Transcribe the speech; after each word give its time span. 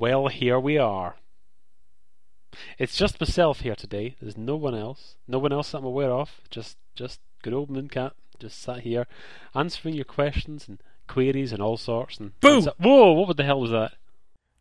Well, 0.00 0.28
here 0.28 0.58
we 0.58 0.78
are. 0.78 1.16
It's 2.78 2.96
just 2.96 3.20
myself 3.20 3.60
here 3.60 3.74
today. 3.74 4.16
There's 4.18 4.38
no 4.38 4.56
one 4.56 4.74
else. 4.74 5.16
No 5.28 5.38
one 5.38 5.52
else 5.52 5.72
that 5.72 5.78
I'm 5.78 5.84
aware 5.84 6.10
of. 6.10 6.40
Just, 6.50 6.78
just 6.94 7.20
good 7.42 7.52
old 7.52 7.68
Mooncat. 7.68 8.12
Just 8.38 8.62
sat 8.62 8.80
here, 8.80 9.06
answering 9.54 9.94
your 9.94 10.06
questions 10.06 10.66
and 10.66 10.82
queries 11.06 11.52
and 11.52 11.60
all 11.60 11.76
sorts. 11.76 12.18
And 12.18 12.32
Boo! 12.40 12.62
Whoa! 12.78 13.12
What 13.12 13.36
the 13.36 13.44
hell 13.44 13.60
was 13.60 13.72
that? 13.72 13.92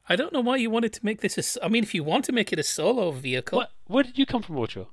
I 0.09 0.17
don't 0.17 0.33
know 0.33 0.41
why 0.41 0.57
you 0.57 0.69
wanted 0.69 0.91
to 0.91 1.05
make 1.05 1.21
this 1.21 1.55
a. 1.57 1.63
I 1.65 1.69
mean, 1.69 1.83
if 1.83 1.95
you 1.95 2.03
want 2.03 2.25
to 2.25 2.33
make 2.33 2.51
it 2.51 2.59
a 2.59 2.63
solo 2.63 3.11
vehicle, 3.11 3.59
What? 3.59 3.71
Where 3.87 4.03
did 4.03 4.17
you 4.17 4.25
come 4.25 4.41
from, 4.41 4.57
Ocho? 4.57 4.89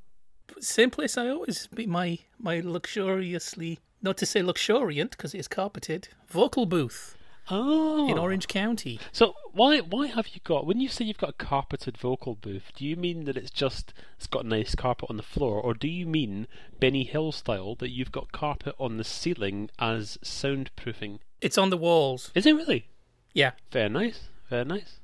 same 0.60 0.90
place 0.90 1.18
I 1.18 1.28
always 1.28 1.66
be 1.66 1.86
my 1.86 2.20
my 2.38 2.60
luxuriously 2.60 3.80
not 4.00 4.16
to 4.18 4.26
say 4.26 4.42
luxuriant 4.42 5.10
because 5.10 5.34
it 5.34 5.40
is 5.40 5.48
carpeted 5.48 6.08
vocal 6.28 6.66
booth 6.66 7.15
Oh, 7.50 8.08
in 8.08 8.18
Orange 8.18 8.48
County. 8.48 8.98
So 9.12 9.34
why 9.52 9.78
why 9.78 10.06
have 10.08 10.28
you 10.28 10.40
got 10.44 10.66
when 10.66 10.80
you 10.80 10.88
say 10.88 11.04
you've 11.04 11.18
got 11.18 11.30
a 11.30 11.44
carpeted 11.44 11.96
vocal 11.96 12.34
booth? 12.34 12.72
Do 12.74 12.84
you 12.84 12.96
mean 12.96 13.24
that 13.24 13.36
it's 13.36 13.50
just 13.50 13.94
it's 14.16 14.26
got 14.26 14.44
a 14.44 14.48
nice 14.48 14.74
carpet 14.74 15.08
on 15.10 15.16
the 15.16 15.22
floor, 15.22 15.60
or 15.60 15.74
do 15.74 15.86
you 15.88 16.06
mean 16.06 16.46
Benny 16.80 17.04
Hill 17.04 17.32
style 17.32 17.74
that 17.76 17.90
you've 17.90 18.12
got 18.12 18.32
carpet 18.32 18.74
on 18.78 18.96
the 18.96 19.04
ceiling 19.04 19.70
as 19.78 20.18
soundproofing? 20.24 21.20
It's 21.40 21.58
on 21.58 21.70
the 21.70 21.76
walls. 21.76 22.30
Is 22.34 22.46
it 22.46 22.54
really? 22.54 22.88
Yeah, 23.32 23.52
Very 23.70 23.90
nice, 23.90 24.28
very 24.48 24.64
nice. 24.64 25.00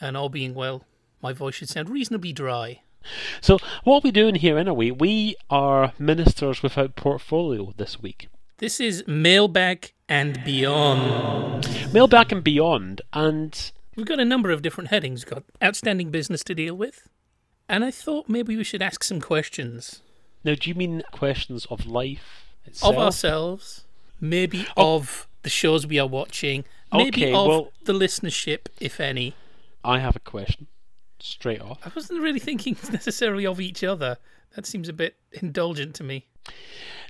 and 0.00 0.16
all 0.16 0.30
being 0.30 0.54
well, 0.54 0.84
my 1.22 1.32
voice 1.34 1.54
should 1.56 1.68
sound 1.68 1.90
reasonably 1.90 2.32
dry. 2.32 2.80
So 3.42 3.58
what 3.84 3.96
are 3.98 4.00
we 4.04 4.10
doing 4.10 4.36
here 4.36 4.56
anyway? 4.56 4.90
We 4.90 5.36
are 5.50 5.92
ministers 5.98 6.62
without 6.62 6.96
portfolio 6.96 7.74
this 7.76 8.00
week. 8.00 8.28
This 8.58 8.80
is 8.80 9.02
mailbag 9.06 9.92
and 10.08 10.42
beyond. 10.44 11.64
Mailback 11.92 12.30
and 12.32 12.42
beyond, 12.44 13.02
and 13.12 13.72
We've 13.96 14.06
got 14.06 14.18
a 14.20 14.24
number 14.24 14.50
of 14.50 14.62
different 14.62 14.90
headings. 14.90 15.24
We've 15.24 15.34
got 15.34 15.44
outstanding 15.62 16.10
business 16.10 16.42
to 16.44 16.54
deal 16.54 16.74
with, 16.76 17.08
and 17.68 17.84
I 17.84 17.90
thought 17.90 18.28
maybe 18.28 18.56
we 18.56 18.64
should 18.64 18.82
ask 18.82 19.04
some 19.04 19.20
questions 19.20 20.00
now 20.44 20.54
do 20.54 20.68
you 20.68 20.74
mean 20.74 21.02
questions 21.10 21.64
of 21.70 21.86
life 21.86 22.44
itself? 22.66 22.94
of 22.94 23.00
ourselves, 23.02 23.84
maybe 24.20 24.66
Oh. 24.76 24.96
of 24.96 25.26
the 25.42 25.48
shows 25.48 25.86
we 25.86 25.98
are 25.98 26.06
watching, 26.06 26.64
maybe 26.92 27.24
Okay, 27.24 27.32
of 27.34 27.46
well- 27.48 27.72
the 27.84 27.92
listenership, 27.94 28.66
if 28.78 29.00
any. 29.00 29.34
I 29.82 29.98
have 30.00 30.16
a 30.16 30.20
question, 30.20 30.66
straight 31.18 31.60
off. 31.62 31.78
I 31.84 31.90
wasn't 31.96 32.20
really 32.20 32.38
thinking 32.40 32.76
necessarily 32.92 33.46
of 33.46 33.60
each 33.60 33.82
other. 33.82 34.18
That 34.54 34.66
seems 34.66 34.88
a 34.88 34.92
bit 34.92 35.16
indulgent 35.32 35.94
to 35.96 36.04
me. 36.04 36.26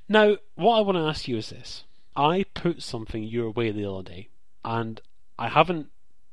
Now, 0.09 0.37
what 0.55 0.77
I 0.79 0.81
want 0.83 0.97
to 0.97 1.05
ask 1.05 1.29
you 1.29 1.37
is 1.39 1.51
this. 1.51 1.85
I 2.17 2.45
put 2.55 2.83
something 2.83 3.25
your 3.25 3.51
way 3.51 3.71
the 3.71 3.91
other 3.91 4.03
day, 4.03 4.29
and 4.65 5.01
I 5.39 5.49
haven't 5.49 5.89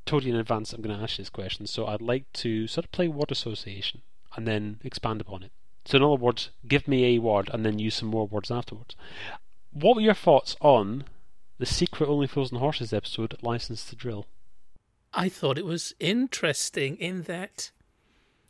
told 0.06 0.24
you 0.24 0.32
in 0.32 0.38
advance 0.38 0.72
I'm 0.72 0.82
going 0.82 0.96
to 0.96 1.02
ask 1.02 1.18
you 1.18 1.22
this 1.22 1.30
question, 1.30 1.66
so 1.66 1.86
I'd 1.86 2.02
like 2.02 2.30
to 2.34 2.66
sort 2.66 2.84
of 2.84 2.92
play 2.92 3.08
word 3.08 3.32
association 3.32 4.02
and 4.36 4.46
then 4.46 4.78
expand 4.84 5.20
upon 5.20 5.42
it. 5.42 5.52
So, 5.84 5.96
in 5.96 6.02
other 6.02 6.14
words, 6.14 6.50
give 6.68 6.86
me 6.86 7.16
a 7.16 7.18
word 7.18 7.50
and 7.52 7.66
then 7.66 7.78
use 7.78 7.96
some 7.96 8.08
more 8.08 8.26
words 8.26 8.50
afterwards. 8.50 8.94
What 9.72 9.96
were 9.96 10.02
your 10.02 10.14
thoughts 10.14 10.54
on 10.60 11.04
the 11.58 11.66
secret 11.66 12.08
Only 12.08 12.26
Fools 12.26 12.52
and 12.52 12.60
Horses 12.60 12.92
episode, 12.92 13.36
Licensed 13.42 13.88
to 13.88 13.96
Drill? 13.96 14.26
I 15.14 15.28
thought 15.28 15.58
it 15.58 15.66
was 15.66 15.94
interesting 15.98 16.96
in 16.96 17.22
that 17.22 17.70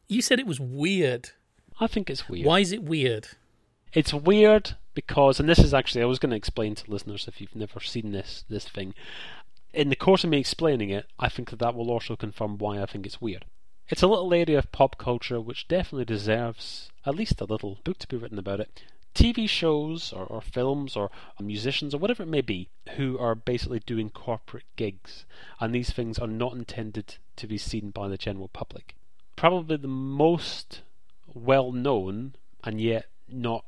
you 0.09 0.21
said 0.21 0.39
it 0.39 0.47
was 0.47 0.61
weird. 0.61 1.31
I 1.81 1.87
think 1.87 2.11
it's 2.11 2.29
weird. 2.29 2.47
Why 2.47 2.61
is 2.61 2.73
it 2.73 2.83
weird? 2.83 3.29
It's 3.93 4.13
weird 4.13 4.77
because, 4.95 5.41
and 5.41 5.49
this 5.49 5.59
is 5.59 5.75
actually, 5.75 6.03
I 6.03 6.07
was 6.07 6.19
going 6.19 6.31
to 6.31 6.37
explain 6.37 6.75
to 6.75 6.91
listeners 6.91 7.27
if 7.29 7.41
you've 7.41 7.57
never 7.57 7.81
seen 7.81 8.13
this 8.13 8.45
this 8.49 8.69
thing. 8.69 8.95
In 9.73 9.89
the 9.89 9.97
course 9.97 10.23
of 10.23 10.31
me 10.31 10.39
explaining 10.39 10.91
it, 10.91 11.07
I 11.19 11.29
think 11.29 11.51
that 11.51 11.59
that 11.61 11.75
will 11.75 11.91
also 11.91 12.15
confirm 12.15 12.59
why 12.59 12.81
I 12.81 12.87
think 12.87 13.07
it's 13.07 13.21
weird. 13.21 13.47
It's 13.89 14.03
a 14.03 14.07
little 14.07 14.33
area 14.33 14.59
of 14.59 14.73
pop 14.73 14.99
culture 14.99 15.41
which 15.41 15.69
definitely 15.69 16.05
deserves 16.05 16.91
at 17.05 17.15
least 17.15 17.41
a 17.41 17.47
little 17.47 17.79
book 17.85 17.99
to 17.99 18.09
be 18.09 18.17
written 18.17 18.39
about 18.39 18.61
it. 18.61 18.83
TV 19.15 19.49
shows 19.49 20.13
or, 20.13 20.25
or 20.25 20.41
films 20.41 20.97
or 20.97 21.11
musicians 21.41 21.95
or 21.95 21.99
whatever 21.99 22.23
it 22.23 22.29
may 22.29 22.41
be 22.41 22.69
who 22.97 23.19
are 23.19 23.35
basically 23.35 23.81
doing 23.81 24.09
corporate 24.09 24.65
gigs, 24.77 25.27
and 25.61 25.75
these 25.75 25.91
things 25.91 26.19
are 26.19 26.27
not 26.27 26.55
intended 26.55 27.17
to 27.37 27.47
be 27.47 27.59
seen 27.59 27.91
by 27.91 28.09
the 28.09 28.17
general 28.17 28.49
public. 28.49 28.95
Probably 29.37 29.77
the 29.77 29.89
most 29.89 30.83
well 31.35 31.73
known 31.73 32.35
and 32.65 32.81
yet 32.81 33.07
not 33.29 33.65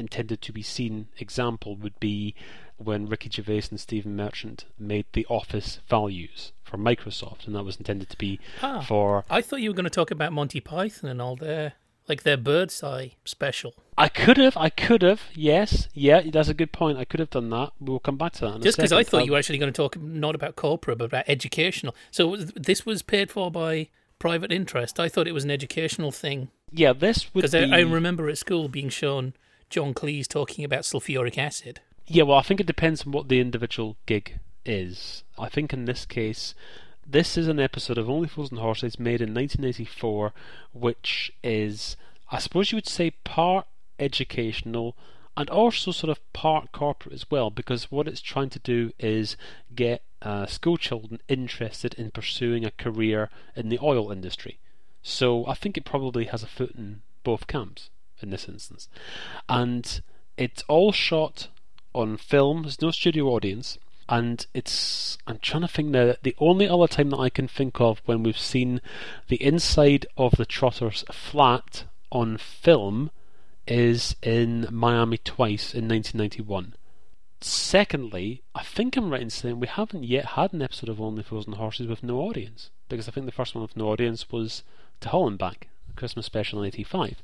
intended 0.00 0.42
to 0.42 0.52
be 0.52 0.62
seen 0.62 1.06
example 1.18 1.76
would 1.76 1.98
be 2.00 2.34
when 2.76 3.06
Ricky 3.08 3.28
Gervais 3.30 3.64
and 3.70 3.78
Stephen 3.78 4.16
Merchant 4.16 4.64
made 4.78 5.04
the 5.12 5.26
Office 5.28 5.80
values 5.88 6.52
for 6.64 6.78
Microsoft, 6.78 7.46
and 7.46 7.54
that 7.54 7.62
was 7.64 7.76
intended 7.76 8.08
to 8.10 8.16
be 8.16 8.40
Ah. 8.62 8.80
for. 8.80 9.24
I 9.30 9.42
thought 9.42 9.60
you 9.60 9.70
were 9.70 9.74
going 9.76 9.84
to 9.84 9.90
talk 9.90 10.10
about 10.10 10.32
Monty 10.32 10.60
Python 10.60 11.08
and 11.10 11.20
all 11.22 11.36
their 11.36 11.74
like 12.08 12.22
their 12.24 12.36
bird's 12.38 12.82
eye 12.82 13.12
special. 13.24 13.72
I 13.96 14.08
could 14.08 14.36
have, 14.38 14.56
I 14.56 14.68
could 14.68 15.02
have, 15.02 15.20
yes, 15.32 15.86
yeah, 15.94 16.22
that's 16.22 16.48
a 16.48 16.54
good 16.54 16.72
point. 16.72 16.98
I 16.98 17.04
could 17.04 17.20
have 17.20 17.30
done 17.30 17.50
that. 17.50 17.70
We'll 17.78 18.00
come 18.00 18.16
back 18.16 18.32
to 18.34 18.40
that. 18.46 18.56
In 18.56 18.62
Just 18.62 18.78
because 18.78 18.90
I 18.92 19.04
thought 19.04 19.26
you 19.26 19.32
were 19.32 19.38
actually 19.38 19.58
going 19.58 19.72
to 19.72 19.76
talk 19.76 19.96
not 20.00 20.34
about 20.34 20.56
corporate 20.56 20.98
but 20.98 21.04
about 21.04 21.24
educational. 21.28 21.94
So 22.10 22.34
this 22.36 22.84
was 22.84 23.02
paid 23.02 23.30
for 23.30 23.48
by 23.50 23.90
private 24.18 24.50
interest. 24.50 24.98
I 24.98 25.08
thought 25.08 25.28
it 25.28 25.32
was 25.34 25.44
an 25.44 25.50
educational 25.52 26.10
thing 26.10 26.48
Yeah, 26.72 26.92
this 26.94 27.32
would 27.32 27.42
because 27.42 27.52
be. 27.52 27.72
I, 27.72 27.78
I 27.78 27.80
remember 27.82 28.28
at 28.28 28.38
school 28.38 28.68
being 28.68 28.88
shown 28.88 29.34
John 29.70 29.94
Cleese 29.94 30.26
talking 30.26 30.64
about 30.64 30.82
sulfuric 30.82 31.38
acid. 31.38 31.80
Yeah, 32.04 32.24
well, 32.24 32.38
I 32.38 32.42
think 32.42 32.58
it 32.58 32.66
depends 32.66 33.06
on 33.06 33.12
what 33.12 33.28
the 33.28 33.38
individual 33.38 33.96
gig 34.04 34.40
is. 34.66 35.22
I 35.38 35.48
think 35.48 35.72
in 35.72 35.84
this 35.84 36.04
case, 36.04 36.56
this 37.06 37.38
is 37.38 37.46
an 37.46 37.60
episode 37.60 37.96
of 37.96 38.10
Only 38.10 38.26
Fools 38.26 38.50
and 38.50 38.58
Horses 38.58 38.98
made 38.98 39.20
in 39.20 39.32
1984, 39.32 40.32
which 40.72 41.32
is, 41.44 41.96
I 42.32 42.40
suppose 42.40 42.72
you 42.72 42.76
would 42.76 42.88
say, 42.88 43.12
part 43.22 43.68
educational 44.00 44.96
and 45.36 45.48
also 45.48 45.92
sort 45.92 46.10
of 46.10 46.32
part 46.32 46.72
corporate 46.72 47.14
as 47.14 47.30
well, 47.30 47.48
because 47.48 47.92
what 47.92 48.08
it's 48.08 48.20
trying 48.20 48.50
to 48.50 48.58
do 48.58 48.92
is 48.98 49.36
get 49.72 50.02
uh, 50.20 50.46
school 50.46 50.78
children 50.78 51.20
interested 51.28 51.94
in 51.94 52.10
pursuing 52.10 52.64
a 52.64 52.72
career 52.72 53.30
in 53.54 53.68
the 53.68 53.78
oil 53.80 54.10
industry. 54.10 54.58
So 55.00 55.46
I 55.46 55.54
think 55.54 55.76
it 55.76 55.84
probably 55.84 56.24
has 56.24 56.42
a 56.42 56.48
foot 56.48 56.72
in 56.76 57.02
both 57.22 57.46
camps 57.46 57.88
in 58.22 58.30
this 58.30 58.48
instance. 58.48 58.88
And 59.48 60.00
it's 60.36 60.62
all 60.68 60.92
shot 60.92 61.48
on 61.94 62.16
film, 62.16 62.62
there's 62.62 62.80
no 62.80 62.90
studio 62.90 63.26
audience, 63.26 63.78
and 64.08 64.46
it's 64.54 65.18
I'm 65.26 65.38
trying 65.38 65.62
to 65.62 65.68
think 65.68 65.88
now 65.88 66.14
the 66.22 66.36
only 66.38 66.68
other 66.68 66.88
time 66.88 67.10
that 67.10 67.18
I 67.18 67.30
can 67.30 67.46
think 67.46 67.80
of 67.80 68.02
when 68.06 68.22
we've 68.22 68.38
seen 68.38 68.80
the 69.28 69.42
inside 69.42 70.06
of 70.16 70.32
the 70.32 70.44
Trotters 70.44 71.04
flat 71.12 71.84
on 72.10 72.36
film 72.36 73.10
is 73.66 74.16
in 74.22 74.66
Miami 74.70 75.18
Twice 75.18 75.74
in 75.74 75.88
1991. 75.88 76.74
Secondly, 77.40 78.42
I 78.54 78.62
think 78.62 78.96
I'm 78.96 79.10
right 79.10 79.22
in 79.22 79.30
saying 79.30 79.60
we 79.60 79.66
haven't 79.66 80.04
yet 80.04 80.26
had 80.26 80.52
an 80.52 80.60
episode 80.60 80.90
of 80.90 81.00
Only 81.00 81.22
Fools 81.22 81.46
and 81.46 81.56
Horses 81.56 81.86
with 81.86 82.02
no 82.02 82.18
audience 82.18 82.70
because 82.88 83.08
I 83.08 83.12
think 83.12 83.26
the 83.26 83.32
first 83.32 83.54
one 83.54 83.62
with 83.62 83.76
no 83.76 83.88
audience 83.88 84.30
was 84.30 84.62
to 85.00 85.08
Hull 85.08 85.28
and 85.28 85.38
Back, 85.38 85.68
Christmas 85.96 86.26
special 86.26 86.60
in 86.60 86.66
'85. 86.66 87.22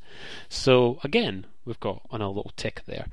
So 0.48 0.98
again, 1.02 1.46
we've 1.64 1.80
got 1.80 2.02
another 2.10 2.34
little 2.34 2.52
tick 2.56 2.82
there. 2.86 3.06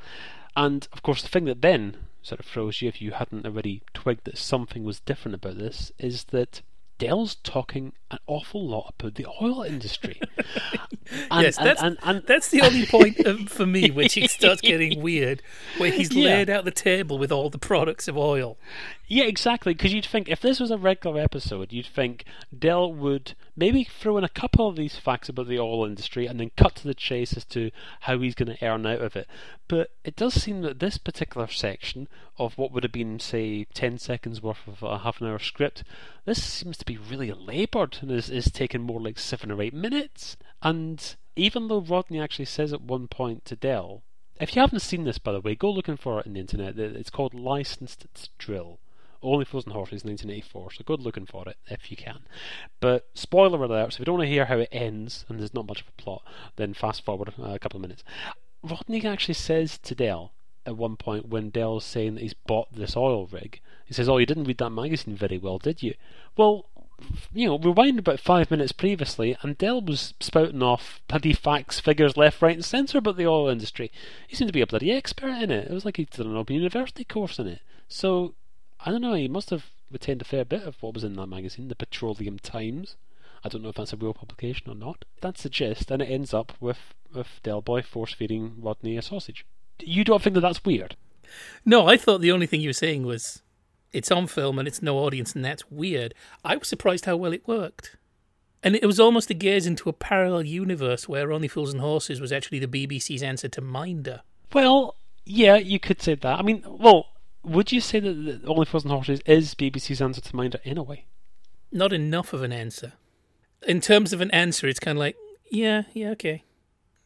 And 0.55 0.87
of 0.91 1.01
course, 1.01 1.21
the 1.21 1.29
thing 1.29 1.45
that 1.45 1.61
then 1.61 1.97
sort 2.21 2.39
of 2.39 2.45
throws 2.45 2.81
you, 2.81 2.87
if 2.87 3.01
you 3.01 3.11
hadn't 3.11 3.45
already 3.45 3.81
twigged 3.93 4.25
that 4.25 4.37
something 4.37 4.83
was 4.83 4.99
different 4.99 5.35
about 5.35 5.57
this, 5.57 5.91
is 5.97 6.25
that 6.25 6.61
Del's 6.99 7.35
talking 7.35 7.93
an 8.11 8.19
awful 8.27 8.65
lot 8.67 8.93
about 8.99 9.15
the 9.15 9.25
oil 9.41 9.63
industry. 9.63 10.19
And- 11.29 11.43
yes, 11.43 11.57
and- 11.57 11.67
that's 11.67 11.81
and- 11.81 11.97
and- 12.03 12.23
that's 12.25 12.47
the 12.49 12.61
only 12.61 12.85
point 12.85 13.19
of, 13.19 13.49
for 13.49 13.65
me 13.65 13.91
which 13.91 14.15
it 14.17 14.31
starts 14.31 14.61
getting 14.61 15.01
weird, 15.01 15.41
where 15.77 15.91
he's 15.91 16.13
Yeah. 16.13 16.25
laid 16.25 16.49
out 16.49 16.63
the 16.65 16.71
table 16.71 17.17
with 17.17 17.31
all 17.31 17.49
the 17.49 17.57
products 17.57 18.07
of 18.07 18.17
oil. 18.17 18.57
Yeah, 19.07 19.25
exactly. 19.25 19.73
Because 19.73 19.93
you'd 19.93 20.05
think 20.05 20.29
if 20.29 20.39
this 20.39 20.59
was 20.61 20.71
a 20.71 20.77
regular 20.77 21.19
episode, 21.21 21.73
you'd 21.73 21.85
think 21.87 22.23
Del 22.57 22.91
would 22.93 23.35
maybe 23.55 23.83
throw 23.83 24.18
in 24.18 24.23
a 24.23 24.29
couple 24.29 24.68
of 24.68 24.75
these 24.77 24.95
facts 24.95 25.27
about 25.27 25.47
the 25.47 25.59
oil 25.59 25.85
industry 25.85 26.25
and 26.25 26.39
then 26.39 26.51
cut 26.56 26.75
to 26.75 26.88
the 26.88 26.94
chase 26.95 27.33
as 27.35 27.44
to 27.45 27.69
how 28.01 28.18
he's 28.19 28.33
going 28.33 28.56
to 28.56 28.65
earn 28.65 28.85
out 28.88 29.01
of 29.01 29.15
it. 29.18 29.27
But 29.68 29.91
it 30.06 30.15
does 30.15 30.33
seem 30.35 30.62
that 30.62 30.79
this 30.79 30.97
particular 30.97 31.47
section 31.47 32.07
of 32.38 32.57
what 32.57 32.71
would 32.71 32.83
have 32.83 32.91
been, 32.91 33.19
say, 33.19 33.65
10 33.74 34.00
seconds 34.00 34.41
worth 34.41 34.68
of 34.68 34.81
a 34.81 35.00
half 35.00 35.21
an 35.21 35.27
hour 35.27 35.39
script, 35.39 35.83
this 36.25 36.44
seems 36.44 36.77
to 36.77 36.85
be 36.85 36.97
really 36.97 37.31
laboured 37.31 38.00
and 38.01 38.12
is, 38.12 38.30
is 38.30 38.51
taking 38.51 38.81
more 38.81 39.00
like 39.00 39.19
seven 39.19 39.51
or 39.51 39.62
eight 39.62 39.74
minutes. 39.74 40.38
And 40.62 41.15
even 41.35 41.68
though 41.68 41.81
Rodney 41.81 42.19
actually 42.19 42.45
says 42.45 42.74
at 42.74 42.81
one 42.81 43.07
point 43.07 43.45
to 43.45 43.56
Del, 43.56 44.01
if 44.39 44.56
you 44.56 44.62
haven't 44.62 44.80
seen 44.80 45.03
this, 45.03 45.19
by 45.19 45.31
the 45.31 45.41
way, 45.41 45.56
go 45.56 45.71
looking 45.71 45.97
for 45.97 46.19
it 46.19 46.27
on 46.27 46.33
the 46.33 46.39
internet. 46.39 46.77
It's 46.77 47.12
called 47.12 47.33
Licensed 47.33 48.07
to 48.13 48.30
Drill. 48.39 48.80
Only 49.21 49.45
Fools 49.45 49.63
and 49.65 49.74
Horses, 49.74 50.03
1984. 50.03 50.71
So 50.74 50.83
go 50.83 50.95
looking 50.95 51.25
for 51.25 51.47
it 51.47 51.56
if 51.68 51.89
you 51.89 51.95
can. 51.95 52.19
But 52.81 53.07
spoiler 53.13 53.63
alert, 53.63 53.94
so 53.94 53.97
if 53.97 54.00
you 54.00 54.06
don't 54.06 54.18
want 54.18 54.27
to 54.27 54.33
hear 54.33 54.45
how 54.45 54.57
it 54.57 54.69
ends, 54.71 55.24
and 55.30 55.39
there's 55.39 55.53
not 55.53 55.68
much 55.68 55.81
of 55.81 55.88
a 55.88 56.01
plot, 56.01 56.24
then 56.57 56.74
fast 56.74 57.06
forward 57.06 57.31
a 57.38 57.59
couple 57.59 57.77
of 57.77 57.81
minutes. 57.81 58.03
Rodney 58.63 59.06
actually 59.06 59.35
says 59.35 59.77
to 59.77 59.95
Del 59.95 60.33
at 60.65 60.77
one 60.77 60.95
point 60.95 61.27
when 61.27 61.50
Del's 61.50 61.86
saying 61.86 62.15
that 62.15 62.21
he's 62.21 62.33
bought 62.33 62.74
this 62.74 62.95
oil 62.95 63.27
rig, 63.27 63.60
he 63.86 63.94
says, 63.94 64.07
Oh, 64.07 64.18
you 64.18 64.25
didn't 64.25 64.45
read 64.45 64.57
that 64.60 64.69
magazine 64.69 65.15
very 65.15 65.38
well, 65.38 65.57
did 65.57 65.83
you? 65.83 65.94
Well, 66.38 66.65
you 67.33 67.48
know, 67.48 67.57
rewind 67.57 68.00
about 68.00 68.19
five 68.19 68.50
minutes 68.50 68.71
previously, 68.71 69.36
and 69.42 69.57
Del 69.57 69.81
was 69.81 70.13
spouting 70.19 70.63
off 70.63 71.01
bloody 71.07 71.33
facts, 71.33 71.80
figures 71.80 72.15
left, 72.15 72.42
right, 72.42 72.56
and 72.56 72.63
centre 72.63 73.00
about 73.00 73.18
the 73.18 73.27
oil 73.27 73.50
industry. 73.50 73.92
He 74.27 74.36
seemed 74.36 74.50
to 74.50 74.54
be 74.54 74.62
a 74.62 74.68
bloody 74.68 74.92
expert 74.92 75.42
in 75.42 75.51
it. 75.51 75.69
It 75.69 75.74
was 75.74 75.86
like 75.86 75.98
he'd 75.98 76.12
done 76.12 76.27
an 76.27 76.38
open 76.38 76.56
university 76.56 77.04
course 77.04 77.39
in 77.39 77.48
it. 77.48 77.62
So, 77.88 78.36
I 78.80 78.92
don't 78.92 79.01
know, 79.01 79.13
he 79.13 79.27
must 79.27 79.50
have 79.50 79.66
retained 79.92 80.21
a 80.21 80.25
fair 80.25 80.45
bit 80.45 80.63
of 80.63 80.81
what 80.81 80.94
was 80.94 81.04
in 81.04 81.16
that 81.16 81.27
magazine, 81.27 81.68
the 81.68 81.75
Petroleum 81.75 82.39
Times. 82.39 82.95
I 83.44 83.50
don't 83.50 83.62
know 83.62 83.69
if 83.69 83.75
that's 83.75 83.94
a 83.94 83.98
real 83.98 84.13
publication 84.13 84.69
or 84.69 84.75
not. 84.75 85.04
That's 85.19 85.44
the 85.44 85.50
gist, 85.50 85.92
and 85.92 86.01
it 86.01 86.09
ends 86.09 86.33
up 86.33 86.54
with, 86.59 86.94
with 87.13 87.42
Del 87.44 87.62
Boy 87.62 87.81
force 87.81 88.13
feeding 88.13 88.56
Rodney 88.62 88.98
a 88.98 89.01
sausage. 89.01 89.45
You 89.85 90.03
don't 90.03 90.21
think 90.21 90.33
that 90.35 90.41
that's 90.41 90.63
weird? 90.63 90.95
No, 91.65 91.88
I 91.88 91.97
thought 91.97 92.21
the 92.21 92.31
only 92.31 92.45
thing 92.47 92.62
you 92.62 92.69
were 92.69 92.74
saying 92.74 93.03
was 93.06 93.41
it's 93.91 94.12
on 94.12 94.27
film 94.27 94.59
and 94.59 94.68
it's 94.68 94.81
no 94.81 94.97
audience, 94.97 95.35
and 95.35 95.45
that's 95.45 95.69
weird. 95.71 96.13
I 96.44 96.56
was 96.56 96.68
surprised 96.68 97.06
how 97.06 97.15
well 97.15 97.33
it 97.33 97.47
worked. 97.47 97.95
And 98.63 98.75
it 98.75 98.85
was 98.85 99.00
almost 99.00 99.30
a 99.30 99.33
gaze 99.33 99.68
into 99.68 99.89
a 99.89 99.94
parallel 99.94 100.44
universe 100.44 101.07
where 101.07 101.31
Only 101.31 101.50
Fools 101.50 101.74
and 101.74 101.81
Horses 101.81 102.21
was 102.21 102.31
actually 102.31 102.59
the 102.59 102.88
BBC's 102.88 103.21
answer 103.21 103.50
to 103.50 103.62
Minder. 103.62 104.21
Well, 104.53 104.95
yeah, 105.25 105.57
you 105.57 105.80
could 105.80 106.01
say 106.01 106.15
that. 106.15 106.39
I 106.39 106.41
mean, 106.41 106.63
well, 106.65 107.07
would 107.44 107.74
you 107.74 107.81
say 107.81 108.00
that 108.00 108.41
Only 108.47 108.65
Fools 108.65 108.85
and 108.85 108.94
Horses 108.94 109.19
is 109.25 109.53
BBC's 109.53 110.01
answer 110.01 110.21
to 110.21 110.35
Minder 110.35 110.59
in 110.63 110.77
a 110.77 110.83
way? 110.83 111.06
Not 111.71 111.91
enough 111.91 112.31
of 112.31 112.41
an 112.41 112.53
answer. 112.53 112.94
In 113.68 113.81
terms 113.81 114.13
of 114.13 114.21
an 114.21 114.31
answer, 114.31 114.68
it's 114.68 114.80
kind 114.80 114.97
of 114.97 115.00
like, 115.00 115.18
yeah, 115.51 115.83
yeah, 115.94 116.09
okay. 116.12 116.44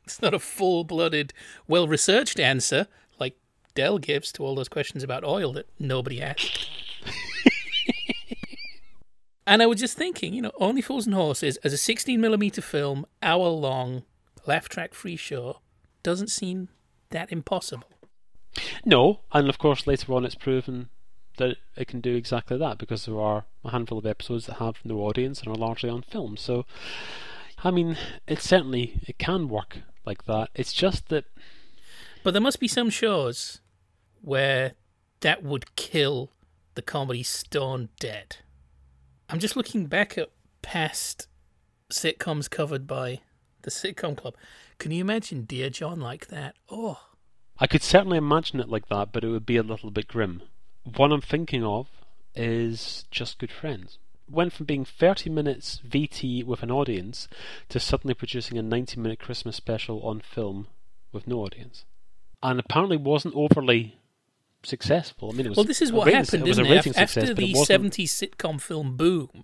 It's 0.08 0.22
not 0.22 0.34
a 0.34 0.40
full 0.40 0.86
blooded, 0.86 1.34
well 1.68 1.86
researched 1.86 2.40
answer 2.40 2.88
like 3.20 3.36
Del 3.76 3.98
gives 3.98 4.32
to 4.34 4.44
all 4.44 4.56
those 4.56 4.70
questions 4.70 5.04
about 5.04 5.26
oil 5.26 5.52
that 5.54 5.68
nobody 5.78 6.22
asked. 6.22 6.70
and 9.48 9.62
I 9.62 9.66
was 9.66 9.82
just 9.82 9.98
thinking, 9.98 10.34
you 10.34 10.42
know, 10.42 10.54
Only 10.58 10.82
Fools 10.82 11.06
and 11.06 11.14
Horses 11.14 11.58
as 11.58 11.74
a 11.74 11.76
16mm 11.76 12.64
film, 12.64 13.06
hour 13.22 13.50
long, 13.50 14.04
laugh 14.46 14.70
track 14.70 14.94
free 14.94 15.18
show 15.18 15.60
doesn't 16.04 16.30
seem 16.30 16.70
that 17.10 17.30
impossible. 17.30 17.90
No, 18.86 19.20
and 19.34 19.50
of 19.50 19.58
course 19.58 19.86
later 19.86 20.14
on 20.14 20.24
it's 20.24 20.36
proven 20.36 20.88
that 21.38 21.58
it 21.76 21.90
can 21.90 22.02
do 22.02 22.16
exactly 22.16 22.58
that 22.58 22.78
because 22.78 23.06
there 23.06 23.20
are 23.20 23.46
a 23.64 23.72
handful 23.72 23.98
of 23.98 24.06
episodes 24.06 24.46
that 24.46 24.56
have 24.56 24.78
no 24.84 25.00
audience 25.00 25.42
and 25.42 25.50
are 25.50 25.60
largely 25.60 25.90
on 25.90 26.02
film. 26.02 26.38
So, 26.38 26.66
I 27.64 27.72
mean, 27.72 27.98
it 28.26 28.42
certainly 28.42 29.02
it 29.08 29.18
can 29.18 29.50
work 29.50 29.80
like 30.08 30.26
that. 30.26 30.50
It's 30.56 30.74
just 30.74 31.10
that. 31.10 31.26
But 32.24 32.32
there 32.32 32.42
must 32.42 32.60
be 32.60 32.68
some 32.68 32.90
shows 32.90 33.62
where 34.22 34.74
that 35.20 35.44
would 35.44 35.76
kill 35.76 36.32
the 36.74 36.82
comedy 36.82 37.22
stone 37.24 37.90
dead. 38.00 38.38
I'm 39.30 39.40
just 39.40 39.56
looking 39.56 39.86
back 39.86 40.18
at 40.18 40.32
past 40.62 41.28
sitcoms 41.92 42.50
covered 42.50 42.88
by 42.88 43.22
the 43.62 43.72
Sitcom 43.72 44.18
Club. 44.18 44.36
Can 44.80 44.92
you 44.92 45.02
imagine 45.02 45.44
Dear 45.44 45.70
John 45.70 46.00
like 46.00 46.28
that? 46.28 46.56
Oh. 46.70 47.00
I 47.60 47.68
could 47.68 47.82
certainly 47.82 48.18
imagine 48.18 48.60
it 48.60 48.70
like 48.70 48.88
that, 48.90 49.12
but 49.12 49.24
it 49.24 49.30
would 49.30 49.46
be 49.46 49.58
a 49.58 49.64
little 49.64 49.92
bit 49.92 50.08
grim. 50.08 50.44
One 50.84 51.12
I'm 51.12 51.22
thinking 51.22 51.64
of 51.64 51.88
is 52.36 53.06
Just 53.12 53.40
Good 53.40 53.52
Friends. 53.52 53.98
Went 54.30 54.52
from 54.54 54.66
being 54.66 54.84
30 54.86 55.30
minutes 55.30 55.80
VT 55.88 56.44
with 56.44 56.62
an 56.64 56.72
audience 56.72 57.28
to 57.70 57.80
suddenly 57.80 58.14
producing 58.14 58.58
a 58.58 58.62
90 58.62 59.00
minute 59.00 59.20
Christmas 59.20 59.56
special 59.56 60.02
on 60.02 60.20
film 60.20 60.68
with 61.14 61.28
no 61.28 61.38
audience. 61.40 61.86
And 62.44 62.60
apparently 62.60 62.98
wasn't 62.98 63.36
overly 63.36 63.98
successful. 64.64 65.30
I 65.32 65.36
mean, 65.36 65.46
it 65.46 65.50
was 65.50 65.58
well, 65.58 65.64
this 65.66 65.82
is 65.82 65.92
what 65.92 66.08
happened, 66.12 66.44
it 66.44 66.50
was 66.50 66.60
isn't 66.60 66.66
a 66.72 66.76
it? 66.76 66.84
success, 66.84 67.18
After 67.18 67.32
it 67.32 67.38
the 67.38 67.54
wasn't- 67.54 67.94
70s 67.94 68.10
sitcom 68.12 68.60
film 68.62 68.98
boom, 68.98 69.44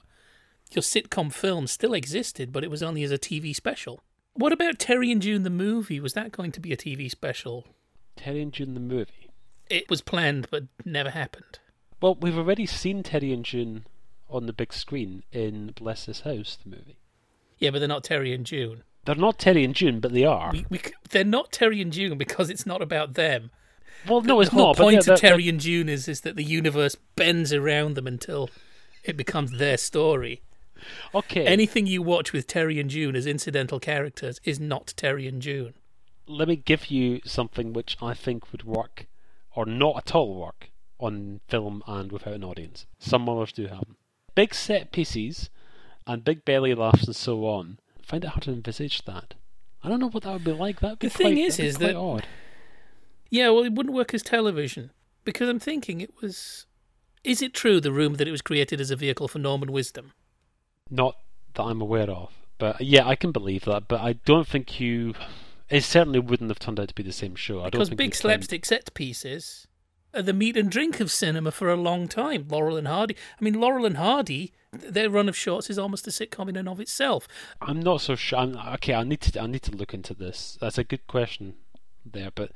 your 0.72 0.82
sitcom 0.82 1.32
film 1.32 1.68
still 1.68 1.94
existed, 1.94 2.52
but 2.52 2.64
it 2.64 2.70
was 2.72 2.84
only 2.84 3.04
as 3.04 3.12
a 3.12 3.18
TV 3.18 3.56
special. 3.56 4.02
What 4.34 4.52
about 4.52 4.80
Terry 4.80 5.12
and 5.12 5.22
June 5.22 5.44
the 5.44 5.50
movie? 5.50 6.00
Was 6.00 6.14
that 6.14 6.32
going 6.32 6.52
to 6.54 6.60
be 6.60 6.74
a 6.74 6.78
TV 6.78 7.10
special? 7.10 7.66
Terry 8.16 8.42
and 8.42 8.52
June 8.52 8.74
the 8.74 8.80
movie. 8.80 9.30
It 9.70 9.90
was 9.90 10.02
planned, 10.02 10.48
but 10.52 10.64
never 10.84 11.12
happened. 11.12 11.60
Well, 12.02 12.16
we've 12.16 12.38
already 12.38 12.66
seen 12.66 13.02
Terry 13.04 13.32
and 13.32 13.46
June 13.46 13.86
on 14.34 14.46
the 14.48 14.54
big 14.54 14.74
screen 14.74 15.24
in 15.32 15.72
Bless 15.76 16.06
This 16.06 16.22
House, 16.22 16.58
the 16.64 16.70
movie. 16.70 16.98
Yeah, 17.60 17.70
but 17.72 17.80
they're 17.80 17.88
not 17.88 18.04
Terry 18.04 18.34
and 18.34 18.46
June. 18.46 18.84
They're 19.06 19.16
not 19.16 19.38
Terry 19.40 19.64
and 19.64 19.76
June, 19.76 20.00
but 20.00 20.14
they 20.14 20.24
are. 20.26 20.52
We, 20.52 20.66
we, 20.70 20.82
they're 21.10 21.24
not 21.24 21.52
Terry 21.52 21.82
and 21.82 21.92
June 21.92 22.18
because 22.18 22.50
it's 22.50 22.66
not 22.66 22.82
about 22.82 23.14
them. 23.16 23.52
well, 24.08 24.22
no, 24.22 24.40
it's 24.42 24.50
the 24.52 24.58
not. 24.58 24.78
The 24.78 24.84
point 24.84 24.94
they're- 25.06 25.14
of 25.14 25.22
they're- 25.22 25.30
Terry 25.30 25.48
and 25.50 25.60
June 25.60 25.88
is, 25.90 26.08
is 26.08 26.22
that 26.22 26.36
the 26.36 26.44
universe 26.44 26.96
bends 27.16 27.54
around 27.54 27.96
them 27.96 28.08
until 28.08 28.50
it 29.04 29.16
becomes 29.18 29.52
their 29.58 29.78
story. 29.78 30.42
Okay, 31.16 31.46
Anything 31.46 31.88
you 31.88 32.02
watch 32.02 32.34
with 32.34 32.48
Terry 32.48 32.80
and 32.80 32.90
June 32.90 33.16
as 33.16 33.26
incidental 33.26 33.80
characters 33.80 34.42
is 34.44 34.60
not 34.60 34.94
Terry 34.98 35.28
and 35.28 35.42
June. 35.42 35.74
let 36.28 36.48
me 36.48 36.56
give 36.58 36.88
you 36.92 37.22
something 37.26 37.72
which 37.72 37.96
I 38.02 38.14
think 38.14 38.52
would 38.52 38.64
work, 38.64 39.08
or 39.56 39.66
not 39.66 39.98
at 39.98 40.16
all 40.16 40.36
work, 40.36 40.72
on 41.00 41.40
film 41.48 41.84
and 41.88 42.12
without 42.12 42.34
an 42.34 42.44
audience. 42.44 42.86
Some 43.00 43.28
others 43.30 43.52
do 43.54 43.68
have 43.68 43.80
them. 43.80 43.96
Big 44.36 44.54
set 44.54 44.92
pieces 44.92 45.50
and 46.08 46.24
big 46.24 46.44
belly 46.46 46.74
laughs 46.74 47.06
and 47.06 47.16
so 47.16 47.46
on. 47.46 47.80
I 48.00 48.06
find 48.06 48.24
it 48.24 48.28
hard 48.30 48.44
to 48.44 48.52
envisage 48.52 49.04
that. 49.06 49.36
I 49.84 49.90
don't 49.90 50.00
know 50.00 50.10
what 50.10 50.24
that 50.24 50.34
would 50.34 50.44
be 50.44 50.52
like. 50.54 50.80
That 50.80 50.90
would 50.92 51.00
be 51.00 51.08
The 51.08 51.14
thing 51.14 51.34
quite- 51.36 51.46
is- 51.46 51.60
is 51.60 51.78
that- 51.78 51.96
odd. 51.96 52.26
Yeah, 53.30 53.50
well, 53.50 53.64
it 53.64 53.74
wouldn't 53.74 53.96
work 53.96 54.14
as 54.14 54.22
television 54.22 54.92
because 55.26 55.50
I'm 55.50 55.60
thinking 55.60 56.02
it 56.02 56.14
was. 56.22 56.66
Is 57.24 57.42
it 57.42 57.54
true 57.54 57.80
the 57.80 57.92
rumor 57.92 58.18
that 58.18 58.28
it 58.28 58.32
was 58.32 58.42
created 58.42 58.80
as 58.82 58.92
a 58.92 58.96
vehicle 58.96 59.28
for 59.28 59.40
Norman 59.40 59.72
Wisdom? 59.72 60.12
Not 60.90 61.18
that 61.56 61.64
I'm 61.64 61.82
aware 61.82 62.10
of, 62.10 62.32
but 62.58 62.82
yeah, 62.82 63.08
I 63.08 63.16
can 63.16 63.32
believe 63.32 63.66
that. 63.66 63.88
But 63.88 64.02
I 64.02 64.14
don't 64.14 64.48
think 64.48 64.80
you. 64.80 65.14
It 65.70 65.82
certainly 65.84 66.20
wouldn't 66.20 66.50
have 66.52 66.60
turned 66.60 66.80
out 66.80 66.90
to 66.90 66.94
be 66.94 67.02
the 67.04 67.14
same 67.14 67.36
show. 67.36 67.60
I 67.62 67.70
don't 67.70 67.72
Because 67.80 67.90
big 67.92 68.14
slapstick 68.14 68.66
set 68.66 68.94
pieces 68.94 69.66
Uh, 70.14 70.22
the 70.22 70.34
meat 70.34 70.56
and 70.56 70.70
drink 70.70 71.00
of 71.00 71.10
cinema 71.12 71.52
for 71.52 71.70
a 71.70 71.76
long 71.76 72.08
time. 72.08 72.46
Laurel 72.50 72.78
and 72.78 72.88
Hardy. 72.88 73.16
I 73.40 73.44
mean, 73.44 73.60
Laurel 73.60 73.86
and 73.86 73.98
Hardy, 73.98 74.54
their 74.72 75.10
run 75.10 75.28
of 75.28 75.36
shorts 75.36 75.70
is 75.70 75.80
almost 75.80 76.08
a 76.08 76.12
sitcom 76.12 76.50
in 76.50 76.56
and 76.56 76.70
of 76.70 76.80
itself. 76.80 77.28
I'm 77.62 77.80
not 77.80 78.02
so 78.02 78.16
sure. 78.16 78.40
I'm, 78.40 78.56
okay, 78.76 78.94
I 78.94 79.04
need 79.04 79.22
to. 79.22 79.42
I 79.42 79.48
need 79.48 79.64
to 79.64 79.76
look 79.76 79.94
into 79.94 80.14
this. 80.14 80.58
That's 80.62 80.78
a 80.78 80.84
good 80.84 81.08
question 81.08 81.56
there, 82.06 82.32
but 82.34 82.52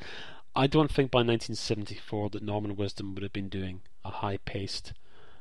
I 0.55 0.67
don't 0.67 0.91
think 0.91 1.11
by 1.11 1.19
1974 1.19 2.31
that 2.31 2.43
Norman 2.43 2.75
Wisdom 2.75 3.13
would 3.13 3.23
have 3.23 3.33
been 3.33 3.49
doing 3.49 3.81
a 4.03 4.09
high-paced 4.09 4.93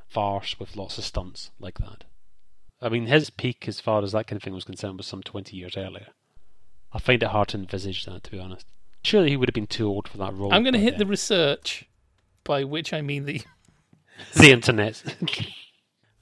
farce 0.09 0.59
with 0.59 0.77
lots 0.77 0.99
of 0.99 1.05
stunts 1.05 1.51
like 1.59 1.79
that. 1.79 2.05
I 2.81 2.89
mean, 2.89 3.07
his 3.07 3.31
peak 3.31 3.67
as 3.67 3.81
far 3.81 4.03
as 4.03 4.12
that 4.12 4.27
kind 4.27 4.39
of 4.39 4.43
thing 4.43 4.55
was 4.55 4.65
concerned 4.65 4.99
was 4.99 5.07
some 5.07 5.23
20 5.23 5.57
years 5.57 5.76
earlier. 5.76 6.09
I 6.93 6.99
find 6.99 7.23
it 7.23 7.31
hard 7.31 7.49
to 7.49 7.59
envisage 7.59 8.05
that, 8.05 8.25
to 8.25 8.31
be 8.31 8.38
honest. 8.38 8.67
Surely 9.02 9.31
he 9.31 9.37
would 9.37 9.49
have 9.49 9.55
been 9.55 9.67
too 9.67 9.88
old 9.88 10.09
for 10.09 10.19
that 10.19 10.35
role. 10.35 10.52
I'm 10.52 10.62
going 10.62 10.75
to 10.75 10.81
hit 10.81 10.99
the 10.99 11.07
research, 11.07 11.88
by 12.47 12.65
which 12.65 12.93
I 12.93 13.03
mean 13.03 13.25
the 13.25 13.43
the 14.35 14.53
internet. 14.53 15.03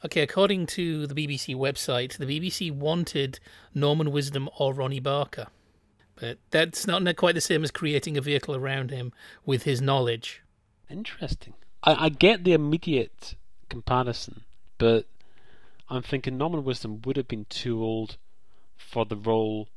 Okay, 0.05 0.21
according 0.21 0.67
to 0.67 1.07
the 1.07 1.15
BBC 1.15 1.57
website, 1.57 2.19
the 2.19 2.27
BBC 2.27 2.71
wanted 2.71 3.41
Norman 3.73 4.13
Wisdom 4.13 4.51
or 4.59 4.75
Ronnie 4.75 5.01
Barker. 5.01 5.47
But 6.17 6.37
that's 6.51 6.87
not 6.87 7.17
quite 7.17 7.35
the 7.35 7.41
same 7.41 7.65
as 7.65 7.71
creating 7.71 8.19
a 8.19 8.21
vehicle 8.21 8.55
around 8.55 8.91
him 8.91 9.15
with 9.47 9.63
his 9.63 9.81
knowledge. 9.81 10.43
Interesting. 10.91 11.55
I, 11.83 12.05
I 12.05 12.09
get 12.11 12.45
the 12.45 12.53
immediate 12.53 13.35
comparison, 13.71 14.43
but 14.77 15.07
I'm 15.89 16.03
thinking 16.03 16.37
Norman 16.37 16.65
Wisdom 16.65 17.01
would 17.07 17.17
have 17.17 17.29
been 17.29 17.47
too 17.49 17.83
old 17.83 18.19
for 18.77 19.07
the 19.07 19.17
role 19.17 19.69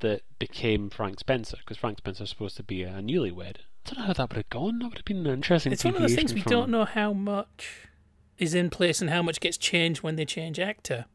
that 0.00 0.20
became 0.38 0.90
Frank 0.90 1.20
Spencer, 1.20 1.56
because 1.56 1.78
Frank 1.78 1.98
Spencer 1.98 2.24
is 2.24 2.30
supposed 2.30 2.58
to 2.58 2.62
be 2.62 2.82
a 2.82 3.00
newlywed. 3.00 3.56
I 3.86 3.90
don't 3.90 3.98
know 3.98 4.06
how 4.06 4.12
that 4.12 4.28
would 4.30 4.36
have 4.36 4.50
gone. 4.50 4.78
That 4.78 4.88
would 4.88 4.98
have 4.98 5.04
been 5.04 5.26
an 5.26 5.32
interesting. 5.32 5.72
It's 5.72 5.84
one 5.84 5.94
of 5.94 6.00
those 6.00 6.14
things 6.14 6.34
we 6.34 6.42
from- 6.42 6.50
don't 6.50 6.70
know 6.70 6.84
how 6.84 7.12
much 7.12 7.88
is 8.38 8.54
in 8.54 8.70
place 8.70 9.00
and 9.00 9.10
how 9.10 9.22
much 9.22 9.40
gets 9.40 9.56
changed 9.56 10.02
when 10.02 10.16
they 10.16 10.24
change 10.24 10.58
actor. 10.58 11.06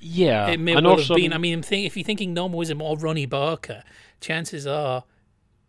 Yeah, 0.00 0.48
it 0.48 0.60
may 0.60 0.74
and 0.74 0.84
well 0.84 0.96
also, 0.96 1.14
have 1.14 1.22
been. 1.22 1.32
I 1.32 1.38
mean, 1.38 1.64
if 1.70 1.96
you're 1.96 2.04
thinking 2.04 2.34
Norman 2.34 2.56
Wisdom 2.58 2.82
or 2.82 2.96
Ronnie 2.98 3.26
Barker, 3.26 3.82
chances 4.20 4.66
are 4.66 5.04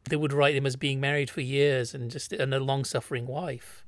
they 0.10 0.16
would 0.16 0.34
write 0.34 0.56
him 0.56 0.66
as 0.66 0.76
being 0.76 1.00
married 1.00 1.30
for 1.30 1.42
years 1.42 1.94
and 1.94 2.12
just 2.12 2.34
and 2.34 2.54
a 2.54 2.60
long-suffering 2.60 3.26
wife. 3.26 3.84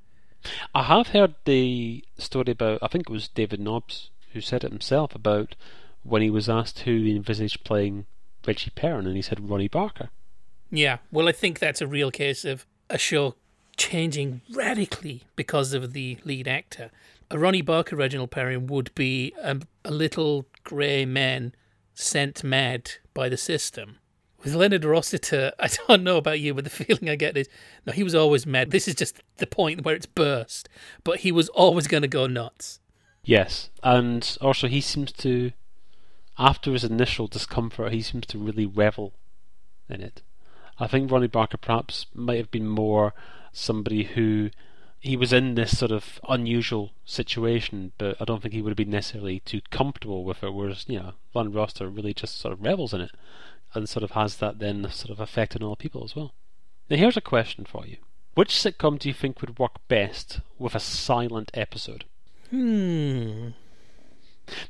I 0.74 0.84
have 0.84 1.08
heard 1.08 1.34
the 1.44 2.04
story 2.16 2.52
about. 2.52 2.78
I 2.82 2.88
think 2.88 3.08
it 3.08 3.12
was 3.12 3.28
David 3.28 3.60
Nobbs 3.60 4.10
who 4.32 4.40
said 4.40 4.64
it 4.64 4.70
himself 4.70 5.14
about 5.14 5.56
when 6.02 6.22
he 6.22 6.30
was 6.30 6.48
asked 6.48 6.80
who 6.80 6.96
he 7.02 7.16
envisaged 7.16 7.64
playing 7.64 8.06
Reggie 8.46 8.70
Perrin, 8.74 9.06
and 9.06 9.16
he 9.16 9.22
said 9.22 9.50
Ronnie 9.50 9.68
Barker. 9.68 10.08
Yeah, 10.70 10.98
well, 11.10 11.28
I 11.28 11.32
think 11.32 11.58
that's 11.58 11.80
a 11.80 11.86
real 11.86 12.10
case 12.10 12.44
of 12.44 12.66
a 12.88 12.98
show 12.98 13.34
changing 13.76 14.42
radically 14.52 15.24
because 15.36 15.72
of 15.72 15.92
the 15.92 16.18
lead 16.24 16.46
actor. 16.46 16.90
A 17.30 17.38
Ronnie 17.38 17.62
Barker 17.62 17.96
Reginald 17.96 18.30
Perrin 18.30 18.66
would 18.66 18.94
be 18.94 19.32
a, 19.42 19.60
a 19.84 19.90
little 19.90 20.46
grey 20.64 21.04
man 21.04 21.54
sent 21.94 22.44
mad 22.44 22.92
by 23.14 23.28
the 23.28 23.36
system. 23.36 23.96
With 24.42 24.54
Leonard 24.54 24.84
Rossiter, 24.84 25.52
I 25.58 25.68
don't 25.86 26.02
know 26.02 26.16
about 26.16 26.40
you, 26.40 26.54
but 26.54 26.64
the 26.64 26.70
feeling 26.70 27.08
I 27.08 27.16
get 27.16 27.36
is 27.36 27.48
no, 27.86 27.92
he 27.92 28.02
was 28.02 28.14
always 28.14 28.46
mad. 28.46 28.70
This 28.70 28.88
is 28.88 28.94
just 28.94 29.22
the 29.36 29.46
point 29.46 29.84
where 29.84 29.94
it's 29.94 30.06
burst, 30.06 30.68
but 31.04 31.20
he 31.20 31.32
was 31.32 31.48
always 31.50 31.86
going 31.86 32.02
to 32.02 32.08
go 32.08 32.26
nuts. 32.26 32.80
Yes, 33.24 33.70
and 33.82 34.36
also 34.40 34.66
he 34.66 34.80
seems 34.80 35.12
to, 35.12 35.52
after 36.38 36.72
his 36.72 36.84
initial 36.84 37.26
discomfort, 37.26 37.92
he 37.92 38.02
seems 38.02 38.26
to 38.26 38.38
really 38.38 38.66
revel 38.66 39.12
in 39.88 40.00
it. 40.00 40.22
I 40.80 40.86
think 40.86 41.10
Ronnie 41.10 41.26
Barker 41.26 41.58
perhaps 41.58 42.06
might 42.14 42.38
have 42.38 42.50
been 42.50 42.66
more 42.66 43.12
somebody 43.52 44.04
who 44.04 44.50
he 44.98 45.16
was 45.16 45.32
in 45.32 45.54
this 45.54 45.76
sort 45.78 45.90
of 45.90 46.20
unusual 46.28 46.92
situation, 47.04 47.92
but 47.98 48.16
I 48.20 48.24
don't 48.24 48.42
think 48.42 48.54
he 48.54 48.62
would 48.62 48.70
have 48.70 48.76
been 48.76 48.90
necessarily 48.90 49.40
too 49.40 49.60
comfortable 49.70 50.24
with 50.24 50.42
it. 50.42 50.52
Whereas, 50.52 50.86
you 50.88 50.98
know, 50.98 51.12
Len 51.34 51.52
Rossiter 51.52 51.88
really 51.88 52.14
just 52.14 52.38
sort 52.38 52.52
of 52.52 52.62
revels 52.62 52.94
in 52.94 53.02
it, 53.02 53.10
and 53.74 53.88
sort 53.88 54.02
of 54.02 54.12
has 54.12 54.36
that 54.36 54.58
then 54.58 54.90
sort 54.90 55.10
of 55.10 55.20
effect 55.20 55.54
on 55.54 55.62
other 55.62 55.76
people 55.76 56.02
as 56.02 56.16
well. 56.16 56.32
Now, 56.88 56.96
here's 56.96 57.16
a 57.16 57.22
question 57.22 57.64
for 57.64 57.86
you: 57.86 57.98
Which 58.34 58.54
sitcom 58.54 58.98
do 58.98 59.08
you 59.08 59.14
think 59.14 59.40
would 59.40 59.58
work 59.58 59.86
best 59.88 60.40
with 60.58 60.74
a 60.74 60.80
silent 60.80 61.50
episode? 61.54 62.04
Hmm. 62.50 63.50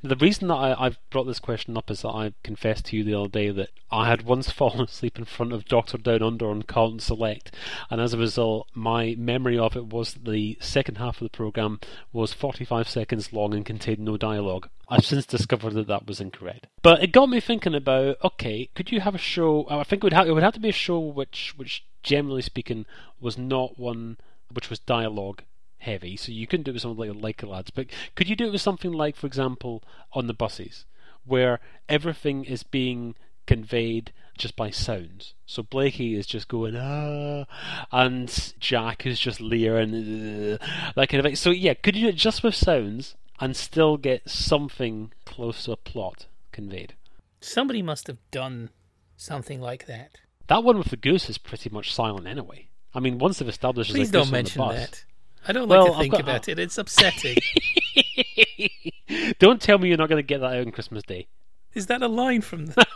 The 0.02 0.16
reason 0.16 0.48
that 0.48 0.54
I, 0.54 0.86
I've 0.86 0.98
brought 1.10 1.24
this 1.24 1.38
question 1.38 1.76
up 1.76 1.90
is 1.90 2.02
that 2.02 2.10
I 2.10 2.32
confessed 2.42 2.86
to 2.86 2.96
you 2.96 3.04
the 3.04 3.14
other 3.14 3.28
day 3.28 3.50
that 3.50 3.70
I 3.90 4.08
had 4.08 4.22
once 4.22 4.50
fallen 4.50 4.82
asleep 4.82 5.18
in 5.18 5.24
front 5.24 5.52
of 5.52 5.64
Doctor 5.64 5.98
Down 5.98 6.22
Under 6.22 6.50
on 6.50 6.62
Carlton 6.62 7.00
Select, 7.00 7.54
and 7.90 8.00
as 8.00 8.12
a 8.12 8.18
result, 8.18 8.68
my 8.74 9.14
memory 9.18 9.58
of 9.58 9.76
it 9.76 9.86
was 9.86 10.14
that 10.14 10.24
the 10.24 10.58
second 10.60 10.96
half 10.96 11.20
of 11.20 11.24
the 11.24 11.36
program 11.36 11.80
was 12.12 12.32
45 12.32 12.88
seconds 12.88 13.32
long 13.32 13.54
and 13.54 13.64
contained 13.64 14.00
no 14.00 14.16
dialogue. 14.16 14.68
I've 14.88 15.04
since 15.04 15.26
discovered 15.26 15.74
that 15.74 15.86
that 15.86 16.06
was 16.06 16.20
incorrect, 16.20 16.66
but 16.82 17.02
it 17.02 17.12
got 17.12 17.28
me 17.28 17.40
thinking 17.40 17.74
about 17.74 18.16
okay, 18.24 18.70
could 18.74 18.90
you 18.90 19.00
have 19.00 19.14
a 19.14 19.18
show? 19.18 19.66
I 19.70 19.84
think 19.84 20.02
it 20.02 20.04
would 20.04 20.12
have, 20.12 20.26
it 20.26 20.32
would 20.32 20.42
have 20.42 20.54
to 20.54 20.60
be 20.60 20.70
a 20.70 20.72
show 20.72 20.98
which, 20.98 21.54
which 21.56 21.84
generally 22.02 22.42
speaking, 22.42 22.86
was 23.20 23.38
not 23.38 23.78
one 23.78 24.16
which 24.52 24.68
was 24.68 24.80
dialogue 24.80 25.42
heavy, 25.80 26.16
so 26.16 26.32
you 26.32 26.46
couldn't 26.46 26.64
do 26.64 26.70
it 26.70 26.74
with 26.74 26.82
something 26.82 27.12
like 27.12 27.22
Like 27.22 27.42
Lads. 27.42 27.70
But 27.70 27.86
could 28.14 28.28
you 28.28 28.36
do 28.36 28.46
it 28.46 28.52
with 28.52 28.60
something 28.60 28.92
like, 28.92 29.16
for 29.16 29.26
example, 29.26 29.82
on 30.12 30.26
the 30.26 30.34
buses, 30.34 30.84
where 31.24 31.60
everything 31.88 32.44
is 32.44 32.62
being 32.62 33.14
conveyed 33.46 34.12
just 34.38 34.56
by 34.56 34.70
sounds? 34.70 35.34
So 35.46 35.62
Blakey 35.62 36.14
is 36.14 36.26
just 36.26 36.48
going 36.48 36.76
ah, 36.76 37.46
and 37.90 38.54
Jack 38.58 39.06
is 39.06 39.18
just 39.18 39.40
leering, 39.40 39.94
uh, 39.94 40.92
that 40.96 41.08
kind 41.08 41.20
of 41.20 41.24
thing. 41.24 41.36
So 41.36 41.50
yeah, 41.50 41.74
could 41.74 41.96
you 41.96 42.04
do 42.04 42.08
it 42.08 42.16
just 42.16 42.42
with 42.42 42.54
sounds 42.54 43.16
and 43.40 43.56
still 43.56 43.96
get 43.96 44.28
something 44.28 45.12
close 45.24 45.64
to 45.64 45.72
a 45.72 45.76
plot 45.76 46.26
conveyed? 46.52 46.94
Somebody 47.40 47.82
must 47.82 48.06
have 48.06 48.18
done 48.30 48.70
something 49.16 49.60
like 49.60 49.86
that. 49.86 50.18
That 50.48 50.64
one 50.64 50.78
with 50.78 50.88
the 50.88 50.96
goose 50.96 51.30
is 51.30 51.38
pretty 51.38 51.70
much 51.70 51.94
silent 51.94 52.26
anyway. 52.26 52.68
I 52.92 53.00
mean, 53.00 53.18
once 53.18 53.38
they've 53.38 53.48
established 53.48 53.92
Please 53.92 54.10
don't 54.10 54.32
mention 54.32 54.58
bus, 54.58 54.74
that. 54.74 55.04
I 55.48 55.52
don't 55.52 55.68
Well, 55.68 55.84
like 55.86 55.92
to 55.92 55.98
think 56.00 56.12
got- 56.12 56.20
about 56.20 56.48
uh, 56.48 56.52
it. 56.52 56.58
It's 56.58 56.78
upsetting. 56.78 57.36
Don't 59.38 59.60
tell 59.60 59.78
me 59.78 59.88
you're 59.88 59.96
not 59.98 60.08
going 60.08 60.18
to 60.22 60.26
get 60.26 60.40
that 60.40 60.52
out 60.54 60.66
on 60.66 60.70
Christmas 60.70 61.02
Day. 61.02 61.26
Is 61.74 61.86
that 61.86 62.02
a 62.02 62.08
line 62.08 62.40
from 62.42 62.66
the... 62.66 62.86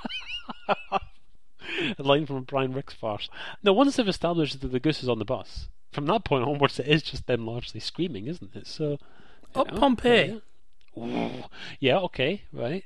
A 1.99 2.03
line 2.03 2.25
from 2.25 2.45
Brian 2.45 2.73
Rix 2.73 2.95
farce. 2.95 3.29
Now, 3.65 3.73
once 3.73 3.97
they've 3.97 4.07
established 4.07 4.61
that 4.61 4.69
the 4.69 4.79
goose 4.79 5.03
is 5.03 5.09
on 5.09 5.19
the 5.19 5.25
bus, 5.25 5.69
from 5.91 6.07
that 6.07 6.25
point 6.25 6.45
onwards, 6.45 6.79
it 6.79 6.87
is 6.87 7.03
just 7.03 7.27
them 7.27 7.47
largely 7.47 7.81
screaming, 7.81 8.27
isn't 8.29 8.55
it? 8.55 8.67
So, 8.69 8.99
Oh, 9.57 9.63
know, 9.65 9.77
Pompeii. 9.79 10.41
yeah. 10.95 11.43
Yeah, 11.81 11.99
okay, 11.99 12.43
right. 12.53 12.85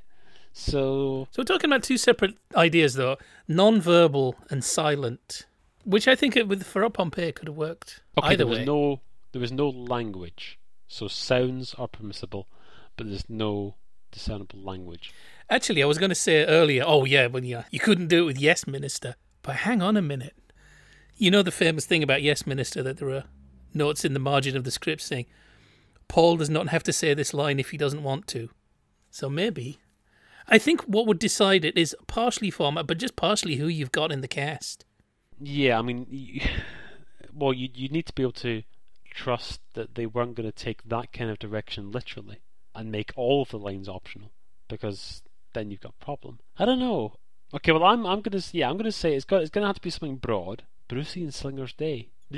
So, 0.55 1.29
So 1.33 1.41
we're 1.43 1.45
talking 1.45 1.69
about 1.71 1.83
two 1.83 1.99
separate 1.99 2.37
ideas, 2.57 2.95
though: 2.95 3.19
non-verbal 3.47 4.37
and 4.49 4.65
silent. 4.65 5.47
Which 5.85 6.09
I 6.09 6.15
think 6.15 6.35
it, 6.37 6.49
with 6.49 6.65
for 6.65 6.83
up 6.85 6.95
Pompeii 6.95 7.33
could 7.33 7.49
have 7.49 7.57
worked 7.57 8.01
okay, 8.17 8.29
either 8.29 8.37
there 8.39 8.47
was 8.47 8.59
way. 8.61 8.65
no 8.65 9.01
there 9.33 9.41
was 9.41 9.53
no 9.53 9.69
language, 9.69 10.59
so 10.87 11.09
sounds 11.09 11.75
are 11.75 11.89
permissible, 11.89 12.49
but 12.97 13.09
there's 13.09 13.29
no 13.29 13.77
discernible 14.11 14.61
language. 14.61 15.13
Actually, 15.51 15.83
I 15.83 15.87
was 15.87 15.99
going 15.99 16.11
to 16.11 16.15
say 16.15 16.45
earlier. 16.45 16.85
Oh 16.87 17.05
yeah, 17.05 17.27
when 17.27 17.45
you 17.45 17.65
you 17.71 17.81
couldn't 17.81 18.09
do 18.09 18.23
it 18.23 18.27
with 18.27 18.39
Yes 18.39 18.67
Minister. 18.67 19.17
But 19.43 19.57
hang 19.57 19.81
on 19.81 19.97
a 19.97 20.03
minute. 20.03 20.37
You 21.17 21.31
know 21.31 21.43
the 21.43 21.51
famous 21.51 21.87
thing 21.87 22.03
about 22.03 22.23
Yes 22.23 22.47
Minister 22.47 22.83
that 22.83 22.99
there 22.99 23.11
are 23.11 23.25
notes 23.75 24.05
in 24.05 24.15
the 24.15 24.21
margin 24.21 24.57
of 24.57 24.65
the 24.65 24.71
script 24.71 25.03
saying 25.03 25.27
Paul 26.07 26.37
does 26.37 26.51
not 26.51 26.69
have 26.69 26.83
to 26.85 26.93
say 26.93 27.15
this 27.15 27.35
line 27.35 27.59
if 27.59 27.71
he 27.71 27.77
doesn't 27.77 28.03
want 28.03 28.27
to. 28.29 28.51
So 29.11 29.29
maybe. 29.29 29.79
I 30.47 30.59
think 30.59 30.83
what 30.83 31.07
would 31.07 31.19
decide 31.19 31.65
it 31.65 31.77
is 31.77 31.95
partially 32.07 32.51
format, 32.51 32.87
but 32.87 32.99
just 32.99 33.17
partially 33.17 33.57
who 33.57 33.69
you've 33.69 33.93
got 33.93 34.11
in 34.11 34.23
the 34.23 34.29
cast. 34.29 34.87
Yeah, 35.41 35.79
I 35.79 35.83
mean, 35.83 36.41
well, 37.33 37.53
you 37.53 37.69
you 37.75 37.89
need 37.89 38.07
to 38.07 38.13
be 38.13 38.23
able 38.23 38.33
to 38.33 38.63
trust 39.19 39.61
that 39.75 39.97
they 39.97 40.07
weren't 40.07 40.37
going 40.37 40.49
to 40.49 40.65
take 40.65 40.83
that 40.85 41.13
kind 41.13 41.31
of 41.31 41.39
direction 41.39 41.91
literally 41.91 42.41
and 42.75 42.93
make 42.93 43.13
all 43.17 43.43
of 43.43 43.51
the 43.51 43.59
lines 43.59 43.89
optional, 43.89 44.31
because 44.69 45.23
then 45.55 45.71
you've 45.71 45.81
got 45.81 45.95
a 46.01 46.05
problem. 46.05 46.39
I 46.57 46.65
don't 46.65 46.79
know. 46.79 47.15
Okay, 47.53 47.73
well, 47.73 47.85
I'm 47.85 48.07
I'm 48.07 48.21
gonna 48.21 48.43
yeah 48.53 48.69
I'm 48.69 48.77
gonna 48.77 48.93
say 48.93 49.15
it's 49.15 49.25
got 49.25 49.41
it's 49.43 49.51
gonna 49.51 49.67
have 49.67 49.77
to 49.77 49.83
be 49.83 49.91
something 49.91 50.17
broad. 50.17 50.65
Brucey 50.87 51.23
and 51.23 51.35
Slinger's 51.35 51.73
Day. 51.73 52.11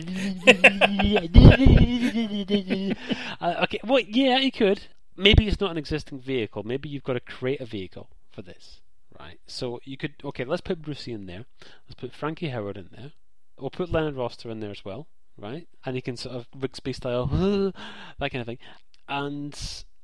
uh, 3.40 3.64
okay, 3.64 3.80
well, 3.84 4.00
yeah, 4.00 4.38
you 4.38 4.52
could. 4.52 4.82
Maybe 5.16 5.48
it's 5.48 5.60
not 5.60 5.72
an 5.72 5.78
existing 5.78 6.20
vehicle. 6.20 6.62
Maybe 6.62 6.88
you've 6.88 7.04
got 7.04 7.14
to 7.14 7.20
create 7.20 7.60
a 7.60 7.66
vehicle 7.66 8.08
for 8.30 8.42
this, 8.42 8.80
right? 9.18 9.40
So 9.46 9.80
you 9.84 9.96
could 9.96 10.14
okay. 10.24 10.44
Let's 10.44 10.62
put 10.62 10.80
Brucey 10.80 11.12
in 11.12 11.26
there. 11.26 11.44
Let's 11.88 12.00
put 12.00 12.14
Frankie 12.14 12.50
Howerd 12.50 12.76
in 12.76 12.88
there. 12.96 13.12
We'll 13.58 13.70
put 13.70 13.90
Leonard 13.90 14.16
Rossiter 14.16 14.50
in 14.50 14.60
there 14.60 14.70
as 14.70 14.84
well, 14.84 15.08
right? 15.40 15.66
And 15.84 15.96
he 15.96 16.02
can 16.02 16.16
sort 16.16 16.36
of 16.36 16.46
Rigsby 16.52 16.94
style, 16.94 17.26
that 18.18 18.30
kind 18.30 18.40
of 18.40 18.46
thing. 18.46 18.58
And 19.08 19.58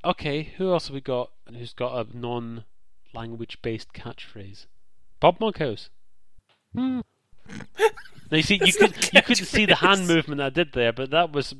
okay, 0.05 0.55
who 0.57 0.73
else 0.73 0.88
have 0.88 0.95
we 0.95 1.00
got 1.00 1.31
who's 1.49 1.73
got 1.73 1.95
a 2.07 2.16
non-language 2.16 3.59
based 3.62 3.93
catchphrase? 3.93 4.66
Bob 5.21 5.40
Monkhouse. 5.40 5.90
Hmm. 6.75 7.00
Now 8.28 8.38
you 8.38 8.43
see, 8.43 8.61
you 8.61 8.73
could 8.73 8.93
you 9.12 9.23
couldn't 9.23 9.45
see 9.47 9.66
the 9.66 9.76
hand 9.76 10.09
movement 10.09 10.40
I 10.40 10.50
did 10.50 10.73
there, 10.73 10.93
but 10.93 11.11
that 11.11 11.31
was, 11.31 11.55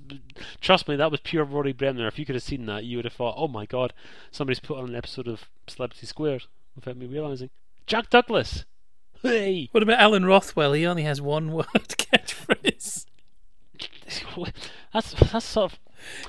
trust 0.61 0.89
me, 0.89 0.97
that 0.97 1.13
was 1.13 1.21
pure 1.21 1.45
Rory 1.45 1.73
Bremner. 1.73 2.09
If 2.09 2.19
you 2.19 2.27
could 2.27 2.35
have 2.35 2.43
seen 2.43 2.67
that, 2.67 2.83
you 2.83 2.99
would 2.99 3.05
have 3.05 3.15
thought, 3.15 3.37
"Oh 3.39 3.47
my 3.47 3.67
God, 3.67 3.93
somebody's 4.33 4.59
put 4.59 4.79
on 4.79 4.89
an 4.89 4.97
episode 4.97 5.29
of 5.29 5.45
Celebrity 5.69 6.07
Squares 6.07 6.49
without 6.75 6.97
me 6.97 7.07
realizing." 7.07 7.51
Jack 7.87 8.11
Douglas. 8.11 8.65
Hey, 9.23 9.69
What 9.71 9.85
about 9.85 10.01
Alan 10.01 10.25
Rothwell? 10.27 10.73
He 10.73 10.85
only 10.85 11.05
has 11.05 11.21
one 11.21 11.53
word 11.53 11.67
catchphrase. 11.73 13.07
that's 14.93 15.13
that's 15.15 15.45
sort 15.47 15.73
of 15.73 15.79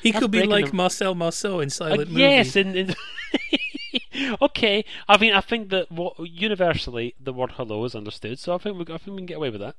He 0.02 0.12
could 0.12 0.32
be 0.32 0.44
like 0.44 0.68
the- 0.72 0.76
Marcel 0.76 1.16
Marceau 1.16 1.60
in 1.60 1.68
Uh, 1.68 1.70
Silent 1.70 2.10
Movie. 2.10 2.22
yes, 2.22 2.56
in, 2.56 2.76
in 2.76 2.96
okay. 4.42 4.84
I 5.08 5.18
mean, 5.18 5.34
I 5.34 5.42
think 5.42 5.70
that 5.70 5.92
what 5.92 6.16
universally 6.20 7.16
the 7.20 7.34
word 7.34 7.52
hello 7.54 7.84
is 7.86 7.96
understood, 7.96 8.40
so 8.40 8.54
I 8.54 8.58
think 8.58 8.78
we 8.78 8.94
I 8.94 8.98
think 8.98 9.08
we 9.16 9.18
can 9.18 9.26
get 9.26 9.38
away 9.38 9.50
with 9.50 9.62
that. 9.62 9.76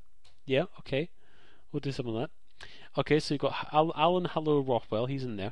Yeah, 0.47 0.65
okay, 0.81 1.11
we'll 1.73 1.81
do 1.81 1.93
some 1.93 2.07
of 2.07 2.15
that. 2.15 2.31
Okay, 2.97 3.21
so 3.21 3.35
you've 3.35 3.41
got 3.43 3.69
Al- 3.73 3.93
Alan 3.97 4.25
Hello 4.27 4.61
Rothwell, 4.61 5.07
he's 5.07 5.23
in 5.25 5.37
there. 5.37 5.51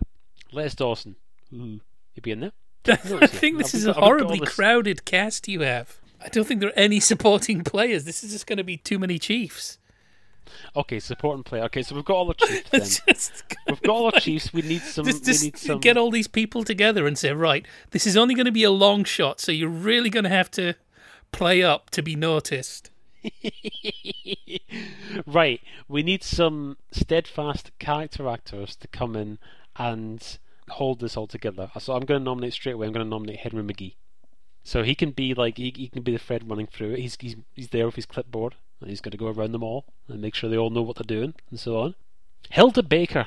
Les 0.53 0.75
Dawson, 0.75 1.17
ooh, 1.53 1.81
he'd 2.15 2.23
be 2.23 2.31
in 2.33 2.41
there. 2.41 2.53
I 2.89 3.27
think 3.27 3.59
this 3.59 3.75
I've 3.75 3.79
is 3.81 3.85
got- 3.87 3.89
a 3.89 3.91
I've 3.91 3.95
got 3.97 4.03
all 4.03 4.09
horribly 4.09 4.47
crowded 4.47 5.05
cast 5.05 5.49
you 5.49 5.61
have. 5.61 5.99
I 6.25 6.29
don't 6.29 6.47
think 6.47 6.61
there 6.61 6.71
are 6.71 6.79
any 6.79 6.99
supporting 7.01 7.63
players. 7.63 8.05
This 8.05 8.25
is 8.25 8.33
just 8.33 8.47
going 8.47 8.57
to 8.57 8.65
be 8.65 8.77
too 8.79 8.99
many 8.99 9.19
Chiefs. 9.19 9.79
Okay, 10.75 11.01
support 11.01 11.37
and 11.37 11.45
play. 11.45 11.61
Okay, 11.63 11.83
so 11.83 11.95
we've 11.95 12.05
got 12.05 12.17
all 12.17 12.27
the 12.27 12.35
chiefs 12.35 12.71
then. 13.07 13.17
We've 13.69 13.83
got 13.83 13.93
all 13.93 14.11
the 14.11 14.21
chiefs. 14.21 14.53
We 14.53 14.63
need 14.63 14.83
some. 14.83 15.05
just, 15.05 15.25
just 15.25 15.43
we 15.43 15.49
need 15.49 15.59
some. 15.59 15.81
get 15.81 15.97
all 15.97 16.11
these 16.11 16.29
people 16.29 16.65
together 16.65 17.07
and 17.07 17.19
say, 17.19 17.33
right, 17.33 17.67
this 17.91 18.07
is 18.07 18.17
only 18.17 18.35
going 18.35 18.47
to 18.47 18.53
be 18.53 18.65
a 18.65 18.71
long 18.71 19.05
shot, 19.05 19.41
so 19.41 19.53
you're 19.53 19.69
really 19.69 20.11
going 20.11 20.25
to 20.25 20.31
have 20.31 20.51
to 20.53 20.75
play 21.33 21.63
up 21.63 21.91
to 21.91 22.03
be 22.03 22.17
noticed. 22.17 22.91
right, 25.27 25.61
we 25.89 26.03
need 26.03 26.23
some 26.23 26.77
steadfast 26.93 27.73
character 27.79 28.29
actors 28.29 28.77
to 28.77 28.89
come 28.89 29.17
in 29.17 29.39
and 29.77 30.39
hold 30.71 31.01
this 31.01 31.17
all 31.17 31.27
together. 31.27 31.71
Uh, 31.75 31.81
so 31.81 31.95
I'm 31.95 32.05
going 32.05 32.21
to 32.21 32.25
nominate 32.25 32.53
straight 32.53 32.75
away. 32.75 32.87
I'm 32.87 32.93
going 32.93 33.07
to 33.07 33.11
nominate 33.11 33.41
Henry 33.41 33.63
McGee. 33.63 33.95
So 34.63 34.83
he 34.83 34.95
can 34.95 35.13
be 35.13 35.33
like 35.33 35.59
he, 35.59 35.73
he 35.77 35.89
can 35.89 36.03
be 36.03 36.13
the 36.13 36.19
thread 36.19 36.49
running 36.49 36.67
through 36.67 36.95
it. 36.95 36.99
He's 36.99 37.17
he's 37.21 37.37
he's 37.55 37.69
there 37.69 37.87
with 37.87 37.95
his 37.95 38.07
clipboard 38.07 38.57
and 38.81 38.91
he's 38.91 39.01
going 39.01 39.13
to 39.13 39.17
go 39.19 39.29
around 39.29 39.53
them 39.53 39.63
all 39.63 39.85
and 40.09 40.21
make 40.21 40.35
sure 40.35 40.49
they 40.51 40.57
all 40.59 40.71
know 40.71 40.83
what 40.83 40.97
they're 40.97 41.05
doing 41.19 41.35
and 41.51 41.59
so 41.61 41.79
on. 41.79 41.95
Hilda 42.51 42.83
Baker. 42.83 43.27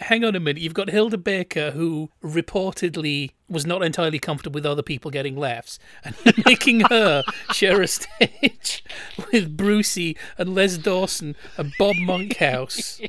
Hang 0.00 0.24
on 0.24 0.36
a 0.36 0.40
minute. 0.40 0.62
You've 0.62 0.74
got 0.74 0.90
Hilda 0.90 1.18
Baker, 1.18 1.72
who 1.72 2.10
reportedly 2.22 3.32
was 3.48 3.66
not 3.66 3.82
entirely 3.82 4.20
comfortable 4.20 4.54
with 4.58 4.64
other 4.66 4.82
people 4.82 5.10
getting 5.10 5.36
laughs, 5.36 5.78
and 6.04 6.14
making 6.46 6.80
her 6.82 7.24
share 7.52 7.82
a 7.82 7.88
stage 7.88 8.84
with 9.32 9.56
Brucey 9.56 10.16
and 10.38 10.54
Les 10.54 10.78
Dawson 10.78 11.34
and 11.56 11.72
Bob 11.80 11.96
Monkhouse 11.96 13.00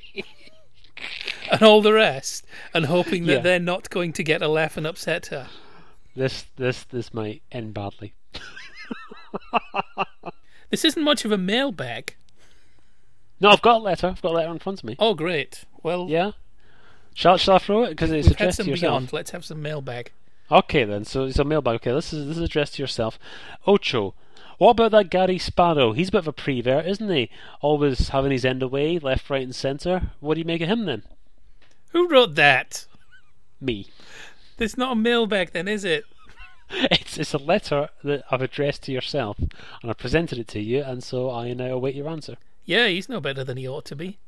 and 1.51 1.61
all 1.61 1.83
the 1.83 1.93
rest, 1.93 2.43
and 2.73 2.87
hoping 2.87 3.25
that 3.27 3.33
Yeah. 3.33 3.41
they're 3.41 3.59
not 3.59 3.91
going 3.91 4.11
to 4.13 4.23
get 4.23 4.41
a 4.41 4.47
laugh 4.47 4.75
and 4.75 4.87
upset 4.87 5.27
her. 5.27 5.47
This 6.15 6.45
this 6.55 6.85
this 6.85 7.13
might 7.13 7.43
end 7.51 7.75
badly. 7.75 8.15
This 10.69 10.85
isn't 10.85 11.03
much 11.03 11.25
of 11.25 11.31
a 11.31 11.37
mailbag. 11.37 12.15
No, 13.41 13.49
I've 13.49 13.61
got 13.61 13.77
a 13.77 13.83
letter. 13.83 14.07
I've 14.07 14.21
got 14.21 14.31
a 14.31 14.35
letter 14.35 14.51
in 14.51 14.59
front 14.59 14.79
of 14.79 14.83
me. 14.83 14.95
Oh, 14.99 15.13
great. 15.13 15.63
Well, 15.83 16.07
Yeah. 16.09 16.31
Shall, 17.15 17.37
shall 17.37 17.55
I 17.55 17.59
throw 17.59 17.83
it? 17.83 17.89
Because 17.89 18.11
it's 18.11 18.27
addressed 18.29 18.59
to 18.61 18.65
yourself. 18.69 18.91
beyond. 18.91 19.13
Let's 19.13 19.31
have 19.31 19.43
some 19.43 19.61
mailbag. 19.61 20.11
Okay 20.51 20.83
then, 20.85 21.03
so 21.05 21.25
it's 21.25 21.39
a 21.39 21.43
mailbag. 21.43 21.75
Okay, 21.75 21.91
this 21.91 22.13
is 22.13 22.27
this 22.27 22.37
is 22.37 22.43
addressed 22.43 22.75
to 22.75 22.81
yourself. 22.83 23.19
Ocho, 23.67 24.13
what 24.57 24.71
about 24.71 24.91
that 24.91 25.09
Gary 25.09 25.37
Sparrow? 25.37 25.91
He's 25.91 26.07
a 26.09 26.11
bit 26.13 26.19
of 26.19 26.27
a 26.27 26.33
prevert, 26.33 26.85
isn't 26.87 27.09
he? 27.09 27.29
Always 27.61 28.09
having 28.09 28.31
his 28.31 28.45
end 28.45 28.63
away, 28.63 28.99
left, 28.99 29.29
right, 29.29 29.43
and 29.43 29.53
centre. 29.53 30.11
What 30.21 30.35
do 30.35 30.39
you 30.39 30.45
make 30.45 30.61
of 30.61 30.69
him 30.69 30.85
then? 30.85 31.03
Who 31.91 32.07
wrote 32.07 32.35
that? 32.35 32.85
Me. 33.59 33.87
There's 34.57 34.77
not 34.77 34.93
a 34.93 34.95
mailbag 34.95 35.51
then, 35.51 35.67
is 35.67 35.83
it? 35.83 36.05
It's 36.91 37.17
it's 37.17 37.33
a 37.33 37.39
letter 37.39 37.89
that 38.03 38.23
I've 38.29 38.43
addressed 38.43 38.83
to 38.83 38.91
yourself, 38.91 39.39
and 39.81 39.89
I 39.89 39.93
presented 39.93 40.37
it 40.37 40.47
to 40.49 40.59
you, 40.59 40.83
and 40.83 41.03
so 41.03 41.31
I 41.31 41.53
now 41.53 41.73
await 41.73 41.95
your 41.95 42.07
answer. 42.07 42.37
Yeah, 42.63 42.87
he's 42.87 43.09
no 43.09 43.19
better 43.19 43.43
than 43.43 43.57
he 43.57 43.67
ought 43.67 43.85
to 43.85 43.95
be. 43.95 44.19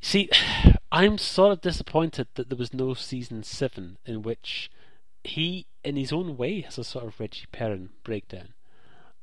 See, 0.00 0.28
I'm 0.92 1.18
sort 1.18 1.52
of 1.52 1.60
disappointed 1.60 2.26
that 2.34 2.48
there 2.48 2.58
was 2.58 2.74
no 2.74 2.94
season 2.94 3.44
seven 3.44 3.98
in 4.04 4.22
which 4.22 4.70
he, 5.22 5.66
in 5.84 5.96
his 5.96 6.12
own 6.12 6.36
way, 6.36 6.62
has 6.62 6.78
a 6.78 6.84
sort 6.84 7.04
of 7.04 7.20
Reggie 7.20 7.46
Perrin 7.52 7.90
breakdown. 8.02 8.54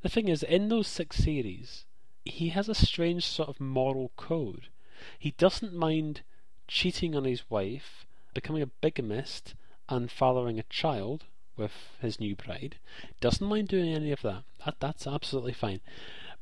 The 0.02 0.10
thing 0.10 0.28
is, 0.28 0.44
in 0.44 0.70
those 0.70 0.88
six 0.88 1.18
series, 1.18 1.86
he 2.24 2.50
has 2.50 2.70
a 2.70 2.76
strange 2.76 3.26
sort 3.26 3.50
of 3.50 3.60
moral 3.60 4.12
code. 4.16 4.68
He 5.20 5.32
doesn't 5.32 5.74
mind 5.74 6.22
cheating 6.68 7.16
on 7.16 7.26
his 7.26 7.50
wife, 7.50 8.06
becoming 8.34 8.62
a 8.62 8.68
bigamist, 8.68 9.56
and 9.90 10.10
fathering 10.10 10.60
a 10.60 10.64
child 10.64 11.26
with 11.58 11.72
his 12.02 12.20
new 12.20 12.36
bride. 12.36 12.76
Doesn't 13.20 13.46
mind 13.48 13.68
doing 13.68 13.94
any 13.94 14.12
of 14.12 14.22
that. 14.22 14.44
That 14.66 14.76
that's 14.80 15.08
absolutely 15.08 15.54
fine. 15.54 15.82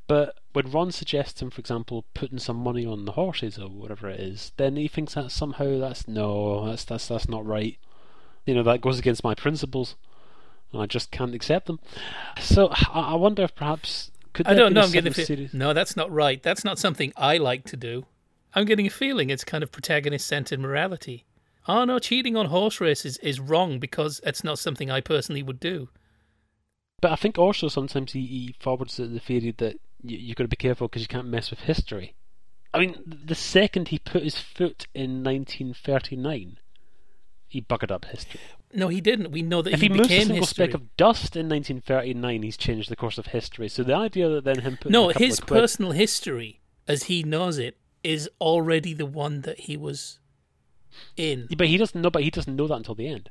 But 0.07 0.35
when 0.51 0.69
Ron 0.69 0.91
suggests 0.91 1.41
him, 1.41 1.49
for 1.49 1.59
example, 1.59 2.05
putting 2.13 2.39
some 2.39 2.57
money 2.57 2.85
on 2.85 3.05
the 3.05 3.13
horses 3.13 3.57
or 3.57 3.69
whatever 3.69 4.09
it 4.09 4.19
is, 4.19 4.51
then 4.57 4.75
he 4.75 4.87
thinks 4.87 5.13
that 5.13 5.31
somehow 5.31 5.79
that's 5.79 6.07
no, 6.07 6.65
that's 6.67 6.83
that's 6.83 7.07
that's 7.07 7.29
not 7.29 7.45
right. 7.45 7.77
You 8.45 8.53
know, 8.53 8.63
that 8.63 8.81
goes 8.81 8.99
against 8.99 9.23
my 9.23 9.33
principles, 9.33 9.95
and 10.71 10.81
I 10.81 10.85
just 10.85 11.11
can't 11.11 11.33
accept 11.33 11.67
them. 11.67 11.79
So 12.39 12.69
I, 12.71 13.11
I 13.11 13.15
wonder 13.15 13.43
if 13.43 13.55
perhaps 13.55 14.11
could 14.33 14.47
I 14.47 14.53
don't 14.55 14.73
know. 14.73 14.81
I'm 14.81 14.91
getting 14.91 15.11
a 15.11 15.13
fe- 15.13 15.49
No, 15.53 15.73
that's 15.73 15.95
not 15.95 16.11
right. 16.11 16.41
That's 16.43 16.65
not 16.65 16.79
something 16.79 17.13
I 17.15 17.37
like 17.37 17.63
to 17.65 17.77
do. 17.77 18.05
I'm 18.53 18.65
getting 18.65 18.85
a 18.85 18.91
feeling 18.91 19.29
it's 19.29 19.43
kind 19.43 19.63
of 19.63 19.71
protagonist 19.71 20.27
centered 20.27 20.59
morality. 20.59 21.25
Oh 21.67 21.85
no, 21.85 21.99
cheating 21.99 22.35
on 22.35 22.47
horse 22.47 22.81
races 22.81 23.17
is 23.17 23.39
wrong 23.39 23.79
because 23.79 24.19
it's 24.23 24.43
not 24.43 24.59
something 24.59 24.91
I 24.91 25.01
personally 25.01 25.43
would 25.43 25.59
do. 25.59 25.89
But 27.01 27.11
I 27.11 27.15
think 27.15 27.37
also 27.37 27.67
sometimes 27.67 28.13
he, 28.13 28.25
he 28.25 28.55
forwards 28.59 28.97
the, 28.97 29.05
the 29.07 29.19
theory 29.19 29.53
that 29.57 29.75
you, 30.01 30.17
you've 30.17 30.35
got 30.35 30.45
to 30.45 30.49
be 30.49 30.55
careful 30.55 30.87
because 30.87 31.01
you 31.01 31.07
can't 31.07 31.27
mess 31.27 31.49
with 31.49 31.61
history. 31.61 32.15
I 32.73 32.79
mean, 32.79 32.95
the 33.05 33.35
second 33.35 33.89
he 33.89 33.99
put 33.99 34.23
his 34.23 34.37
foot 34.37 34.87
in 34.93 35.23
1939, 35.23 36.57
he 37.47 37.61
buggered 37.61 37.91
up 37.91 38.05
history. 38.05 38.41
No, 38.73 38.87
he 38.87 38.99
didn't. 38.99 39.31
We 39.31 39.43
know 39.43 39.61
that 39.61 39.73
if 39.73 39.81
he, 39.81 39.87
he, 39.87 39.93
moves 39.93 40.09
a 40.09 40.19
single 40.19 40.37
history. 40.37 40.65
speck 40.65 40.73
of 40.73 40.97
dust 40.97 41.35
in 41.35 41.47
1939, 41.47 42.41
he's 42.41 42.57
changed 42.57 42.89
the 42.89 42.95
course 42.95 43.19
of 43.19 43.27
history. 43.27 43.69
So 43.69 43.83
the 43.83 43.95
idea 43.95 44.27
that 44.29 44.43
then 44.43 44.61
him 44.61 44.77
putting 44.77 44.91
no, 44.91 45.09
his 45.09 45.39
of 45.39 45.45
quid- 45.45 45.59
personal 45.59 45.91
history, 45.91 46.61
as 46.87 47.03
he 47.03 47.21
knows 47.21 47.59
it, 47.59 47.77
is 48.03 48.27
already 48.41 48.93
the 48.93 49.05
one 49.05 49.41
that 49.41 49.61
he 49.61 49.77
was 49.77 50.19
in. 51.17 51.47
but 51.57 51.67
he 51.67 51.77
doesn't 51.77 52.01
know. 52.01 52.09
But 52.09 52.23
he 52.23 52.29
doesn't 52.29 52.55
know 52.55 52.67
that 52.67 52.75
until 52.75 52.95
the 52.95 53.07
end. 53.07 53.29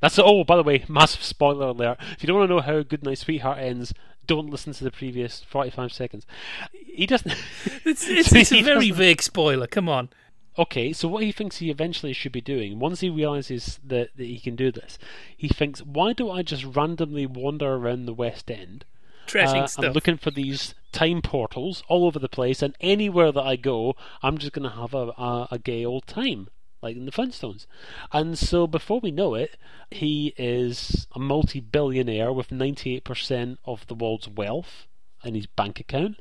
That's 0.00 0.18
oh, 0.18 0.44
by 0.44 0.56
the 0.56 0.62
way, 0.62 0.84
massive 0.88 1.22
spoiler 1.22 1.68
alert. 1.68 1.98
If 2.12 2.22
you 2.22 2.26
don't 2.26 2.38
want 2.38 2.48
to 2.48 2.54
know 2.54 2.62
how 2.62 2.82
Goodnight 2.82 3.18
Sweetheart 3.18 3.58
ends, 3.58 3.92
don't 4.26 4.48
listen 4.48 4.72
to 4.72 4.84
the 4.84 4.90
previous 4.90 5.42
45 5.42 5.92
seconds. 5.92 6.26
He 6.72 7.06
doesn't. 7.06 7.34
It's, 7.84 8.06
it's, 8.08 8.30
So 8.30 8.38
it's 8.38 8.52
a 8.52 8.62
very 8.62 8.90
vague 8.90 9.22
spoiler. 9.22 9.66
Come 9.66 9.88
on. 9.88 10.10
Okay, 10.58 10.92
so 10.92 11.08
what 11.08 11.22
he 11.22 11.32
thinks 11.32 11.56
he 11.56 11.70
eventually 11.70 12.12
should 12.12 12.32
be 12.32 12.40
doing, 12.40 12.78
once 12.78 13.00
he 13.00 13.08
realizes 13.08 13.78
that, 13.84 14.10
that 14.16 14.24
he 14.24 14.38
can 14.38 14.56
do 14.56 14.70
this, 14.70 14.98
he 15.36 15.48
thinks, 15.48 15.80
why 15.80 16.12
don't 16.12 16.36
I 16.36 16.42
just 16.42 16.64
randomly 16.64 17.24
wander 17.24 17.72
around 17.74 18.04
the 18.04 18.12
West 18.12 18.50
End? 18.50 18.84
Trashing 19.26 19.62
uh, 19.62 19.66
stuff. 19.66 19.84
I'm 19.86 19.92
looking 19.92 20.18
for 20.18 20.30
these 20.30 20.74
time 20.92 21.22
portals 21.22 21.82
all 21.88 22.04
over 22.04 22.18
the 22.18 22.28
place, 22.28 22.62
and 22.62 22.76
anywhere 22.80 23.32
that 23.32 23.42
I 23.42 23.56
go, 23.56 23.94
I'm 24.22 24.38
just 24.38 24.52
going 24.52 24.68
to 24.68 24.76
have 24.76 24.92
a, 24.92 25.12
a, 25.16 25.48
a 25.52 25.58
gay 25.58 25.84
old 25.84 26.06
time, 26.06 26.48
like 26.82 26.96
in 26.96 27.06
the 27.06 27.12
Flintstones. 27.12 27.66
And 28.12 28.38
so 28.38 28.66
before 28.66 29.00
we 29.00 29.10
know 29.10 29.34
it, 29.34 29.56
he 29.90 30.34
is 30.36 31.06
a 31.14 31.18
multi 31.18 31.60
billionaire 31.60 32.32
with 32.32 32.48
98% 32.48 33.58
of 33.64 33.86
the 33.86 33.94
world's 33.94 34.28
wealth 34.28 34.86
in 35.24 35.34
his 35.34 35.46
bank 35.46 35.80
account 35.80 36.16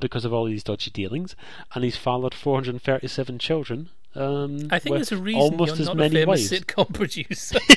because 0.00 0.24
of 0.24 0.32
all 0.32 0.46
these 0.46 0.64
dodgy 0.64 0.90
dealings, 0.90 1.36
and 1.74 1.84
he's 1.84 1.96
fathered 1.96 2.34
437 2.34 3.38
children. 3.38 3.90
Um, 4.14 4.66
I 4.70 4.80
think 4.80 4.96
there's 4.96 5.12
a 5.12 5.16
reason 5.16 5.40
almost 5.40 5.74
you're 5.74 5.82
as 5.82 5.86
not 5.86 5.96
many 5.96 6.22
a 6.22 6.26
famous 6.26 6.50
wives. 6.50 6.64
sitcom 6.64 6.92
producer. 6.94 7.58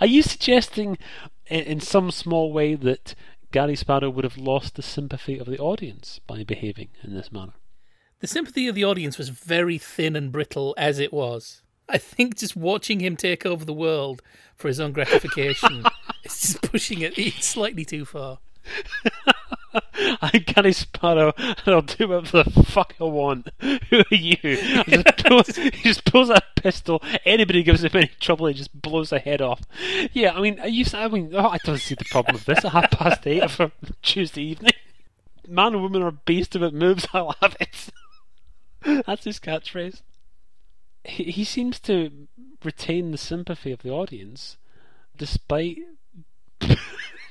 Are 0.00 0.06
you 0.06 0.22
suggesting, 0.22 0.96
in, 1.46 1.64
in 1.64 1.80
some 1.80 2.12
small 2.12 2.52
way, 2.52 2.76
that 2.76 3.16
Gary 3.50 3.74
Sparrow 3.74 4.10
would 4.10 4.24
have 4.24 4.38
lost 4.38 4.76
the 4.76 4.82
sympathy 4.82 5.38
of 5.38 5.46
the 5.46 5.58
audience 5.58 6.20
by 6.26 6.44
behaving 6.44 6.90
in 7.02 7.14
this 7.14 7.32
manner? 7.32 7.54
The 8.20 8.26
sympathy 8.26 8.66
of 8.68 8.74
the 8.74 8.84
audience 8.84 9.18
was 9.18 9.28
very 9.28 9.78
thin 9.78 10.16
and 10.16 10.32
brittle 10.32 10.74
as 10.78 10.98
it 10.98 11.12
was. 11.12 11.62
I 11.88 11.98
think 11.98 12.36
just 12.36 12.56
watching 12.56 13.00
him 13.00 13.16
take 13.16 13.46
over 13.46 13.64
the 13.64 13.72
world 13.72 14.22
for 14.56 14.68
his 14.68 14.80
own 14.80 14.92
gratification 14.92 15.84
is 16.24 16.40
just 16.40 16.62
pushing 16.62 17.00
it 17.00 17.14
slightly 17.40 17.84
too 17.84 18.04
far. 18.04 18.38
I'm 20.22 20.42
Gary 20.46 20.72
Sparrow, 20.72 21.32
and 21.36 21.58
I'll 21.66 21.82
do 21.82 22.08
whatever 22.08 22.42
the 22.42 22.62
fuck 22.64 22.94
I 23.00 23.04
want. 23.04 23.48
Who 23.60 23.98
are 23.98 24.14
you? 24.14 24.36
Just 24.86 25.24
pulls, 25.24 25.56
he 25.56 25.70
just 25.70 26.04
pulls 26.04 26.30
a 26.30 26.40
pistol. 26.56 27.02
Anybody 27.24 27.62
gives 27.62 27.84
him 27.84 27.90
any 27.94 28.10
trouble, 28.18 28.46
he 28.46 28.54
just 28.54 28.80
blows 28.80 29.10
their 29.10 29.20
head 29.20 29.40
off. 29.40 29.62
Yeah, 30.12 30.32
I 30.32 30.40
mean, 30.40 30.60
you? 30.66 30.84
I 30.94 31.08
mean, 31.08 31.32
oh, 31.34 31.48
I 31.48 31.58
don't 31.64 31.78
see 31.78 31.94
the 31.94 32.06
problem 32.06 32.34
with 32.34 32.46
this. 32.46 32.64
At 32.64 32.72
half 32.72 32.90
past 32.90 33.26
eight 33.26 33.42
of 33.42 33.60
a 33.60 33.70
Tuesday 34.02 34.42
evening. 34.42 34.72
Man 35.46 35.74
and 35.74 35.82
woman 35.82 36.02
are 36.02 36.10
based 36.10 36.56
if 36.56 36.62
it 36.62 36.74
moves. 36.74 37.06
I'll 37.12 37.36
have 37.40 37.56
it. 37.60 37.90
That's 39.06 39.24
his 39.24 39.38
catchphrase. 39.38 40.02
He, 41.04 41.24
he 41.24 41.44
seems 41.44 41.78
to 41.80 42.28
retain 42.64 43.10
the 43.10 43.18
sympathy 43.18 43.72
of 43.72 43.82
the 43.82 43.90
audience, 43.90 44.56
despite 45.16 45.78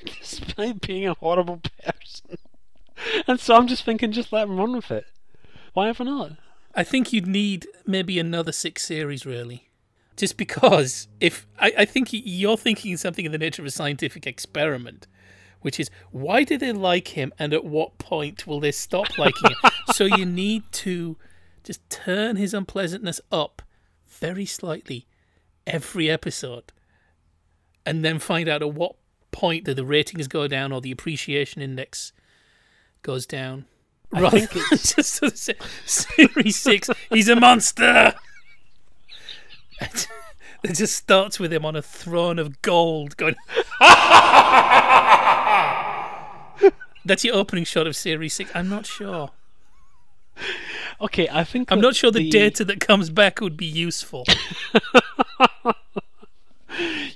despite 0.05 0.81
being 0.81 1.07
a 1.07 1.13
horrible 1.15 1.61
person. 1.83 2.37
And 3.27 3.39
so 3.39 3.55
I'm 3.55 3.67
just 3.67 3.83
thinking, 3.83 4.11
just 4.11 4.31
let 4.31 4.47
him 4.47 4.57
run 4.57 4.75
with 4.75 4.91
it. 4.91 5.05
Why 5.73 5.89
ever 5.89 6.03
not? 6.03 6.33
I 6.73 6.83
think 6.83 7.11
you'd 7.11 7.27
need 7.27 7.67
maybe 7.85 8.19
another 8.19 8.51
six 8.51 8.85
series, 8.85 9.25
really. 9.25 9.69
Just 10.17 10.37
because 10.37 11.07
if 11.19 11.45
I, 11.59 11.73
I 11.79 11.85
think 11.85 12.09
you're 12.11 12.57
thinking 12.57 12.95
something 12.97 13.25
in 13.25 13.31
the 13.31 13.37
nature 13.37 13.61
of 13.61 13.65
a 13.65 13.71
scientific 13.71 14.25
experiment, 14.25 15.07
which 15.61 15.79
is 15.79 15.89
why 16.11 16.43
do 16.43 16.57
they 16.57 16.71
like 16.71 17.09
him 17.09 17.33
and 17.37 17.53
at 17.53 17.65
what 17.65 17.97
point 17.97 18.47
will 18.47 18.59
they 18.59 18.71
stop 18.71 19.17
liking 19.17 19.51
him? 19.51 19.71
so 19.93 20.05
you 20.05 20.25
need 20.25 20.63
to 20.71 21.17
just 21.65 21.87
turn 21.89 22.35
his 22.35 22.53
unpleasantness 22.53 23.19
up 23.31 23.61
very 24.07 24.45
slightly 24.45 25.07
every 25.67 26.09
episode 26.09 26.71
and 27.85 28.05
then 28.05 28.19
find 28.19 28.47
out 28.47 28.61
at 28.61 28.73
what 28.73 28.95
point 29.31 29.65
do 29.65 29.73
the 29.73 29.83
ratings 29.83 30.27
go 30.27 30.47
down 30.47 30.71
or 30.71 30.79
the 30.79 30.91
appreciation 30.91 31.61
index 31.61 32.13
goes 33.01 33.25
down. 33.25 33.65
I 34.13 34.21
Rather 34.21 34.39
think 34.39 34.69
than 34.69 34.77
just 34.77 35.21
series 35.85 36.55
six, 36.55 36.89
he's 37.09 37.27
a 37.27 37.35
monster. 37.35 38.13
it 39.81 40.07
just 40.73 40.95
starts 40.95 41.39
with 41.39 41.51
him 41.51 41.65
on 41.65 41.75
a 41.75 41.81
throne 41.81 42.39
of 42.39 42.61
gold 42.61 43.17
going. 43.17 43.35
That's 47.03 47.23
your 47.23 47.35
opening 47.35 47.65
shot 47.65 47.87
of 47.87 47.95
series 47.95 48.33
six. 48.33 48.51
I'm 48.55 48.69
not 48.69 48.85
sure. 48.85 49.31
Okay, 51.01 51.27
I 51.31 51.43
think 51.43 51.71
I'm 51.71 51.81
not 51.81 51.95
sure 51.95 52.11
the, 52.11 52.29
data 52.29 52.63
that 52.65 52.79
comes 52.79 53.09
back 53.09 53.41
would 53.41 53.57
be 53.57 53.65
useful. 53.65 54.25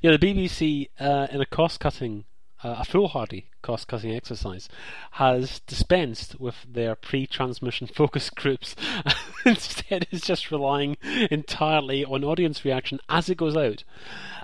Yeah, 0.01 0.15
the 0.15 0.17
BBC, 0.17 0.89
uh, 0.99 1.27
in 1.31 1.41
a 1.41 1.45
cost-cutting, 1.45 2.23
uh, 2.63 2.75
a 2.79 2.85
foolhardy 2.85 3.47
cost-cutting 3.61 4.13
exercise, 4.15 4.69
has 5.11 5.59
dispensed 5.61 6.39
with 6.39 6.55
their 6.67 6.95
pre-transmission 6.95 7.87
focus 7.87 8.29
groups. 8.29 8.75
Instead, 9.45 10.07
is 10.11 10.21
just 10.21 10.51
relying 10.51 10.95
entirely 11.29 12.05
on 12.05 12.23
audience 12.23 12.63
reaction 12.63 12.99
as 13.09 13.29
it 13.29 13.35
goes 13.35 13.57
out, 13.57 13.83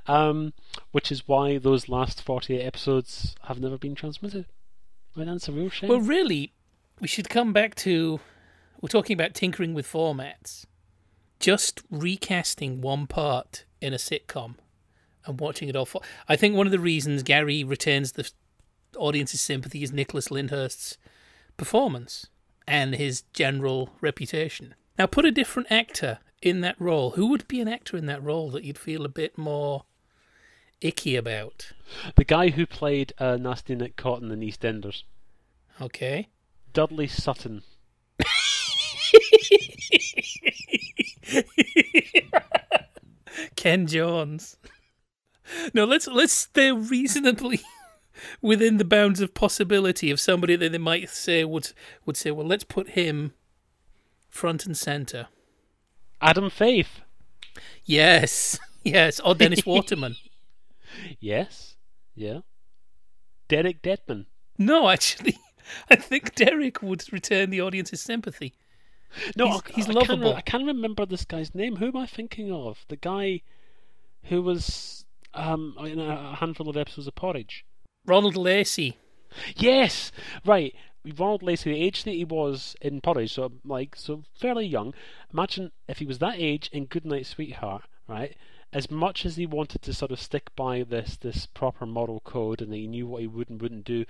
um, 0.08 0.52
which 0.92 1.12
is 1.12 1.28
why 1.28 1.58
those 1.58 1.88
last 1.88 2.22
48 2.22 2.62
episodes 2.62 3.36
have 3.44 3.60
never 3.60 3.78
been 3.78 3.96
transmitted. 3.96 4.46
I 5.16 5.20
mean, 5.20 5.30
that's 5.30 5.48
a 5.48 5.54
real 5.54 5.70
shame. 5.70 5.90
well, 5.90 6.02
really, 6.02 6.52
we 7.00 7.08
should 7.08 7.30
come 7.30 7.54
back 7.54 7.76
to. 7.76 8.20
We're 8.86 8.90
talking 8.90 9.16
about 9.16 9.34
tinkering 9.34 9.74
with 9.74 9.92
formats. 9.92 10.68
Just 11.40 11.82
recasting 11.90 12.82
one 12.82 13.08
part 13.08 13.66
in 13.82 13.96
a 13.96 13.98
sitcom 13.98 14.58
and 15.26 15.40
watching 15.40 15.68
it 15.68 15.76
all. 15.76 15.88
For, 15.88 16.02
I 16.30 16.36
think 16.36 16.54
one 16.56 16.68
of 16.68 16.72
the 16.72 16.78
reasons 16.78 17.24
Gary 17.24 17.64
retains 17.64 18.12
the 18.12 18.30
audience's 18.96 19.42
sympathy 19.42 19.82
is 19.82 19.92
Nicholas 19.92 20.30
Lyndhurst's 20.30 21.00
performance 21.58 22.28
and 22.68 22.94
his 22.94 23.24
general 23.34 23.90
reputation. 24.02 24.76
Now, 25.00 25.08
put 25.08 25.26
a 25.26 25.32
different 25.32 25.72
actor 25.72 26.20
in 26.44 26.62
that 26.62 26.80
role, 26.80 27.10
who 27.10 27.26
would 27.26 27.48
be 27.48 27.62
an 27.62 27.68
actor 27.68 27.98
in 27.98 28.06
that 28.06 28.22
role 28.22 28.52
that 28.52 28.64
you'd 28.64 28.78
feel 28.78 29.04
a 29.04 29.10
bit 29.10 29.36
more 29.36 29.86
icky 30.80 31.16
about? 31.16 31.72
The 32.18 32.24
guy 32.24 32.52
who 32.52 32.68
played 32.68 33.14
uh, 33.18 33.38
Nasty 33.38 33.74
Nick 33.74 33.96
Cotton 33.96 34.30
in 34.30 34.42
EastEnders, 34.42 35.02
Okay. 35.82 36.28
Dudley 36.72 37.08
Sutton. 37.08 37.64
Ken 43.56 43.88
Jones. 43.88 44.58
No, 45.74 45.86
let's 45.86 46.08
let's 46.08 46.34
stay 46.34 46.72
reasonably 46.72 47.62
within 48.42 48.78
the 48.78 48.86
bounds 48.86 49.22
of 49.22 49.34
possibility 49.34 50.10
of 50.10 50.20
somebody 50.20 50.56
that 50.56 50.72
they 50.72 50.78
might 50.78 51.10
say 51.10 51.44
would 51.44 51.72
would 52.06 52.18
say, 52.18 52.32
well, 52.32 52.48
let's 52.48 52.64
put 52.64 52.90
him 52.90 53.34
front 54.30 54.66
and 54.66 54.78
center. 54.78 55.28
Adam 56.22 56.50
Faith. 56.50 57.02
Yes, 57.84 58.60
yes, 58.84 59.20
or 59.20 59.36
Dennis 59.36 59.66
Waterman. 59.66 60.16
Yes. 61.20 61.76
Yeah. 62.16 62.40
Derek 63.48 63.82
Deadman. 63.82 64.26
No, 64.58 64.90
actually, 64.90 65.38
I 65.90 65.96
think 65.96 66.36
Derek 66.36 66.82
would 66.82 67.12
return 67.12 67.50
the 67.50 67.62
audience's 67.62 68.02
sympathy. 68.02 68.54
No, 69.36 69.48
He's- 69.48 69.62
I, 69.66 69.72
he's 69.74 69.90
I 69.90 69.94
can't 69.94 70.10
lovable. 70.10 70.36
I 70.36 70.42
can't 70.42 70.66
remember 70.66 71.06
this 71.06 71.26
guy's 71.26 71.54
name. 71.56 71.78
Who 71.78 71.88
am 71.88 71.98
I 71.98 72.06
thinking 72.06 72.52
of? 72.52 72.86
The 72.90 72.96
guy 72.98 73.42
who 74.24 74.42
was 74.42 75.06
um, 75.34 75.76
in 75.80 76.00
a 76.00 76.36
handful 76.36 76.70
of 76.70 76.78
episodes 76.78 77.08
of 77.08 77.16
Porridge. 77.16 77.66
Ronald 78.06 78.36
Lacey. 78.36 78.98
Yes, 79.56 80.12
right. 80.46 80.74
Ronald 81.18 81.44
Lacey, 81.44 81.72
the 81.72 81.82
age 81.84 82.04
that 82.04 82.12
he 82.12 82.26
was 82.26 82.76
in 82.82 83.02
Porridge, 83.02 83.34
so 83.34 83.52
like 83.64 83.96
so 83.96 84.24
fairly 84.40 84.66
young. 84.66 84.94
Imagine 85.32 85.72
if 85.88 86.00
he 86.00 86.06
was 86.06 86.20
that 86.20 86.36
age 86.40 86.70
in 86.72 86.86
Goodnight 86.86 87.26
Sweetheart, 87.26 87.84
right? 88.08 88.36
As 88.74 88.90
much 88.90 89.26
as 89.26 89.36
he 89.36 89.46
wanted 89.46 89.82
to 89.84 89.94
sort 89.94 90.12
of 90.12 90.20
stick 90.20 90.56
by 90.56 90.84
this 90.84 91.16
this 91.18 91.46
proper 91.46 91.86
moral 91.86 92.22
code, 92.22 92.62
and 92.62 92.74
he 92.74 92.88
knew 92.88 93.08
what 93.08 93.22
he 93.22 93.28
would 93.28 93.50
and 93.50 93.62
wouldn't 93.62 93.86
do, 93.86 94.06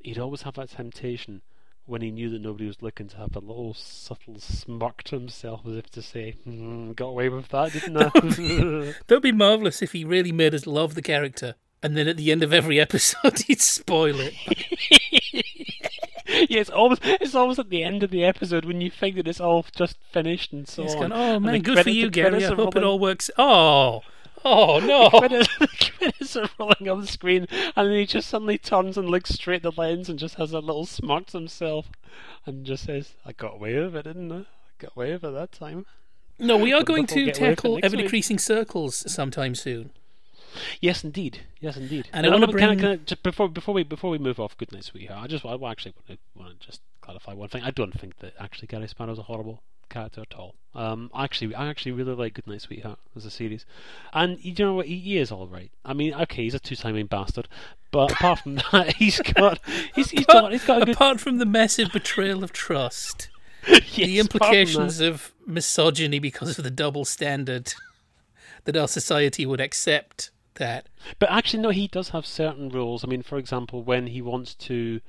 he'd 0.00 0.18
always 0.18 0.42
have 0.42 0.54
that 0.54 0.70
temptation 0.70 1.42
when 1.88 2.02
he 2.02 2.10
knew 2.10 2.28
that 2.30 2.40
nobody 2.42 2.66
was 2.66 2.82
looking 2.82 3.08
to 3.08 3.16
have 3.16 3.34
a 3.34 3.38
little 3.40 3.74
subtle 3.74 4.38
smirk 4.38 5.02
to 5.04 5.18
himself, 5.18 5.62
as 5.66 5.76
if 5.76 5.90
to 5.90 6.02
say, 6.02 6.32
hmm, 6.44 6.92
"Got 6.92 7.08
away 7.08 7.28
with 7.28 7.48
that, 7.48 7.72
didn't 7.72 7.96
I?" 7.96 8.08
That 9.06 9.16
would 9.16 9.22
be 9.22 9.32
marvelous 9.32 9.82
if 9.82 9.92
he 9.92 10.04
really 10.04 10.32
made 10.32 10.54
us 10.54 10.66
love 10.66 10.94
the 10.94 11.02
character, 11.02 11.54
and 11.82 11.96
then 11.96 12.08
at 12.08 12.16
the 12.16 12.30
end 12.30 12.42
of 12.42 12.52
every 12.52 12.78
episode 12.78 13.38
he'd 13.46 13.60
spoil 13.60 14.16
it. 14.18 14.34
yeah, 16.50 16.60
it's 16.60 16.70
always 16.70 16.98
it's 17.02 17.34
always 17.34 17.58
at 17.58 17.70
the 17.70 17.82
end 17.82 18.02
of 18.02 18.10
the 18.10 18.24
episode 18.24 18.64
when 18.64 18.80
you 18.80 18.90
think 18.90 19.16
that 19.16 19.26
it's 19.26 19.40
all 19.40 19.64
just 19.74 19.96
finished 20.12 20.52
and 20.52 20.68
so 20.68 20.82
He's 20.82 20.94
on. 20.94 21.10
going, 21.10 21.12
"Oh 21.12 21.40
man, 21.40 21.62
good 21.62 21.82
for 21.82 21.90
you, 21.90 22.10
Gary. 22.10 22.44
I 22.44 22.54
hope 22.54 22.76
it 22.76 22.84
all 22.84 22.98
works." 22.98 23.30
Oh, 23.38 24.02
oh 24.44 24.78
no! 24.84 25.10
credits, 25.10 26.36
are 26.36 26.48
rolling 26.58 26.88
on 26.88 27.00
the 27.00 27.06
screen, 27.06 27.46
and 27.76 27.88
then 27.88 27.94
he 27.94 28.06
just 28.06 28.28
suddenly 28.28 28.58
turns 28.58 28.96
and 28.96 29.08
looks 29.08 29.30
straight 29.30 29.64
at 29.64 29.74
the 29.74 29.80
lens 29.80 30.08
and 30.08 30.18
just 30.18 30.36
has 30.36 30.52
a 30.52 30.60
little 30.60 30.86
smirk 30.86 31.26
to 31.26 31.38
himself, 31.38 31.90
and 32.46 32.64
just 32.64 32.84
says, 32.84 33.14
"I 33.24 33.32
got 33.32 33.54
away 33.54 33.78
with 33.78 33.96
it, 33.96 34.02
didn't 34.04 34.32
I? 34.32 34.38
I 34.40 34.44
got 34.78 34.96
away 34.96 35.12
with 35.12 35.24
it 35.24 35.34
that 35.34 35.52
time." 35.52 35.86
No, 36.38 36.56
we 36.56 36.72
are 36.72 36.80
But 36.80 36.86
going 36.86 37.06
to 37.06 37.24
get 37.24 37.38
away 37.38 37.50
with 37.50 37.52
it 37.52 37.56
tackle 37.56 37.80
ever-decreasing 37.82 38.38
circles 38.38 39.10
sometime 39.12 39.54
soon. 39.56 39.90
Yes, 40.80 41.04
indeed. 41.04 41.40
Yes, 41.60 41.76
indeed. 41.76 42.08
And 42.12 42.26
I 42.26 42.30
wanna 42.30 42.46
no, 42.46 42.52
but 42.52 42.58
can 42.58 42.68
bring- 42.68 42.78
can 42.78 42.88
I, 42.88 42.96
just 42.96 43.22
before 43.22 43.48
before 43.48 43.74
we 43.74 43.82
before 43.82 44.10
we 44.10 44.18
move 44.18 44.40
off 44.40 44.56
Goodnight 44.56 44.84
Sweetheart, 44.84 45.24
I 45.24 45.26
just 45.26 45.44
I 45.44 45.54
actually 45.54 45.94
want 45.96 46.06
to, 46.08 46.18
want 46.34 46.60
to 46.60 46.66
just 46.66 46.80
clarify 47.00 47.34
one 47.34 47.48
thing. 47.48 47.62
I 47.62 47.70
don't 47.70 47.98
think 47.98 48.18
that 48.18 48.34
actually 48.38 48.68
Gary 48.68 48.88
Sparrow's 48.88 49.18
a 49.18 49.22
horrible 49.22 49.62
character 49.88 50.22
at 50.22 50.34
all. 50.34 50.54
Um, 50.74 51.10
actually, 51.14 51.54
I 51.54 51.68
actually 51.68 51.92
really 51.92 52.14
like 52.14 52.34
Goodnight 52.34 52.62
Sweetheart 52.62 52.98
as 53.16 53.24
a 53.24 53.30
series, 53.30 53.66
and 54.12 54.42
you 54.44 54.54
know 54.58 54.74
what? 54.74 54.86
He, 54.86 54.98
he 54.98 55.18
is 55.18 55.32
all 55.32 55.48
right. 55.48 55.70
I 55.84 55.92
mean, 55.92 56.14
okay, 56.14 56.44
he's 56.44 56.54
a 56.54 56.60
two-timing 56.60 57.06
bastard, 57.06 57.48
but 57.90 58.12
apart 58.12 58.40
from 58.40 58.56
that, 58.72 58.94
he's 58.96 59.20
got 59.20 59.60
he's, 59.94 60.10
he's 60.10 60.26
got 60.26 60.52
he's 60.52 60.64
got 60.64 60.82
a 60.82 60.86
good 60.86 60.94
Apart 60.94 61.20
from 61.20 61.38
the 61.38 61.46
massive 61.46 61.92
betrayal 61.92 62.44
of 62.44 62.52
trust, 62.52 63.28
yes, 63.66 63.94
the 63.94 64.18
apart 64.18 64.34
implications 64.34 65.00
of 65.00 65.32
misogyny 65.46 66.18
because 66.18 66.58
of 66.58 66.64
the 66.64 66.70
double 66.70 67.04
standard 67.04 67.72
that 68.64 68.76
our 68.76 68.88
society 68.88 69.46
would 69.46 69.60
accept 69.60 70.30
that. 70.54 70.86
But 71.18 71.30
actually, 71.30 71.62
no, 71.62 71.70
he 71.70 71.88
does 71.88 72.10
have 72.10 72.26
certain 72.26 72.68
rules. 72.68 73.02
I 73.02 73.08
mean, 73.08 73.22
for 73.22 73.38
example, 73.38 73.82
when 73.82 74.08
he 74.08 74.20
wants 74.20 74.54
to 74.54 75.00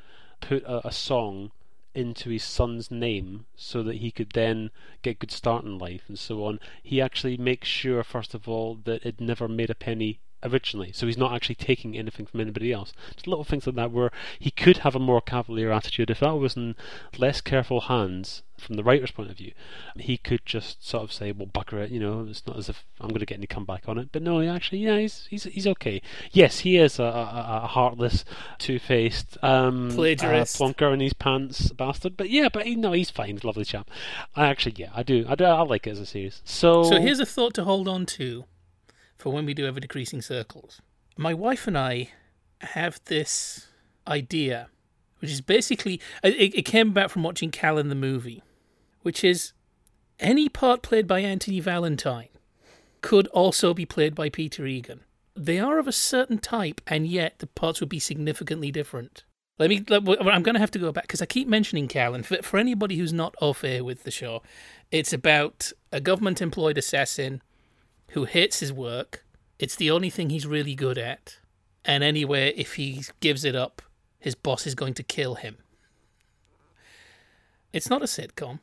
put 0.41 0.63
a, 0.63 0.87
a 0.87 0.91
song 0.91 1.51
into 1.95 2.29
his 2.29 2.43
son's 2.43 2.91
name 2.91 3.45
so 3.55 3.83
that 3.83 3.97
he 3.97 4.11
could 4.11 4.31
then 4.31 4.71
get 5.01 5.19
good 5.19 5.31
start 5.31 5.63
in 5.63 5.77
life 5.77 6.03
and 6.07 6.19
so 6.19 6.45
on, 6.45 6.59
he 6.83 7.01
actually 7.01 7.37
makes 7.37 7.67
sure, 7.67 8.03
first 8.03 8.33
of 8.33 8.47
all, 8.47 8.75
that 8.83 9.05
it 9.05 9.19
never 9.19 9.47
made 9.47 9.69
a 9.69 9.75
penny 9.75 10.19
originally. 10.43 10.91
So 10.91 11.05
he's 11.05 11.17
not 11.17 11.33
actually 11.33 11.55
taking 11.55 11.97
anything 11.97 12.25
from 12.25 12.41
anybody 12.41 12.71
else. 12.71 12.93
Just 13.13 13.27
little 13.27 13.43
things 13.43 13.67
like 13.67 13.75
that 13.75 13.91
where 13.91 14.11
he 14.37 14.51
could 14.51 14.77
have 14.79 14.95
a 14.95 14.99
more 14.99 15.21
cavalier 15.21 15.71
attitude. 15.71 16.09
If 16.09 16.19
that 16.21 16.35
was 16.35 16.55
in 16.55 16.75
less 17.17 17.41
careful 17.41 17.81
hands 17.81 18.43
from 18.59 18.75
the 18.75 18.83
writer's 18.83 19.11
point 19.11 19.29
of 19.31 19.37
view, 19.37 19.53
he 19.97 20.17
could 20.17 20.45
just 20.45 20.87
sort 20.87 21.03
of 21.03 21.11
say, 21.11 21.31
"Well, 21.31 21.47
bucker 21.47 21.79
it," 21.79 21.91
you 21.91 21.99
know. 21.99 22.25
It's 22.29 22.45
not 22.45 22.57
as 22.57 22.69
if 22.69 22.85
I'm 22.99 23.09
going 23.09 23.19
to 23.19 23.25
get 23.25 23.37
any 23.37 23.47
comeback 23.47 23.87
on 23.87 23.97
it. 23.97 24.09
But 24.11 24.21
no, 24.21 24.41
actually, 24.41 24.79
yeah, 24.79 24.99
he's 24.99 25.25
he's 25.29 25.43
he's 25.43 25.67
okay. 25.67 26.01
Yes, 26.31 26.59
he 26.59 26.77
is 26.77 26.99
a, 26.99 27.03
a, 27.03 27.61
a 27.63 27.67
heartless, 27.67 28.25
two-faced, 28.57 29.37
um, 29.43 29.89
Plagiarist. 29.91 30.61
uh, 30.61 30.65
plonker 30.65 30.93
in 30.93 30.99
his 30.99 31.13
pants 31.13 31.71
bastard. 31.71 32.15
But 32.17 32.29
yeah, 32.29 32.49
but 32.51 32.65
he, 32.65 32.75
no, 32.75 32.91
he's 32.91 33.09
fine. 33.09 33.31
He's 33.31 33.43
a 33.43 33.47
lovely 33.47 33.65
chap. 33.65 33.89
I 34.35 34.47
actually, 34.47 34.75
yeah, 34.77 34.89
I 34.95 35.03
do, 35.03 35.25
I 35.27 35.35
do, 35.35 35.45
I 35.45 35.61
like 35.61 35.87
it 35.87 35.91
as 35.91 35.99
a 35.99 36.05
series. 36.05 36.41
So, 36.45 36.83
So 36.83 36.99
here's 36.99 37.19
a 37.19 37.25
thought 37.25 37.53
to 37.55 37.63
hold 37.63 37.87
on 37.87 38.05
to 38.07 38.45
for 39.17 39.31
when 39.31 39.45
we 39.45 39.53
do 39.53 39.65
ever 39.65 39.79
decreasing 39.79 40.21
circles. 40.21 40.81
My 41.17 41.33
wife 41.33 41.67
and 41.67 41.77
I 41.77 42.09
have 42.61 42.99
this 43.05 43.67
idea, 44.07 44.69
which 45.19 45.31
is 45.31 45.41
basically 45.41 45.99
it, 46.23 46.53
it 46.55 46.61
came 46.63 46.89
about 46.89 47.11
from 47.11 47.23
watching 47.23 47.51
Callan 47.51 47.89
the 47.89 47.95
movie, 47.95 48.41
which 49.01 49.23
is 49.23 49.53
any 50.19 50.49
part 50.49 50.81
played 50.81 51.07
by 51.07 51.19
Anthony 51.19 51.59
Valentine 51.59 52.29
could 53.01 53.27
also 53.27 53.73
be 53.73 53.85
played 53.85 54.13
by 54.13 54.29
Peter 54.29 54.65
Egan. 54.65 55.01
They 55.35 55.59
are 55.59 55.79
of 55.79 55.87
a 55.87 55.93
certain 55.93 56.37
type, 56.37 56.81
and 56.85 57.07
yet 57.07 57.39
the 57.39 57.47
parts 57.47 57.79
would 57.79 57.89
be 57.89 57.99
significantly 57.99 58.71
different. 58.71 59.23
Let 59.57 59.69
me. 59.69 59.83
let- 59.87 60.03
I'm 60.07 60.43
going 60.43 60.55
to 60.55 60.59
have 60.59 60.71
to 60.71 60.79
go 60.79 60.91
back 60.91 61.03
because 61.03 61.21
I 61.21 61.25
keep 61.25 61.47
mentioning 61.47 61.87
Callan. 61.87 62.23
For, 62.23 62.41
for 62.41 62.57
anybody 62.57 62.97
who's 62.97 63.13
not 63.13 63.35
au 63.41 63.53
fait 63.53 63.81
with 63.81 64.03
the 64.03 64.11
show, 64.11 64.41
it's 64.91 65.13
about 65.13 65.71
a 65.91 66.01
government-employed 66.01 66.77
assassin 66.77 67.41
who 68.09 68.25
hates 68.25 68.59
his 68.59 68.73
work. 68.73 69.25
It's 69.59 69.75
the 69.75 69.91
only 69.91 70.09
thing 70.09 70.29
he's 70.29 70.47
really 70.47 70.75
good 70.75 70.97
at, 70.97 71.39
and 71.85 72.03
anyway, 72.03 72.53
if 72.55 72.75
he 72.75 73.03
gives 73.19 73.43
it 73.43 73.55
up, 73.55 73.81
his 74.19 74.35
boss 74.35 74.65
is 74.65 74.75
going 74.75 74.93
to 74.95 75.03
kill 75.03 75.35
him. 75.35 75.57
It's 77.71 77.89
not 77.89 78.01
a 78.01 78.05
sitcom. 78.05 78.59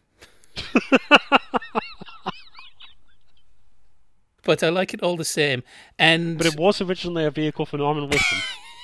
But 4.46 4.62
I 4.62 4.68
like 4.68 4.94
it 4.94 5.02
all 5.02 5.16
the 5.16 5.24
same. 5.24 5.64
And 5.98 6.38
but 6.38 6.46
it 6.46 6.56
was 6.56 6.80
originally 6.80 7.24
a 7.24 7.32
vehicle 7.32 7.66
for 7.66 7.78
Norman 7.78 8.08
Wisdom. 8.08 8.38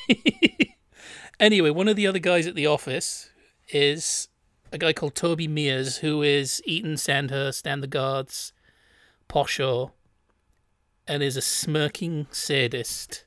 anyway, 1.40 1.70
one 1.70 1.86
of 1.86 1.94
the 1.94 2.08
other 2.08 2.18
guys 2.18 2.48
at 2.48 2.56
the 2.56 2.66
office 2.66 3.30
is 3.68 4.28
a 4.72 4.78
guy 4.78 4.92
called 4.92 5.14
Toby 5.14 5.46
Meres, 5.46 5.98
who 5.98 6.20
is 6.20 6.60
Eton 6.64 6.96
Sandhurst 6.96 7.64
and 7.64 7.80
the 7.80 7.86
guards, 7.86 8.52
Posho, 9.28 9.92
and 11.06 11.22
is 11.22 11.36
a 11.36 11.40
smirking 11.40 12.26
sadist 12.32 13.24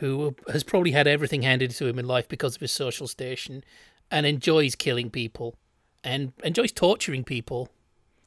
who 0.00 0.34
has 0.52 0.64
probably 0.64 0.90
had 0.90 1.06
everything 1.06 1.42
handed 1.42 1.70
to 1.70 1.86
him 1.86 2.00
in 2.00 2.06
life 2.06 2.26
because 2.26 2.56
of 2.56 2.62
his 2.62 2.72
social 2.72 3.06
station 3.06 3.62
and 4.10 4.26
enjoys 4.26 4.74
killing 4.74 5.08
people 5.08 5.56
and 6.04 6.32
enjoys 6.42 6.72
torturing 6.72 7.24
people. 7.24 7.68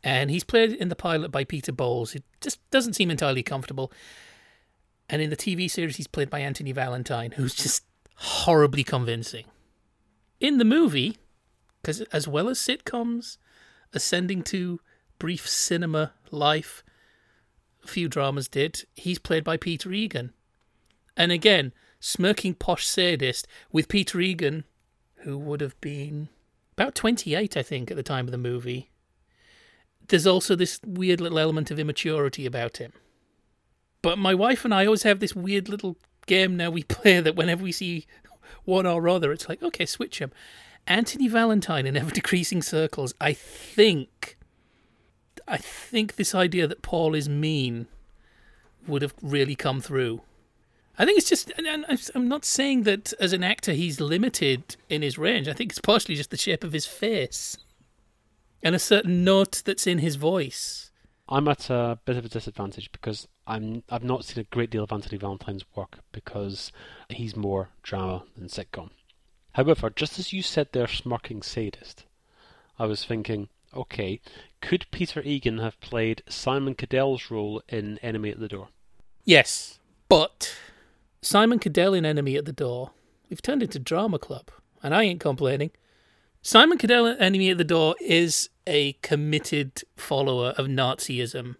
And 0.04 0.30
he's 0.30 0.44
played 0.44 0.74
in 0.74 0.90
the 0.90 0.96
pilot 0.96 1.32
by 1.32 1.44
Peter 1.44 1.72
Bowles, 1.72 2.16
It 2.16 2.24
just 2.40 2.60
doesn't 2.70 2.94
seem 2.94 3.10
entirely 3.10 3.44
comfortable. 3.44 3.92
And 5.10 5.22
in 5.22 5.30
the 5.30 5.38
TV 5.38 5.70
series, 5.70 5.98
he's 5.98 6.08
played 6.08 6.30
by 6.30 6.40
Anthony 6.40 6.72
Valentine, 6.72 7.32
who's 7.32 7.56
just 7.56 7.84
horribly 8.16 8.84
convincing. 8.84 9.46
In 10.40 10.58
the 10.58 10.66
movie, 10.66 11.18
because 11.82 12.02
as 12.02 12.28
well 12.28 12.50
as 12.50 12.60
sitcoms, 12.60 13.38
ascending 13.94 14.44
to 14.44 14.80
brief 15.20 15.48
cinema 15.48 16.14
life, 16.32 16.84
a 17.84 17.88
few 17.88 18.08
dramas 18.08 18.48
did, 18.48 18.84
he's 18.96 19.20
played 19.20 19.44
by 19.44 19.58
Peter 19.58 19.92
Egan. 19.92 20.34
And 21.16 21.32
again, 21.32 21.72
smirking 22.00 22.56
posh 22.56 22.86
sadist 22.86 23.48
with 23.72 23.88
Peter 23.88 24.20
Egan, 24.20 24.66
who 25.18 25.38
would 25.38 25.62
have 25.62 25.80
been 25.82 26.30
about 26.78 26.96
28, 26.96 27.56
I 27.56 27.64
think, 27.64 27.90
at 27.90 27.98
the 27.98 28.04
time 28.04 28.26
of 28.26 28.32
the 28.32 28.38
movie. 28.38 28.90
There's 30.08 30.28
also 30.28 30.56
this 30.56 30.80
weird 30.86 31.22
little 31.22 31.40
element 31.40 31.72
of 31.72 31.80
immaturity 31.80 32.46
about 32.46 32.78
him. 32.78 32.94
But 34.02 34.18
my 34.20 34.36
wife 34.36 34.66
and 34.66 34.74
I 34.74 34.86
always 34.86 35.04
have 35.04 35.20
this 35.20 35.36
weird 35.36 35.68
little 35.68 35.98
game 36.28 36.58
now 36.58 36.70
we 36.70 36.84
play 36.96 37.20
that 37.20 37.36
whenever 37.36 37.64
we 37.64 37.72
see 37.72 38.06
one 38.66 38.86
or 38.86 39.08
other, 39.08 39.32
it's 39.32 39.50
like, 39.50 39.64
okay, 39.64 39.86
switch 39.86 40.20
him. 40.20 40.32
Anthony 40.88 41.28
Valentine 41.28 41.86
in 41.88 41.98
Ever 41.98 42.12
Decreasing 42.12 42.62
Circles, 42.62 43.14
I 43.20 43.34
think. 43.34 44.38
I 45.48 45.58
think 45.58 46.16
this 46.16 46.36
idea 46.36 46.68
that 46.68 46.82
Paul 46.82 47.16
is 47.16 47.30
mean 47.30 47.88
would 48.88 49.02
have 49.02 49.14
really 49.22 49.56
come 49.56 49.82
through. 49.82 50.22
I 50.98 51.06
think 51.06 51.18
it's 51.18 51.30
just, 51.30 51.52
and 51.58 51.68
I'm- 51.68 52.28
not 52.28 52.46
saying 52.46 52.84
that 52.84 53.14
as 53.20 53.34
an 53.34 53.44
actor 53.44 53.74
he's 53.74 54.00
limited 54.00 54.78
in 54.90 55.02
his 55.02 55.18
range. 55.18 55.48
I 55.48 55.54
think 55.54 55.72
it's 55.72 55.82
partially 55.82 56.16
just 56.16 56.30
the 56.32 56.38
shape 56.38 56.64
of 56.64 56.74
his 56.74 56.86
face 56.86 57.58
and 58.64 58.76
a 58.76 58.80
certain 58.80 59.24
note 59.24 59.62
that's 59.66 59.86
in 59.88 60.00
his 60.00 60.16
voice. 60.16 60.92
I'm 61.28 61.48
at 61.48 61.70
a 61.70 62.00
bit 62.06 62.18
of 62.18 62.26
a 62.26 62.30
disadvantage 62.30 62.92
because 62.92 63.28
I'm 63.48 63.84
I've 63.90 64.04
not 64.04 64.26
seen 64.26 64.42
a 64.42 64.56
great 64.56 64.70
deal 64.70 64.84
of 64.84 64.92
Anthony 64.92 65.18
Valentine's 65.18 65.66
work 65.76 66.00
because 66.12 66.72
he's 67.10 67.36
more 67.36 67.70
drama 67.84 68.24
than 68.38 68.48
sitcom. 68.48 68.90
However, 69.54 69.90
just 69.90 70.20
as 70.20 70.34
you 70.34 70.42
said 70.42 70.70
there, 70.72 70.88
smirking 70.88 71.42
sadist, 71.42 72.06
I 72.78 72.86
was 72.86 73.06
thinking, 73.06 73.50
okay, 73.74 74.20
could 74.62 74.86
Peter 74.92 75.22
Egan 75.22 75.60
have 75.60 75.80
played 75.80 76.24
Simon 76.28 76.76
Cadell's 76.76 77.32
role 77.32 77.62
in 77.70 77.98
Enemy 78.00 78.32
at 78.32 78.40
the 78.40 78.48
Door? 78.48 78.70
Yes, 79.24 79.80
but 80.10 80.56
Simon 81.26 81.58
Cadell 81.58 81.96
in 81.96 82.06
Enemy 82.06 82.36
at 82.36 82.46
the 82.46 82.54
Door, 82.54 82.92
we've 83.32 83.42
turned 83.42 83.64
into 83.64 83.80
Drama 83.80 84.20
Club, 84.20 84.52
and 84.84 84.94
I 84.94 85.02
ain't 85.06 85.20
complaining. 85.20 85.72
Simon 86.44 86.78
Cadell 86.78 87.08
in 87.08 87.18
Enemy 87.18 87.50
at 87.50 87.58
the 87.58 87.64
Door 87.64 87.96
is 88.00 88.52
a 88.68 88.94
committed 89.02 89.82
follower 89.98 90.50
of 90.56 90.68
Nazism 90.68 91.56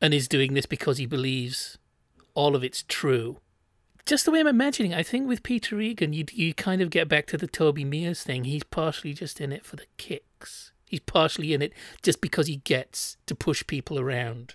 and 0.00 0.14
is 0.14 0.28
doing 0.28 0.54
this 0.54 0.64
because 0.64 0.98
he 0.98 1.06
believes 1.06 1.76
all 2.34 2.54
of 2.54 2.62
it's 2.62 2.84
true. 2.86 3.38
Just 4.06 4.24
the 4.24 4.30
way 4.30 4.38
I'm 4.38 4.46
imagining, 4.46 4.94
I 4.94 5.02
think 5.02 5.26
with 5.26 5.42
Peter 5.42 5.80
Egan, 5.80 6.12
you 6.12 6.24
you 6.30 6.54
kind 6.54 6.80
of 6.80 6.90
get 6.90 7.08
back 7.08 7.26
to 7.26 7.36
the 7.36 7.48
Toby 7.48 7.84
Meres 7.84 8.22
thing. 8.22 8.44
He's 8.44 8.62
partially 8.62 9.12
just 9.12 9.40
in 9.40 9.50
it 9.50 9.66
for 9.66 9.74
the 9.74 9.86
kicks. 9.96 10.70
He's 10.86 11.00
partially 11.00 11.52
in 11.52 11.62
it 11.62 11.72
just 12.00 12.20
because 12.20 12.46
he 12.46 12.58
gets 12.58 13.16
to 13.26 13.34
push 13.34 13.66
people 13.66 13.98
around. 13.98 14.54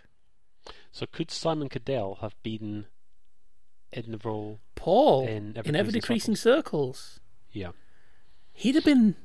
So 0.94 1.08
could 1.08 1.30
Simon 1.30 1.68
Cadell 1.68 2.20
have 2.22 2.42
been 2.42 2.86
in 3.98 4.12
the 4.12 4.20
role? 4.24 4.60
Paul 4.76 5.28
In 5.28 5.58
Ever 5.58 5.70
in 5.70 5.76
ever 5.76 5.92
Decreasing 5.92 6.34
decreasing 6.34 6.36
circles. 6.36 7.20
Yeah. 7.52 7.72
He'd 8.54 8.76
have 8.76 8.86
been 8.86 9.16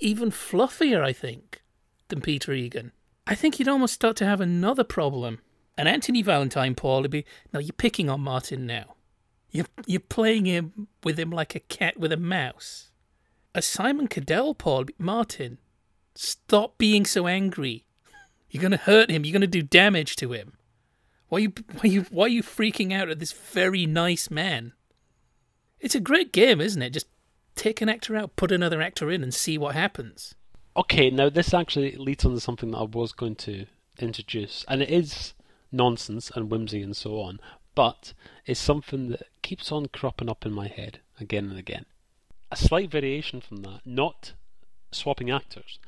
even 0.00 0.30
fluffier, 0.30 1.02
I 1.02 1.12
think, 1.12 1.62
than 2.08 2.20
Peter 2.20 2.52
Egan. 2.52 2.92
I 3.26 3.34
think 3.34 3.58
you'd 3.58 3.68
almost 3.68 3.94
start 3.94 4.16
to 4.16 4.26
have 4.26 4.40
another 4.40 4.84
problem. 4.84 5.40
And 5.76 5.88
Anthony 5.88 6.22
Valentine 6.22 6.74
Paul 6.74 7.02
would 7.02 7.10
be 7.10 7.24
no, 7.52 7.58
you're 7.58 7.72
picking 7.72 8.08
on 8.08 8.20
Martin 8.20 8.66
now. 8.66 8.94
You're 9.50 9.66
you're 9.86 10.00
playing 10.00 10.46
him 10.46 10.88
with 11.02 11.18
him 11.18 11.30
like 11.30 11.54
a 11.54 11.60
cat 11.60 11.98
with 11.98 12.12
a 12.12 12.16
mouse. 12.16 12.90
A 13.54 13.62
Simon 13.62 14.08
Cadell 14.08 14.54
Paul 14.54 14.86
Martin, 14.98 15.58
stop 16.14 16.76
being 16.76 17.04
so 17.04 17.26
angry. 17.26 17.84
You're 18.50 18.62
gonna 18.62 18.76
hurt 18.76 19.10
him. 19.10 19.24
You're 19.24 19.32
gonna 19.32 19.46
do 19.46 19.62
damage 19.62 20.16
to 20.16 20.32
him. 20.32 20.54
Why 21.30 21.38
you 21.38 21.52
why 21.80 21.88
you 21.88 22.02
why 22.10 22.24
are 22.26 22.28
you 22.28 22.42
freaking 22.42 22.92
out 22.92 23.08
at 23.08 23.18
this 23.18 23.32
very 23.32 23.86
nice 23.86 24.30
man? 24.30 24.72
It's 25.80 25.94
a 25.94 26.00
great 26.00 26.32
game, 26.32 26.60
isn't 26.60 26.82
it? 26.82 26.90
Just 26.90 27.06
take 27.54 27.80
an 27.80 27.88
actor 27.88 28.14
out, 28.14 28.36
put 28.36 28.52
another 28.52 28.82
actor 28.82 29.10
in, 29.10 29.22
and 29.22 29.32
see 29.32 29.58
what 29.58 29.74
happens. 29.74 30.34
Okay, 30.76 31.10
now 31.10 31.28
this 31.30 31.54
actually 31.54 31.96
leads 31.96 32.24
on 32.24 32.34
to 32.34 32.40
something 32.40 32.70
that 32.70 32.78
I 32.78 32.82
was 32.84 33.12
going 33.12 33.36
to 33.36 33.66
introduce, 33.98 34.64
and 34.68 34.82
it 34.82 34.90
is 34.90 35.34
nonsense 35.72 36.30
and 36.34 36.50
whimsy 36.50 36.82
and 36.82 36.96
so 36.96 37.20
on, 37.20 37.40
but 37.74 38.12
it's 38.46 38.60
something 38.60 39.08
that 39.08 39.22
keeps 39.42 39.72
on 39.72 39.86
cropping 39.86 40.28
up 40.28 40.46
in 40.46 40.52
my 40.52 40.68
head 40.68 41.00
again 41.20 41.48
and 41.48 41.58
again. 41.58 41.86
A 42.50 42.56
slight 42.56 42.90
variation 42.90 43.40
from 43.40 43.58
that, 43.58 43.80
not 43.84 44.32
swapping 44.92 45.30
actors, 45.30 45.78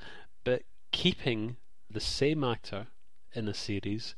but 0.45 0.63
keeping 0.93 1.57
the 1.91 2.01
same 2.01 2.43
actor 2.43 2.89
in 3.35 3.49
a 3.49 3.55
series, 3.55 4.15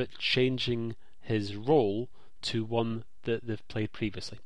but 0.00 0.16
changing 0.16 0.96
his 1.20 1.54
role 1.54 2.08
to 2.40 2.64
one 2.64 3.04
that 3.24 3.46
they've 3.46 3.68
played 3.68 3.92
previously. 3.92 4.38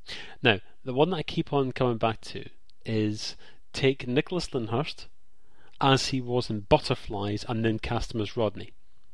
Now, 0.43 0.59
the 0.85 0.93
one 0.93 1.11
that 1.11 1.19
I 1.19 1.23
keep 1.23 1.53
on 1.53 1.71
coming 1.71 1.97
back 1.97 2.21
to 2.23 2.47
is 2.85 3.37
take 3.73 4.09
Nicholas 4.09 4.53
Lyndhurst 4.53 5.07
as 5.81 6.09
he 6.09 6.21
was 6.21 6.51
in 6.51 6.67
Butterflies 6.69 7.45
and 7.49 7.65
then 7.65 7.79
cast 7.79 8.13
him 8.13 8.21
as 8.21 8.37
Rodney. 8.37 8.73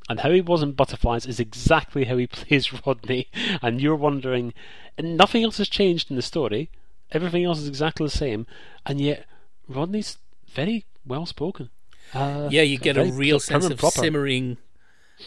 And 0.09 0.21
how 0.21 0.31
he 0.31 0.41
was 0.41 0.63
in 0.63 0.73
Butterflies 0.73 1.27
is 1.27 1.39
exactly 1.39 2.05
how 2.07 2.17
he 2.17 2.27
plays 2.39 2.73
Rodney. 2.87 3.29
And 3.61 3.79
you're 3.83 3.95
wondering, 3.95 4.55
and 4.97 5.19
nothing 5.19 5.45
else 5.45 5.59
has 5.59 5.69
changed 5.69 6.09
in 6.09 6.17
the 6.17 6.23
story. 6.23 6.71
Everything 7.13 7.45
else 7.45 7.59
is 7.59 7.69
exactly 7.69 8.07
the 8.07 8.11
same. 8.11 8.47
And 8.87 8.99
yet, 8.99 9.27
Rodney's 9.69 10.17
very 10.49 10.87
well 11.05 11.27
spoken. 11.27 11.69
Uh, 12.15 12.49
Yeah, 12.51 12.63
you 12.63 12.79
get 12.79 12.97
a 12.97 13.05
real 13.05 13.41
sense 13.41 13.67
of 13.67 13.77
proper. 13.79 14.01
simmering 14.01 14.57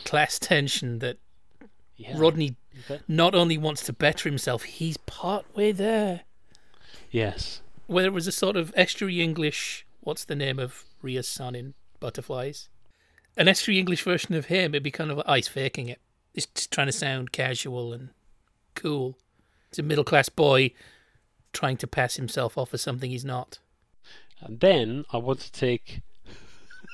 class 0.05 0.39
tension 0.39 0.99
that 0.99 1.17
Yeah. 1.95 2.17
Rodney 2.17 2.55
not 3.07 3.35
only 3.35 3.57
wants 3.57 3.83
to 3.83 3.93
better 3.93 4.27
himself, 4.27 4.63
he's 4.63 4.97
part 4.97 5.45
way 5.55 5.71
there. 5.71 6.21
Yes. 7.11 7.61
Whether 7.87 8.07
it 8.07 8.13
was 8.13 8.27
a 8.27 8.31
sort 8.31 8.57
of 8.57 8.73
estuary 8.75 9.21
English, 9.21 9.85
what's 10.01 10.25
the 10.25 10.35
name 10.35 10.59
of 10.59 10.85
Ria's 11.01 11.27
son 11.27 11.55
in 11.55 11.75
Butterflies? 11.99 12.69
An 13.37 13.47
estuary 13.47 13.79
English 13.79 14.03
version 14.03 14.35
of 14.35 14.45
him, 14.47 14.73
it'd 14.73 14.83
be 14.83 14.91
kind 14.91 15.11
of 15.11 15.17
like 15.17 15.29
ice 15.29 15.47
faking 15.47 15.87
it. 15.89 15.99
He's 16.33 16.47
just 16.47 16.71
trying 16.71 16.87
to 16.87 16.93
sound 16.93 17.31
casual 17.31 17.93
and 17.93 18.09
cool. 18.75 19.17
It's 19.69 19.79
a 19.79 19.83
middle 19.83 20.03
class 20.03 20.29
boy 20.29 20.71
trying 21.51 21.77
to 21.77 21.87
pass 21.87 22.15
himself 22.15 22.57
off 22.57 22.73
as 22.73 22.81
something 22.81 23.11
he's 23.11 23.25
not. 23.25 23.59
And 24.41 24.59
then 24.59 25.05
I 25.13 25.17
want 25.17 25.39
to 25.41 25.51
take. 25.51 26.01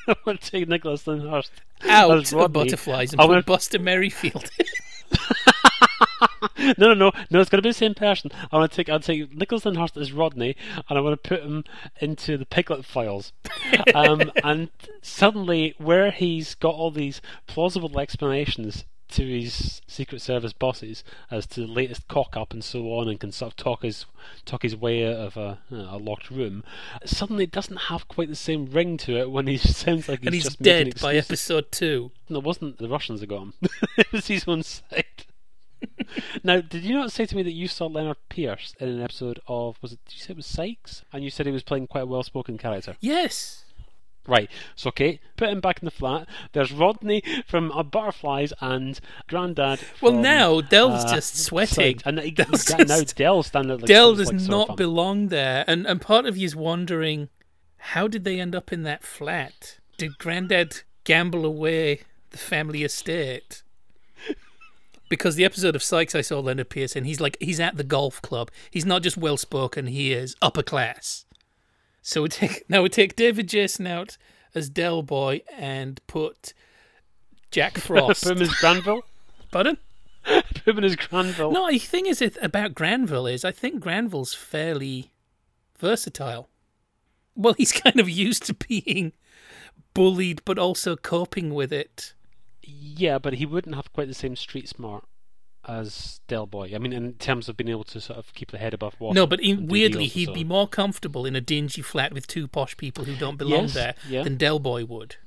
I 0.09 0.15
want 0.25 0.41
to 0.41 0.51
take 0.51 0.67
Nicholas 0.67 1.05
Lyndhurst 1.05 1.51
Out 1.87 2.33
of 2.33 2.53
Butterflies 2.53 3.11
and 3.11 3.21
I 3.21 3.25
put 3.25 3.29
wanna- 3.29 3.43
Buster 3.43 3.79
Merryfield. 3.79 4.49
no, 6.77 6.87
no, 6.87 6.93
no, 6.93 7.11
no. 7.29 7.39
It's 7.39 7.49
going 7.49 7.59
to 7.59 7.61
be 7.61 7.69
the 7.69 7.73
same 7.73 7.93
person. 7.93 8.31
I 8.51 8.57
want 8.57 8.71
to 8.71 8.75
take. 8.75 8.89
I'll 8.89 8.99
take 8.99 9.35
Nicholas 9.35 9.65
Lyndhurst 9.65 9.97
as 9.97 10.11
Rodney, 10.11 10.55
and 10.87 10.97
I 10.97 11.01
want 11.01 11.21
to 11.21 11.27
put 11.29 11.43
him 11.43 11.63
into 11.99 12.37
the 12.37 12.45
Piglet 12.45 12.85
files. 12.85 13.33
um, 13.95 14.31
and 14.43 14.69
suddenly, 15.01 15.75
where 15.77 16.11
he's 16.11 16.55
got 16.55 16.75
all 16.75 16.91
these 16.91 17.21
plausible 17.47 17.99
explanations 17.99 18.85
to 19.09 19.25
his 19.25 19.81
Secret 19.87 20.21
Service 20.21 20.53
bosses 20.53 21.03
as 21.31 21.45
to 21.47 21.61
the 21.61 21.67
latest 21.67 22.07
cock 22.07 22.37
up 22.37 22.53
and 22.53 22.63
so 22.63 22.93
on, 22.93 23.07
and 23.07 23.19
can 23.19 23.31
sort 23.31 23.53
of 23.53 23.55
talk 23.57 23.83
his 23.83 24.05
talk 24.45 24.63
his 24.63 24.75
way 24.75 25.05
out 25.05 25.19
of 25.19 25.37
a, 25.37 25.59
you 25.69 25.77
know, 25.77 25.89
a 25.91 25.97
locked 25.97 26.29
room. 26.29 26.63
Suddenly, 27.05 27.45
it 27.45 27.51
doesn't 27.51 27.77
have 27.77 28.07
quite 28.07 28.29
the 28.29 28.35
same 28.35 28.67
ring 28.67 28.97
to 28.97 29.17
it 29.17 29.31
when 29.31 29.47
he 29.47 29.57
sounds 29.57 30.07
like 30.07 30.19
he's 30.19 30.27
and 30.27 30.35
he's 30.35 30.43
just 30.43 30.61
making 30.61 30.91
dead 30.91 31.01
by 31.01 31.15
episode 31.15 31.71
two. 31.71 32.11
No, 32.29 32.39
it 32.39 32.45
wasn't 32.45 32.77
the 32.77 32.89
Russians 32.89 33.23
are 33.23 33.27
gone. 33.27 33.53
it 33.97 34.11
was 34.11 34.27
his 34.27 34.47
own 34.47 34.63
side. 34.63 35.05
now, 36.43 36.61
did 36.61 36.83
you 36.83 36.93
not 36.93 37.11
say 37.11 37.25
to 37.25 37.35
me 37.35 37.43
that 37.43 37.51
you 37.51 37.67
saw 37.67 37.87
Lennard 37.87 38.17
Pearce 38.29 38.73
in 38.79 38.89
an 38.89 39.01
episode 39.01 39.39
of 39.47 39.77
was 39.81 39.93
it? 39.93 39.99
Did 40.05 40.15
you 40.15 40.21
say 40.21 40.31
it 40.31 40.37
was 40.37 40.45
Sykes? 40.45 41.03
And 41.13 41.23
you 41.23 41.29
said 41.29 41.45
he 41.45 41.51
was 41.51 41.63
playing 41.63 41.87
quite 41.87 42.03
a 42.03 42.07
well-spoken 42.07 42.57
character. 42.57 42.95
Yes. 42.99 43.65
Right. 44.27 44.49
So, 44.75 44.89
okay, 44.89 45.19
put 45.37 45.49
him 45.49 45.59
back 45.59 45.79
in 45.81 45.85
the 45.85 45.91
flat. 45.91 46.27
There's 46.53 46.71
Rodney 46.71 47.23
from 47.47 47.71
uh, 47.71 47.81
Butterflies 47.81 48.53
and 48.61 48.99
Grandad. 49.27 49.79
Well, 50.01 50.13
from, 50.13 50.21
now 50.21 50.61
Del's 50.61 51.05
uh, 51.05 51.15
just 51.15 51.35
sweating. 51.43 51.99
And 52.05 52.19
he, 52.19 52.31
Del's 52.31 52.69
now 52.69 52.77
just- 52.77 53.15
Del's 53.15 53.47
standing 53.47 53.77
like 53.79 53.87
Del 53.87 54.15
does 54.15 54.29
of 54.29 54.47
not 54.47 54.77
belong 54.77 55.29
there, 55.29 55.63
and 55.67 55.87
and 55.87 55.99
part 55.99 56.25
of 56.25 56.37
you 56.37 56.45
is 56.45 56.55
wondering, 56.55 57.29
how 57.77 58.07
did 58.07 58.23
they 58.23 58.39
end 58.39 58.53
up 58.55 58.71
in 58.71 58.83
that 58.83 59.03
flat? 59.03 59.79
Did 59.97 60.17
Grandad 60.19 60.81
gamble 61.05 61.43
away 61.43 62.01
the 62.29 62.37
family 62.37 62.83
estate? 62.83 63.63
Because 65.09 65.35
the 65.35 65.43
episode 65.45 65.75
of 65.75 65.81
Sykes 65.81 66.13
I 66.13 66.21
saw 66.21 66.39
Leonard 66.39 66.69
Pearson, 66.69 67.03
he's 67.03 67.19
like 67.19 67.35
he's 67.39 67.59
at 67.59 67.77
the 67.77 67.83
golf 67.83 68.21
club. 68.21 68.51
He's 68.69 68.85
not 68.85 69.01
just 69.01 69.17
well 69.17 69.37
spoken; 69.37 69.87
he 69.87 70.13
is 70.13 70.35
upper 70.39 70.61
class. 70.61 71.25
So 72.09 72.23
we 72.23 72.29
take 72.29 72.65
now 72.69 72.81
we 72.81 72.89
take 72.89 73.15
David 73.15 73.47
Jason 73.47 73.85
out 73.85 74.17
as 74.55 74.67
Del 74.67 75.03
Boy 75.03 75.43
and 75.55 76.01
put 76.07 76.53
Jack 77.51 77.77
Frost. 77.77 78.23
Put 78.23 78.37
him 78.37 78.41
as 78.41 78.53
Granville. 78.55 79.03
Pardon? 79.51 79.77
put 80.25 80.77
him 80.77 80.83
as 80.83 80.95
Granville. 80.95 81.51
No, 81.51 81.69
the 81.69 81.77
thing 81.77 82.07
is 82.07 82.19
it, 82.19 82.35
about 82.41 82.73
Granville 82.73 83.27
is 83.27 83.45
I 83.45 83.51
think 83.51 83.79
Granville's 83.79 84.33
fairly 84.33 85.11
versatile. 85.77 86.49
Well, 87.35 87.53
he's 87.53 87.71
kind 87.71 87.99
of 87.99 88.09
used 88.09 88.43
to 88.47 88.55
being 88.55 89.13
bullied, 89.93 90.41
but 90.45 90.57
also 90.57 90.95
coping 90.95 91.53
with 91.53 91.71
it. 91.71 92.13
Yeah, 92.63 93.19
but 93.19 93.33
he 93.33 93.45
wouldn't 93.45 93.75
have 93.75 93.93
quite 93.93 94.07
the 94.07 94.15
same 94.15 94.35
street 94.35 94.67
smart 94.67 95.05
as 95.67 96.21
Del 96.27 96.45
Boy. 96.47 96.71
I 96.73 96.77
mean, 96.77 96.93
in 96.93 97.13
terms 97.13 97.49
of 97.49 97.57
being 97.57 97.69
able 97.69 97.83
to 97.85 97.99
sort 98.01 98.17
of 98.17 98.33
keep 98.33 98.51
the 98.51 98.57
head 98.57 98.73
above 98.73 98.99
water. 98.99 99.13
no, 99.15 99.27
but 99.27 99.39
in, 99.41 99.67
weirdly, 99.67 100.07
he'd 100.07 100.33
be 100.33 100.43
more 100.43 100.67
comfortable 100.67 101.25
in 101.25 101.35
a 101.35 101.41
dingy 101.41 101.81
flat 101.81 102.13
with 102.13 102.27
two 102.27 102.47
posh 102.47 102.75
people 102.77 103.03
who 103.05 103.15
don't 103.15 103.37
belong 103.37 103.63
Yes, 103.63 103.73
there 103.73 103.95
yeah. 104.07 104.23
than 104.23 104.37
Del 104.37 104.59
Boy 104.59 104.85
would. 104.85 105.17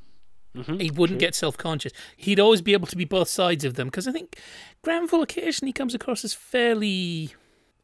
Mhm, 0.57 0.81
He 0.83 0.91
wouldn't 0.91 1.19
true. 1.19 1.27
get 1.27 1.35
self 1.35 1.57
conscious. 1.57 1.93
He'd 2.17 2.41
always 2.41 2.61
be 2.63 2.73
able 2.75 2.87
to 2.89 2.97
be 2.97 3.05
both 3.07 3.29
sides 3.29 3.65
of 3.65 3.75
them 3.75 3.89
because 3.89 4.07
I 4.09 4.13
think 4.13 4.39
Granville 4.83 5.23
occasionally 5.23 5.73
comes 5.73 5.95
across 5.95 6.25
as 6.25 6.35
fairly 6.35 7.33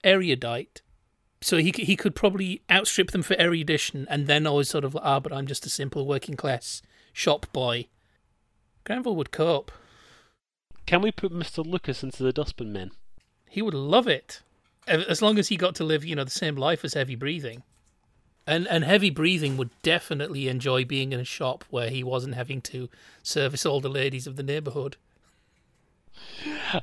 erudite. 0.05 0.83
So 1.41 1.59
he 1.59 1.73
he 1.77 1.95
could 1.97 2.15
probably 2.17 2.63
outstrip 2.71 3.13
them 3.13 3.23
for 3.23 3.35
erudition 3.41 4.07
and 4.11 4.27
then 4.27 4.47
always 4.47 4.69
sort 4.69 4.85
of 4.85 4.95
like, 4.95 5.05
ah, 5.05 5.21
but 5.21 5.33
I'm 5.33 5.47
just 5.47 5.65
a 5.67 5.71
simple 5.71 6.07
working 6.07 6.35
class 6.35 6.83
shop 7.13 7.47
boy. 7.53 7.87
Granville 8.85 9.17
would 9.17 9.31
cope. 9.31 9.71
Can 10.89 11.03
we 11.03 11.13
put 11.13 11.31
Mr. 11.31 11.67
Lucas 11.67 12.03
into 12.03 12.23
the 12.23 12.33
Dustbin 12.33 12.73
Men? 12.73 12.93
He 13.47 13.61
would 13.61 13.75
love 13.75 14.09
it, 14.09 14.41
as 14.87 15.21
long 15.21 15.39
as 15.39 15.49
he 15.49 15.57
got 15.59 15.75
to 15.75 15.85
live, 15.85 16.03
you 16.03 16.17
know, 16.17 16.25
the 16.25 16.31
same 16.31 16.57
life 16.57 16.83
as 16.83 16.95
Heavy 16.95 17.15
Breathing. 17.15 17.63
And 18.47 18.67
and 18.67 18.85
Heavy 18.85 19.11
Breathing 19.11 19.59
would 19.59 19.69
definitely 19.83 20.49
enjoy 20.49 20.87
being 20.87 21.13
in 21.13 21.21
a 21.21 21.25
shop 21.25 21.63
where 21.69 21.91
he 21.91 22.03
wasn't 22.03 22.37
having 22.37 22.63
to 22.63 22.89
service 23.23 23.67
all 23.67 23.83
the 23.83 23.91
ladies 23.91 24.27
of 24.27 24.37
the 24.37 24.43
neighborhood. 24.43 24.97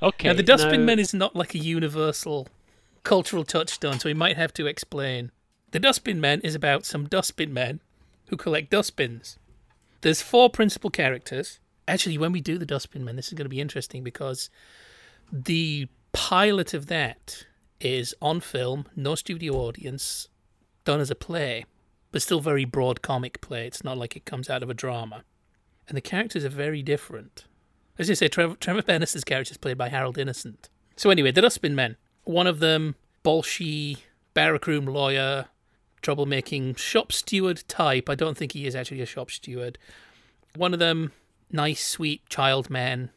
Okay. 0.04 0.28
Now, 0.28 0.36
the 0.36 0.44
Dustbin 0.44 0.82
now- 0.82 0.86
Men 0.86 1.00
is 1.00 1.12
not 1.12 1.36
like 1.36 1.56
a 1.56 1.58
universal 1.58 2.48
cultural 3.02 3.44
touchstone, 3.44 4.00
so 4.00 4.08
we 4.08 4.14
might 4.14 4.38
have 4.38 4.54
to 4.54 4.68
explain. 4.68 5.32
The 5.72 5.80
Dustbin 5.80 6.22
Men 6.22 6.42
is 6.42 6.54
about 6.54 6.86
some 6.86 7.08
dustbin 7.08 7.52
men 7.52 7.80
who 8.28 8.38
collect 8.38 8.70
dustbins. 8.70 9.40
There's 10.02 10.22
four 10.22 10.52
principal 10.52 10.92
characters. 10.92 11.60
Actually, 11.88 12.18
when 12.18 12.32
we 12.32 12.42
do 12.42 12.58
the 12.58 12.66
Dustbin 12.66 13.04
Men, 13.04 13.16
this 13.16 13.28
is 13.28 13.34
going 13.34 13.46
to 13.46 13.50
be 13.50 13.62
interesting 13.62 14.04
because 14.04 14.50
the 15.32 15.88
pilot 16.14 16.74
of 16.74 16.88
that 16.88 17.46
is 17.80 18.16
on 18.22 18.40
film, 18.40 18.86
no 18.96 19.16
studio 19.16 19.54
audience, 19.56 20.28
done 20.84 21.00
as 21.00 21.12
a 21.12 21.16
play, 21.16 21.66
but 22.12 22.22
still 22.22 22.40
very 22.40 22.66
broad 22.66 23.02
comic 23.02 23.42
play. 23.42 23.68
It's 23.68 23.84
not 23.84 23.98
like 23.98 24.16
it 24.16 24.26
comes 24.26 24.50
out 24.50 24.64
of 24.64 24.70
a 24.70 24.74
drama. 24.74 25.24
And 25.88 25.96
the 25.96 26.02
characters 26.02 26.46
are 26.46 26.50
very 26.50 26.82
different. 26.82 27.46
As 28.00 28.10
you 28.10 28.16
say, 28.16 28.28
Trevor, 28.28 28.56
Trevor 28.56 28.82
character 28.82 29.52
is 29.52 29.58
played 29.58 29.78
by 29.78 29.90
Harold 29.90 30.18
Innocent. 30.18 30.70
So 30.96 31.10
anyway, 31.10 31.32
the 31.32 31.42
Dustbin 31.42 31.76
Men. 31.76 31.98
One 32.24 32.48
of 32.48 32.60
them, 32.60 32.96
bolshy, 33.24 34.00
barrackroom 34.34 34.88
lawyer, 34.88 35.46
troublemaking 36.02 36.78
shop 36.78 37.12
steward 37.12 37.64
type. 37.68 38.10
I 38.10 38.16
don't 38.16 38.38
think 38.38 38.54
he 38.54 38.66
is 38.66 38.76
actually 38.76 39.02
a 39.02 39.06
shop 39.06 39.30
steward. 39.30 39.78
One 40.56 40.74
of 40.74 40.80
them, 40.80 41.12
nice, 41.52 41.86
sweet 41.86 42.28
child 42.30 42.70
man, 42.70 43.12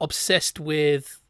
obsessed 0.00 0.58
with 0.60 1.20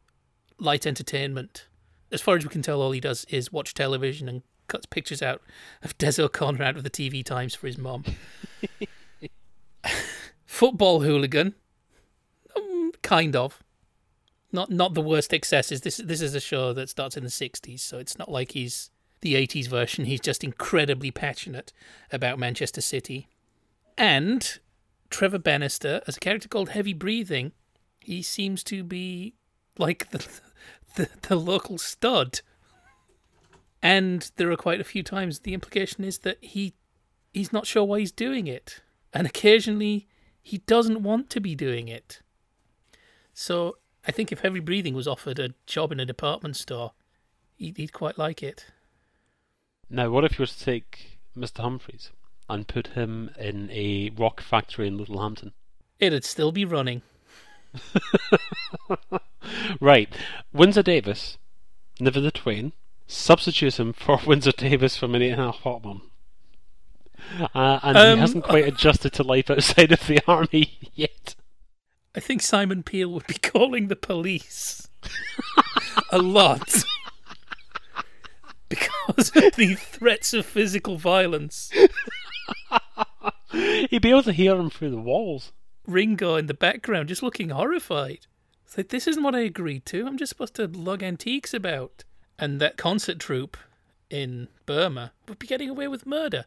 light 0.59 0.87
entertainment. 0.87 1.67
As 2.11 2.21
far 2.21 2.37
as 2.37 2.45
we 2.45 2.51
can 2.51 2.63
tell, 2.63 2.81
all 2.81 2.93
he 2.93 3.01
does 3.01 3.27
is 3.29 3.53
watch 3.53 3.75
television 3.75 4.29
and 4.29 4.43
cuts 4.67 4.87
pictures 4.87 5.23
out 5.23 5.43
of 5.83 5.97
Des 5.99 6.21
O'Connor 6.21 6.63
out 6.63 6.77
of 6.77 6.85
the 6.85 6.91
TV 6.91 7.25
Times 7.25 7.55
for 7.55 7.67
his 7.67 7.79
mom. 7.79 8.05
Football 10.47 11.01
hooligan, 11.01 11.55
um, 12.57 12.93
kind 13.03 13.35
of. 13.37 13.63
Not 14.51 14.71
not 14.71 14.95
the 14.95 15.03
worst 15.03 15.35
excesses. 15.35 15.83
This 15.83 15.99
this 15.99 16.23
is 16.23 16.35
a 16.35 16.41
show 16.41 16.73
that 16.73 16.89
starts 16.89 17.19
in 17.19 17.23
the 17.23 17.29
'60s, 17.29 17.81
so 17.81 17.99
it's 17.99 18.19
not 18.19 18.31
like 18.31 18.53
he's 18.53 18.91
the 19.21 19.35
'80s 19.35 19.69
version. 19.69 20.07
He's 20.07 20.21
just 20.21 20.43
incredibly 20.43 21.11
passionate 21.11 21.75
about 22.11 22.39
Manchester 22.39 22.81
City, 22.81 23.29
and 23.99 24.59
Trevor 25.11 25.39
Bannister 25.39 26.03
as 26.07 26.17
a 26.17 26.21
character 26.21 26.49
called 26.49 26.71
Heavy 26.71 26.93
Breathing. 26.93 27.53
He 28.01 28.23
seems 28.23 28.63
to 28.65 28.83
be 28.85 29.35
like 29.77 30.11
the 30.11 30.27
the, 30.97 31.09
the 31.23 31.37
local 31.37 31.79
stud. 31.79 32.41
And 33.83 34.31
there 34.37 34.51
are 34.51 34.57
quite 34.57 34.81
a 34.81 34.85
few 34.85 35.03
times 35.03 35.41
the 35.41 35.55
implication 35.55 36.05
is 36.05 36.19
that 36.19 36.43
he 36.43 36.75
he's 37.33 37.53
not 37.53 37.67
sure 37.67 37.85
why 37.85 38.01
he's 38.01 38.13
doing 38.13 38.47
it. 38.47 38.81
And 39.13 39.27
occasionally 39.27 40.07
he 40.43 40.59
doesn't 40.59 41.03
want 41.03 41.31
to 41.31 41.41
be 41.41 41.55
doing 41.55 41.89
it. 41.89 42.21
So 43.33 43.77
I 44.07 44.13
think 44.13 44.33
if 44.33 44.41
Heavy 44.41 44.61
Breathing 44.61 44.95
was 44.95 45.07
offered 45.07 45.39
a 45.39 45.55
job 45.67 45.93
in 45.93 46.01
a 46.01 46.07
department 46.07 46.57
store, 46.57 46.93
he'd, 47.57 47.77
he'd 47.77 47.93
quite 47.93 48.19
like 48.19 48.43
it. 48.43 48.67
Now, 49.91 50.11
what 50.11 50.25
if 50.25 50.39
you 50.39 50.43
were 50.43 50.47
to 50.47 50.59
take 50.59 51.19
Mr. 51.37 51.61
Humphries 51.61 52.11
and 52.49 52.67
put 52.67 52.89
him 52.89 53.31
in 53.39 53.71
a 53.71 54.11
rock 54.11 54.41
factory 54.41 54.87
in 54.87 54.99
Littlehampton? 54.99 55.53
It'd 55.99 56.25
still 56.25 56.53
be 56.53 56.65
running. 56.65 57.03
right. 59.81 60.09
Windsor 60.53 60.83
Davies, 60.83 61.39
never 62.01 62.21
the 62.21 62.31
twain, 62.31 62.73
substitute 63.07 63.79
him 63.79 63.93
for 63.93 64.21
Windsor 64.27 64.53
Davies 64.53 64.97
from 64.97 65.15
an 65.15 65.23
eight 65.23 65.31
and 65.31 65.41
a 65.41 65.45
half 65.47 65.61
hot 65.61 65.85
one. 65.85 66.01
Uh, 67.55 67.81
and 67.83 67.97
Um, 67.99 68.15
he 68.17 68.21
hasn't 68.21 68.45
quite 68.45 68.67
adjusted 68.69 69.13
to 69.15 69.23
life 69.23 69.51
outside 69.51 69.93
of 69.93 70.07
the 70.07 70.21
army 70.27 70.79
yet. 70.95 71.35
I 72.15 72.21
think 72.21 72.43
Simon 72.43 72.83
Peel 72.83 73.11
would 73.13 73.27
be 73.27 73.35
calling 73.35 73.89
the 73.89 73.97
police 73.97 74.89
a 76.11 76.19
lot 76.19 76.85
because 78.69 79.31
of 79.37 79.55
the 79.57 79.75
threats 79.75 80.33
of 80.33 80.47
physical 80.47 80.97
violence. 80.97 81.71
He'd 83.91 84.03
be 84.03 84.11
able 84.11 84.23
to 84.25 84.33
hear 84.33 84.57
him 84.57 84.71
through 84.71 84.91
the 84.91 85.01
walls. 85.01 85.53
Ringo 85.87 86.37
in 86.37 86.47
the 86.47 86.55
background 86.55 87.09
just 87.09 87.23
looking 87.23 87.51
horrified. 87.51 88.27
It's 88.65 88.77
like, 88.77 88.89
this 88.91 89.07
isn't 89.07 89.23
what 89.23 89.35
I 89.35 89.41
agreed 89.41 89.87
to. 89.87 90.07
I'm 90.07 90.19
just 90.19 90.31
supposed 90.31 90.55
to 90.55 90.67
lug 90.67 91.03
antiques 91.03 91.55
about. 91.55 92.05
And 92.39 92.61
that 92.61 92.77
concert 92.77 93.19
troupe 93.19 93.57
in 94.11 94.49
Burma 94.67 95.13
would 95.27 95.39
be 95.39 95.47
getting 95.47 95.71
away 95.71 95.89
with 95.89 96.07
murder. 96.07 96.45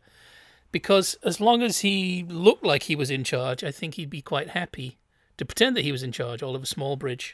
Because 0.71 1.15
as 1.23 1.41
long 1.41 1.63
as 1.63 1.79
he 1.79 2.23
looked 2.27 2.63
like 2.63 2.83
he 2.83 2.95
was 2.95 3.09
in 3.09 3.23
charge, 3.23 3.63
I 3.63 3.71
think 3.71 3.95
he'd 3.95 4.09
be 4.09 4.21
quite 4.21 4.49
happy 4.49 4.99
to 5.37 5.45
pretend 5.45 5.75
that 5.75 5.83
he 5.83 5.91
was 5.91 6.03
in 6.03 6.11
charge, 6.11 6.43
Oliver 6.43 6.65
Smallbridge, 6.65 7.33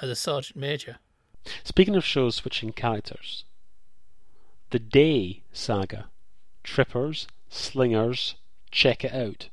as 0.00 0.08
a 0.08 0.16
sergeant 0.16 0.56
major. 0.56 0.98
Speaking 1.64 1.96
of 1.96 2.04
shows 2.04 2.36
switching 2.36 2.72
characters, 2.72 3.44
the 4.70 4.78
Day 4.78 5.42
saga, 5.52 6.08
Trippers, 6.62 7.26
Slingers, 7.48 8.34
check 8.70 9.04
it 9.04 9.12
out. 9.12 9.48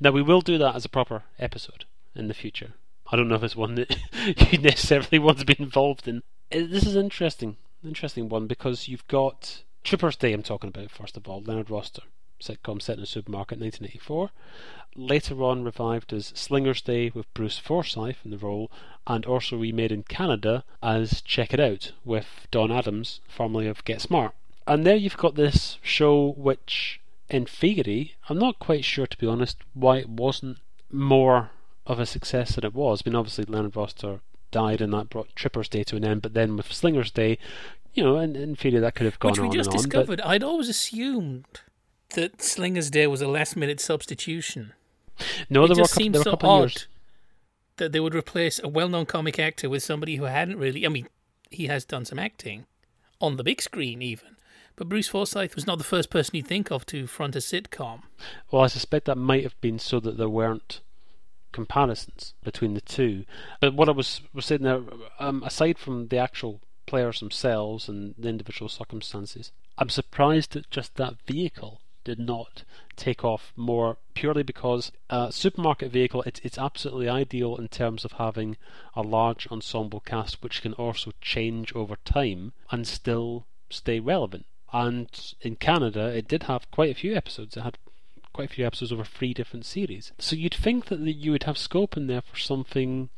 Now 0.00 0.10
we 0.10 0.22
will 0.22 0.40
do 0.40 0.58
that 0.58 0.74
as 0.74 0.84
a 0.84 0.88
proper 0.88 1.24
episode 1.38 1.84
in 2.14 2.28
the 2.28 2.34
future. 2.34 2.74
I 3.10 3.16
don't 3.16 3.28
know 3.28 3.34
if 3.36 3.42
it's 3.42 3.56
one 3.56 3.74
that 3.76 3.96
you 4.52 4.58
necessarily 4.58 5.18
want 5.18 5.38
to 5.38 5.44
be 5.44 5.56
involved 5.58 6.08
in. 6.08 6.22
Uh, 6.52 6.66
This 6.68 6.86
is 6.86 6.96
interesting, 6.96 7.56
interesting 7.84 8.28
one 8.28 8.46
because 8.46 8.88
you've 8.88 9.06
got 9.08 9.62
Tripper's 9.84 10.16
Day. 10.16 10.32
I'm 10.32 10.42
talking 10.42 10.68
about 10.68 10.90
first 10.90 11.16
of 11.16 11.28
all, 11.28 11.42
Leonard 11.42 11.70
Rossiter 11.70 12.02
sitcom 12.42 12.82
set 12.82 12.96
in 12.98 13.04
a 13.04 13.06
supermarket, 13.06 13.60
1984. 13.60 14.30
Later 14.96 15.42
on, 15.42 15.64
revived 15.64 16.12
as 16.12 16.32
Slingers 16.34 16.82
Day 16.82 17.10
with 17.14 17.32
Bruce 17.34 17.58
Forsyth 17.58 18.18
in 18.24 18.30
the 18.30 18.38
role, 18.38 18.70
and 19.06 19.24
also 19.24 19.56
remade 19.56 19.92
in 19.92 20.02
Canada 20.02 20.64
as 20.82 21.22
Check 21.22 21.54
It 21.54 21.60
Out 21.60 21.92
with 22.04 22.46
Don 22.50 22.70
Adams, 22.70 23.20
formerly 23.28 23.68
of 23.68 23.84
Get 23.84 24.00
Smart. 24.00 24.34
And 24.66 24.84
there 24.84 24.96
you've 24.96 25.16
got 25.16 25.34
this 25.34 25.78
show 25.82 26.34
which, 26.36 27.00
in 27.32 27.46
theory, 27.46 28.14
I'm 28.28 28.38
not 28.38 28.58
quite 28.58 28.84
sure 28.84 29.06
to 29.06 29.16
be 29.18 29.26
honest 29.26 29.56
why 29.74 29.98
it 29.98 30.08
wasn't 30.08 30.58
more 30.90 31.50
of 31.86 31.98
a 31.98 32.06
success 32.06 32.54
than 32.54 32.64
it 32.64 32.74
was. 32.74 33.02
I 33.04 33.08
mean, 33.10 33.16
obviously 33.16 33.44
Leonard 33.44 33.74
Rossiter 33.74 34.20
died 34.50 34.80
and 34.80 34.92
that 34.92 35.08
brought 35.10 35.34
Trippers 35.34 35.68
Day 35.68 35.82
to 35.84 35.96
an 35.96 36.04
end, 36.04 36.22
but 36.22 36.34
then 36.34 36.56
with 36.56 36.72
Slingers 36.72 37.10
Day, 37.10 37.38
you 37.94 38.02
know, 38.04 38.18
in, 38.18 38.36
in 38.36 38.54
theory 38.54 38.78
that 38.78 38.94
could 38.94 39.06
have 39.06 39.18
gone 39.18 39.32
Which 39.32 39.40
we 39.40 39.46
on 39.48 39.52
just 39.52 39.70
on. 39.70 39.72
but- 39.76 39.82
discovered. 39.82 40.20
I'd 40.20 40.42
always 40.44 40.68
assumed 40.68 41.46
that 42.14 42.42
Slinger's 42.42 42.90
Day 42.90 43.06
was 43.06 43.22
a 43.22 43.28
last 43.28 43.56
minute 43.56 43.80
substitution. 43.80 44.74
no, 45.50 45.64
it 45.64 45.68
there 45.68 45.76
were, 45.76 45.82
just 45.82 45.94
couple, 45.94 46.10
there 46.10 46.18
were 46.18 46.20
a 46.20 46.24
so 46.24 46.30
couple 46.32 46.50
odd 46.50 46.60
years. 46.60 46.86
that 47.78 47.92
they 47.92 48.00
would 48.00 48.14
replace 48.14 48.60
a 48.62 48.68
well 48.68 48.88
known 48.88 49.06
comic 49.06 49.38
actor 49.38 49.68
with 49.70 49.82
somebody 49.82 50.16
who 50.16 50.24
hadn't 50.24 50.58
really. 50.58 50.84
I 50.84 50.90
mean, 50.90 51.08
he 51.50 51.66
has 51.66 51.84
done 51.86 52.04
some 52.04 52.18
acting 52.18 52.66
on 53.20 53.36
the 53.38 53.44
big 53.44 53.62
screen, 53.62 54.02
even. 54.02 54.31
But 54.76 54.88
Bruce 54.88 55.08
Forsyth 55.08 55.54
was 55.54 55.66
not 55.66 55.78
the 55.78 55.84
first 55.84 56.10
person 56.10 56.36
you'd 56.36 56.46
think 56.46 56.70
of 56.70 56.86
to 56.86 57.06
front 57.06 57.36
a 57.36 57.40
sitcom. 57.40 58.02
Well, 58.50 58.62
I 58.62 58.68
suspect 58.68 59.06
that 59.06 59.18
might 59.18 59.42
have 59.42 59.60
been 59.60 59.78
so 59.78 60.00
that 60.00 60.16
there 60.16 60.28
weren't 60.28 60.80
comparisons 61.52 62.34
between 62.42 62.74
the 62.74 62.80
two. 62.80 63.24
But 63.60 63.74
what 63.74 63.88
I 63.88 63.92
was 63.92 64.22
was 64.32 64.46
saying 64.46 64.62
there, 64.62 64.82
um, 65.18 65.42
aside 65.44 65.78
from 65.78 66.08
the 66.08 66.16
actual 66.16 66.60
players 66.86 67.20
themselves 67.20 67.88
and 67.88 68.14
the 68.18 68.28
individual 68.28 68.68
circumstances, 68.68 69.52
I'm 69.78 69.90
surprised 69.90 70.52
that 70.52 70.70
just 70.70 70.96
that 70.96 71.16
vehicle 71.26 71.80
did 72.04 72.18
not 72.18 72.64
take 72.96 73.24
off 73.24 73.52
more 73.54 73.98
purely 74.14 74.42
because 74.42 74.90
a 75.08 75.30
supermarket 75.30 75.92
vehicle 75.92 76.22
it's 76.22 76.40
it's 76.42 76.58
absolutely 76.58 77.08
ideal 77.08 77.56
in 77.56 77.68
terms 77.68 78.04
of 78.04 78.12
having 78.12 78.56
a 78.96 79.02
large 79.02 79.46
ensemble 79.52 80.00
cast 80.00 80.42
which 80.42 80.62
can 80.62 80.72
also 80.74 81.12
change 81.20 81.72
over 81.74 81.96
time 82.04 82.52
and 82.70 82.86
still 82.86 83.46
stay 83.70 84.00
relevant. 84.00 84.46
And 84.72 85.34
in 85.42 85.56
Canada, 85.56 86.06
it 86.06 86.26
did 86.28 86.44
have 86.44 86.70
quite 86.70 86.90
a 86.90 86.98
few 86.98 87.14
episodes. 87.14 87.56
It 87.56 87.62
had 87.62 87.78
quite 88.32 88.50
a 88.50 88.54
few 88.54 88.66
episodes 88.66 88.92
over 88.92 89.04
three 89.04 89.34
different 89.34 89.66
series. 89.66 90.12
So 90.18 90.36
you'd 90.36 90.54
think 90.54 90.86
that 90.86 91.00
you 91.00 91.32
would 91.32 91.42
have 91.42 91.58
scope 91.58 91.96
in 91.96 92.06
there 92.06 92.22
for 92.22 92.38
something. 92.38 93.10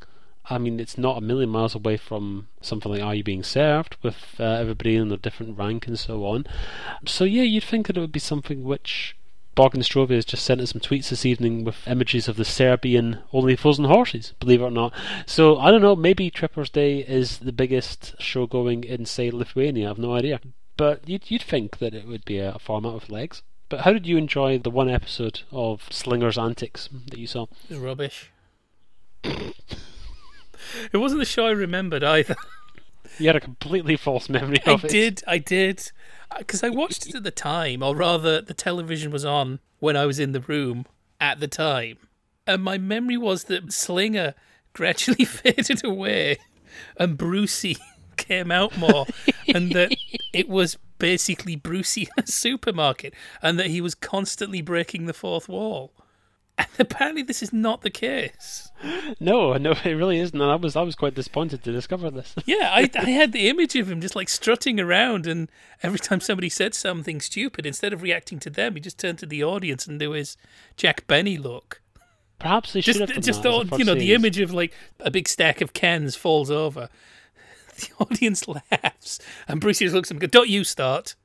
I 0.49 0.57
mean, 0.57 0.79
it's 0.79 0.97
not 0.97 1.17
a 1.17 1.21
million 1.21 1.49
miles 1.49 1.73
away 1.73 1.97
from 1.97 2.49
something 2.61 2.91
like 2.91 3.01
Are 3.01 3.15
You 3.15 3.23
Being 3.23 3.43
Served 3.43 3.95
with 4.03 4.35
uh, 4.39 4.43
everybody 4.43 4.95
in 4.95 5.11
a 5.11 5.17
different 5.17 5.57
rank 5.57 5.87
and 5.87 5.97
so 5.97 6.25
on. 6.25 6.45
So 7.05 7.23
yeah, 7.23 7.43
you'd 7.43 7.63
think 7.63 7.87
that 7.87 7.97
it 7.97 8.01
would 8.01 8.11
be 8.11 8.19
something 8.19 8.63
which. 8.63 9.15
Bogdan 9.55 9.83
Strovia 9.83 10.15
has 10.15 10.25
just 10.25 10.43
sent 10.43 10.59
us 10.59 10.71
some 10.71 10.81
tweets 10.81 11.07
this 11.07 11.25
evening 11.25 11.63
with 11.63 11.87
images 11.87 12.27
of 12.27 12.35
the 12.35 12.43
Serbian 12.43 13.19
Only 13.31 13.57
and 13.63 13.85
Horses, 13.85 14.33
believe 14.41 14.59
it 14.59 14.65
or 14.65 14.69
not. 14.69 14.93
So 15.25 15.57
I 15.57 15.71
don't 15.71 15.81
know, 15.81 15.95
maybe 15.95 16.29
Trippers 16.29 16.69
Day 16.69 16.97
is 16.97 17.37
the 17.37 17.53
biggest 17.53 18.15
show 18.19 18.47
going 18.47 18.83
in, 18.83 19.05
say, 19.05 19.31
Lithuania. 19.31 19.89
I've 19.89 19.97
no 19.97 20.13
idea. 20.13 20.41
But 20.77 21.07
you'd, 21.07 21.29
you'd 21.31 21.41
think 21.41 21.77
that 21.77 21.93
it 21.93 22.07
would 22.07 22.25
be 22.25 22.39
a, 22.39 22.57
format 22.59 22.93
with 22.93 23.09
legs. 23.09 23.41
But 23.69 23.81
how 23.81 23.93
did 23.93 24.05
you 24.05 24.17
enjoy 24.17 24.59
the 24.59 24.69
one 24.69 24.89
episode 24.89 25.41
of 25.51 25.87
Slinger's 25.89 26.37
Antics 26.37 26.89
that 27.07 27.17
you 27.17 27.27
saw? 27.27 27.47
Rubbish. 27.69 28.31
It 30.91 30.97
wasn't 30.97 31.19
the 31.19 31.25
show 31.25 31.45
I 31.47 31.51
remembered 31.51 32.03
either. 32.03 32.35
You 33.19 33.27
had 33.27 33.35
a 33.35 33.41
completely 33.41 33.95
false 33.95 34.29
memory 34.29 34.59
I 34.65 34.71
of 34.71 34.83
it. 34.83 34.91
did, 34.91 35.23
I 35.27 35.37
did, 35.37 35.91
uh, 36.31 36.39
because 36.39 36.63
I 36.63 36.69
watched 36.69 37.07
it 37.07 37.15
at 37.15 37.23
the 37.23 37.31
time, 37.31 37.81
or 37.81 37.95
rather, 37.95 38.41
the 38.41 38.53
television 38.53 39.11
was 39.11 39.23
on 39.23 39.59
when 39.79 39.95
I 39.95 40.05
was 40.05 40.19
in 40.19 40.31
the 40.31 40.41
room 40.41 40.85
at 41.21 41.39
the 41.39 41.47
time, 41.47 41.97
and 42.45 42.63
my 42.63 42.77
memory 42.77 43.17
was 43.17 43.45
that 43.45 43.71
Slinger 43.71 44.33
gradually 44.73 45.23
faded 45.25 45.85
away, 45.85 46.37
and 46.97 47.17
Brucey 47.17 47.77
came 48.17 48.51
out 48.51 48.77
more, 48.77 49.05
and 49.53 49.71
that 49.73 49.95
it 50.33 50.49
was 50.49 50.77
basically 50.97 51.55
Brucey 51.55 52.03
in 52.17 52.23
a 52.23 52.27
supermarket, 52.27 53.13
and 53.41 53.59
that 53.59 53.67
he 53.67 53.81
was 53.81 53.95
constantly 53.95 54.61
breaking 54.61 55.05
the 55.05 55.13
fourth 55.13 55.47
wall. 55.47 55.91
And 56.57 56.67
apparently, 56.79 57.21
this 57.21 57.43
is 57.43 57.51
not 57.51 57.81
the 57.81 57.89
case. 57.89 58.71
No, 59.19 59.53
no, 59.57 59.71
it 59.83 59.91
really 59.91 60.19
isn't. 60.19 60.39
And 60.39 60.49
I 60.49 60.55
was, 60.55 60.77
I 60.77 60.83
was 60.83 60.95
quite 60.95 61.13
disappointed 61.13 61.63
to 61.63 61.71
discover 61.71 62.09
this. 62.09 62.33
Yeah, 62.45 62.69
I, 62.71 62.89
I 62.97 63.09
had 63.09 63.33
the 63.33 63.49
image 63.49 63.75
of 63.75 63.91
him 63.91 63.99
just 63.99 64.15
like 64.15 64.29
strutting 64.29 64.79
around, 64.79 65.27
and 65.27 65.49
every 65.83 65.99
time 65.99 66.21
somebody 66.21 66.47
said 66.47 66.73
something 66.73 67.19
stupid, 67.19 67.65
instead 67.65 67.91
of 67.91 68.01
reacting 68.01 68.39
to 68.39 68.49
them, 68.49 68.75
he 68.75 68.79
just 68.79 68.97
turned 68.97 69.19
to 69.19 69.25
the 69.25 69.43
audience 69.43 69.85
and 69.85 69.99
do 69.99 70.11
his 70.11 70.37
Jack 70.77 71.05
Benny 71.07 71.37
look. 71.37 71.81
Perhaps 72.39 72.73
they 72.73 72.81
should 72.81 72.95
Just, 72.95 73.13
have 73.13 73.23
just 73.23 73.45
all, 73.45 73.65
you 73.77 73.85
know, 73.85 73.95
the 73.95 74.13
image 74.13 74.39
of 74.39 74.53
like 74.53 74.73
a 74.99 75.09
big 75.09 75.27
stack 75.27 75.61
of 75.61 75.73
cans 75.73 76.15
falls 76.15 76.51
over. 76.51 76.89
The 77.79 77.89
audience 77.99 78.47
laughs, 78.47 79.19
and 79.47 79.59
Bruce 79.59 79.79
just 79.79 79.93
looks 79.93 80.09
at 80.09 80.13
him 80.13 80.21
and 80.21 80.31
goes, 80.31 80.31
Don't 80.31 80.49
you 80.49 80.63
start. 80.63 81.15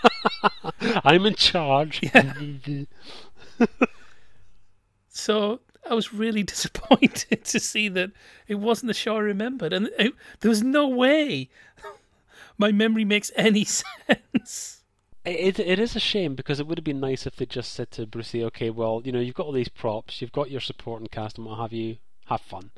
I'm 0.80 1.24
in 1.26 1.34
charge. 1.34 2.02
Yeah. 2.14 2.84
So 5.08 5.60
I 5.88 5.94
was 5.94 6.14
really 6.14 6.42
disappointed 6.44 7.44
to 7.44 7.58
see 7.58 7.88
that 7.88 8.12
it 8.46 8.56
wasn't 8.56 8.88
the 8.88 8.94
show 8.94 9.16
I 9.16 9.20
remembered, 9.20 9.72
and 9.72 9.90
it, 9.98 10.14
there 10.40 10.48
was 10.48 10.62
no 10.62 10.86
way 10.86 11.48
my 12.56 12.72
memory 12.72 13.04
makes 13.04 13.30
any 13.36 13.64
sense. 13.64 14.82
It, 15.24 15.58
it 15.58 15.78
is 15.78 15.94
a 15.96 16.00
shame 16.00 16.34
because 16.34 16.60
it 16.60 16.66
would 16.66 16.78
have 16.78 16.84
been 16.84 17.00
nice 17.00 17.26
if 17.26 17.36
they 17.36 17.46
just 17.46 17.72
said 17.72 17.90
to 17.92 18.06
Brucey, 18.06 18.42
okay, 18.44 18.70
well, 18.70 19.02
you 19.04 19.12
know, 19.12 19.20
you've 19.20 19.34
got 19.34 19.46
all 19.46 19.52
these 19.52 19.68
props, 19.68 20.22
you've 20.22 20.32
got 20.32 20.50
your 20.50 20.60
supporting 20.60 21.08
cast 21.08 21.36
and 21.36 21.46
what 21.46 21.58
have 21.58 21.72
you, 21.72 21.98
have 22.26 22.40
fun. 22.40 22.70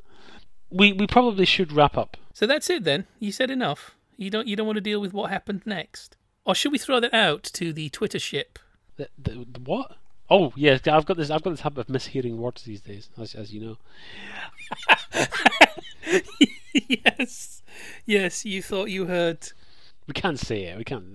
We 0.71 0.93
we 0.93 1.07
probably 1.07 1.45
should 1.45 1.71
wrap 1.71 1.97
up. 1.97 2.17
So 2.33 2.47
that's 2.47 2.69
it 2.69 2.83
then. 2.83 3.05
You 3.19 3.31
said 3.31 3.51
enough. 3.51 3.95
You 4.17 4.29
don't 4.29 4.47
you 4.47 4.55
don't 4.55 4.67
want 4.67 4.77
to 4.77 4.81
deal 4.81 5.01
with 5.01 5.13
what 5.13 5.29
happened 5.29 5.61
next, 5.65 6.15
or 6.45 6.55
should 6.55 6.71
we 6.71 6.77
throw 6.77 6.99
that 6.99 7.13
out 7.13 7.43
to 7.43 7.73
the 7.73 7.89
Twitter 7.89 8.19
ship? 8.19 8.59
The, 8.97 9.09
the, 9.17 9.45
the 9.51 9.59
what? 9.59 9.97
Oh 10.29 10.53
yes, 10.55 10.87
I've 10.87 11.05
got 11.05 11.17
this. 11.17 11.29
I've 11.29 11.43
got 11.43 11.51
this 11.51 11.61
habit 11.61 11.81
of 11.81 11.87
mishearing 11.87 12.37
words 12.37 12.63
these 12.63 12.81
days, 12.81 13.09
as 13.19 13.35
as 13.35 13.53
you 13.53 13.61
know. 13.61 13.77
yes, 16.73 17.61
yes. 18.05 18.45
You 18.45 18.61
thought 18.61 18.89
you 18.89 19.07
heard. 19.07 19.51
We 20.07 20.13
can't 20.13 20.39
say 20.39 20.63
it. 20.63 20.77
We 20.77 20.83
can't. 20.83 21.05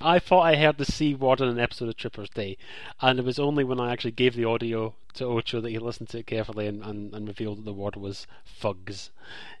I 0.00 0.18
thought 0.18 0.42
I 0.42 0.56
heard 0.56 0.78
the 0.78 0.84
C 0.84 1.14
word 1.14 1.40
in 1.40 1.48
an 1.48 1.58
episode 1.58 1.88
of 1.88 1.96
Tripper's 1.96 2.30
Day, 2.30 2.56
and 3.00 3.18
it 3.18 3.24
was 3.24 3.38
only 3.38 3.64
when 3.64 3.80
I 3.80 3.92
actually 3.92 4.10
gave 4.12 4.34
the 4.34 4.44
audio 4.44 4.94
to 5.14 5.24
Ocho 5.24 5.60
that 5.60 5.70
he 5.70 5.78
listened 5.78 6.08
to 6.10 6.18
it 6.18 6.26
carefully 6.26 6.66
and, 6.66 6.82
and, 6.82 7.14
and 7.14 7.26
revealed 7.26 7.58
that 7.58 7.64
the 7.64 7.72
word 7.72 7.96
was 7.96 8.26
fugs. 8.44 9.10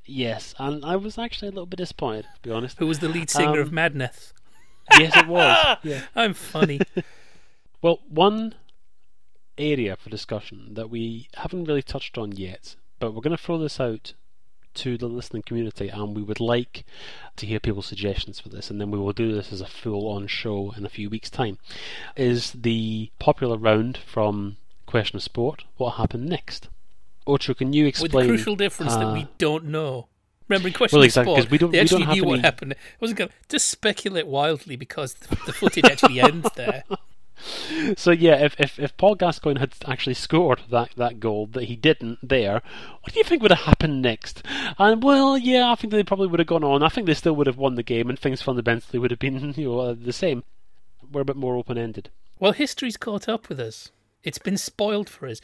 Yes, 0.04 0.54
and 0.58 0.84
I 0.84 0.96
was 0.96 1.18
actually 1.18 1.48
a 1.48 1.52
little 1.52 1.66
bit 1.66 1.76
disappointed, 1.78 2.26
to 2.34 2.40
be 2.42 2.50
honest. 2.50 2.78
Who 2.78 2.86
was 2.86 2.98
the 2.98 3.08
lead 3.08 3.30
singer 3.30 3.60
of 3.60 3.68
Um, 3.68 3.74
Madness? 3.74 4.32
Yes, 4.98 5.16
it 5.16 5.26
was. 5.28 5.76
Yeah. 5.82 6.02
I'm 6.14 6.34
funny. 6.34 6.80
Well, 7.82 8.00
one 8.08 8.56
area 9.56 9.96
for 9.96 10.10
discussion 10.10 10.74
that 10.74 10.90
we 10.90 11.28
haven't 11.36 11.64
really 11.64 11.82
touched 11.82 12.18
on 12.18 12.32
yet, 12.32 12.76
but 12.98 13.14
we're 13.14 13.22
going 13.22 13.36
to 13.36 13.42
throw 13.42 13.56
this 13.58 13.80
out 13.80 14.12
to 14.74 14.96
the 14.96 15.06
listening 15.08 15.42
community, 15.42 15.88
and 15.88 16.14
we 16.16 16.22
would 16.22 16.40
like 16.40 16.84
to 17.36 17.46
hear 17.46 17.60
people's 17.60 17.86
suggestions 17.86 18.38
for 18.40 18.48
this, 18.48 18.70
and 18.70 18.80
then 18.80 18.90
we 18.90 18.98
will 18.98 19.12
do 19.12 19.32
this 19.34 19.52
as 19.52 19.60
a 19.60 19.66
full-on 19.66 20.26
show 20.26 20.72
in 20.76 20.84
a 20.84 20.88
few 20.88 21.10
weeks' 21.10 21.30
time. 21.30 21.58
Is 22.16 22.52
the 22.52 23.10
popular 23.18 23.56
round 23.56 23.96
from 23.98 24.56
Question 24.86 25.16
of 25.16 25.22
Sport? 25.22 25.64
What 25.76 25.92
happened 25.92 26.26
next? 26.28 26.68
Ocho, 27.26 27.54
can 27.54 27.72
you 27.72 27.84
With 27.84 27.88
explain? 28.00 28.26
the 28.26 28.32
crucial 28.32 28.56
difference 28.56 28.94
that 28.94 29.06
uh, 29.06 29.12
we 29.14 29.28
don't 29.38 29.66
know. 29.66 30.08
Remember, 30.48 30.66
in 30.68 30.74
question 30.74 30.96
Well, 30.96 31.02
of 31.02 31.06
exactly, 31.06 31.32
sport, 31.34 31.44
'cause 31.44 31.50
we 31.50 31.58
don't- 31.58 31.70
they 31.70 31.78
we 31.78 31.82
actually 31.82 32.04
don't 32.06 32.14
knew 32.14 32.24
what 32.24 32.32
any- 32.34 32.42
happened. 32.42 32.72
I 32.74 32.76
wasn't 33.00 33.18
going 33.18 33.28
to 33.30 33.34
just 33.48 33.68
speculate 33.70 34.26
wildly 34.26 34.74
because 34.76 35.14
the, 35.14 35.36
the 35.46 35.52
footage 35.52 35.84
actually 35.84 36.20
ends 36.20 36.48
there. 36.56 36.82
So 37.96 38.10
yeah, 38.10 38.36
if, 38.44 38.54
if 38.58 38.78
if 38.78 38.96
Paul 38.96 39.14
Gascoigne 39.14 39.60
had 39.60 39.74
actually 39.86 40.14
scored 40.14 40.62
that, 40.70 40.90
that 40.96 41.20
goal 41.20 41.46
that 41.48 41.64
he 41.64 41.76
didn't 41.76 42.18
there, 42.22 42.62
what 43.02 43.12
do 43.12 43.18
you 43.18 43.24
think 43.24 43.42
would 43.42 43.50
have 43.50 43.66
happened 43.66 44.02
next? 44.02 44.42
And 44.78 45.02
well, 45.02 45.38
yeah, 45.38 45.70
I 45.70 45.74
think 45.74 45.92
they 45.92 46.02
probably 46.02 46.28
would 46.28 46.40
have 46.40 46.46
gone 46.46 46.64
on. 46.64 46.82
I 46.82 46.88
think 46.88 47.06
they 47.06 47.14
still 47.14 47.34
would 47.36 47.46
have 47.46 47.56
won 47.56 47.74
the 47.74 47.82
game, 47.82 48.08
and 48.08 48.18
things 48.18 48.42
fundamentally 48.42 48.98
would 48.98 49.10
have 49.10 49.20
been 49.20 49.54
you 49.56 49.68
know 49.68 49.78
uh, 49.80 49.94
the 49.98 50.12
same. 50.12 50.44
We're 51.10 51.22
a 51.22 51.24
bit 51.24 51.36
more 51.36 51.56
open 51.56 51.78
ended. 51.78 52.10
Well, 52.38 52.52
history's 52.52 52.96
caught 52.96 53.28
up 53.28 53.48
with 53.48 53.60
us. 53.60 53.90
It's 54.22 54.38
been 54.38 54.56
spoiled 54.56 55.08
for 55.08 55.26
us. 55.26 55.40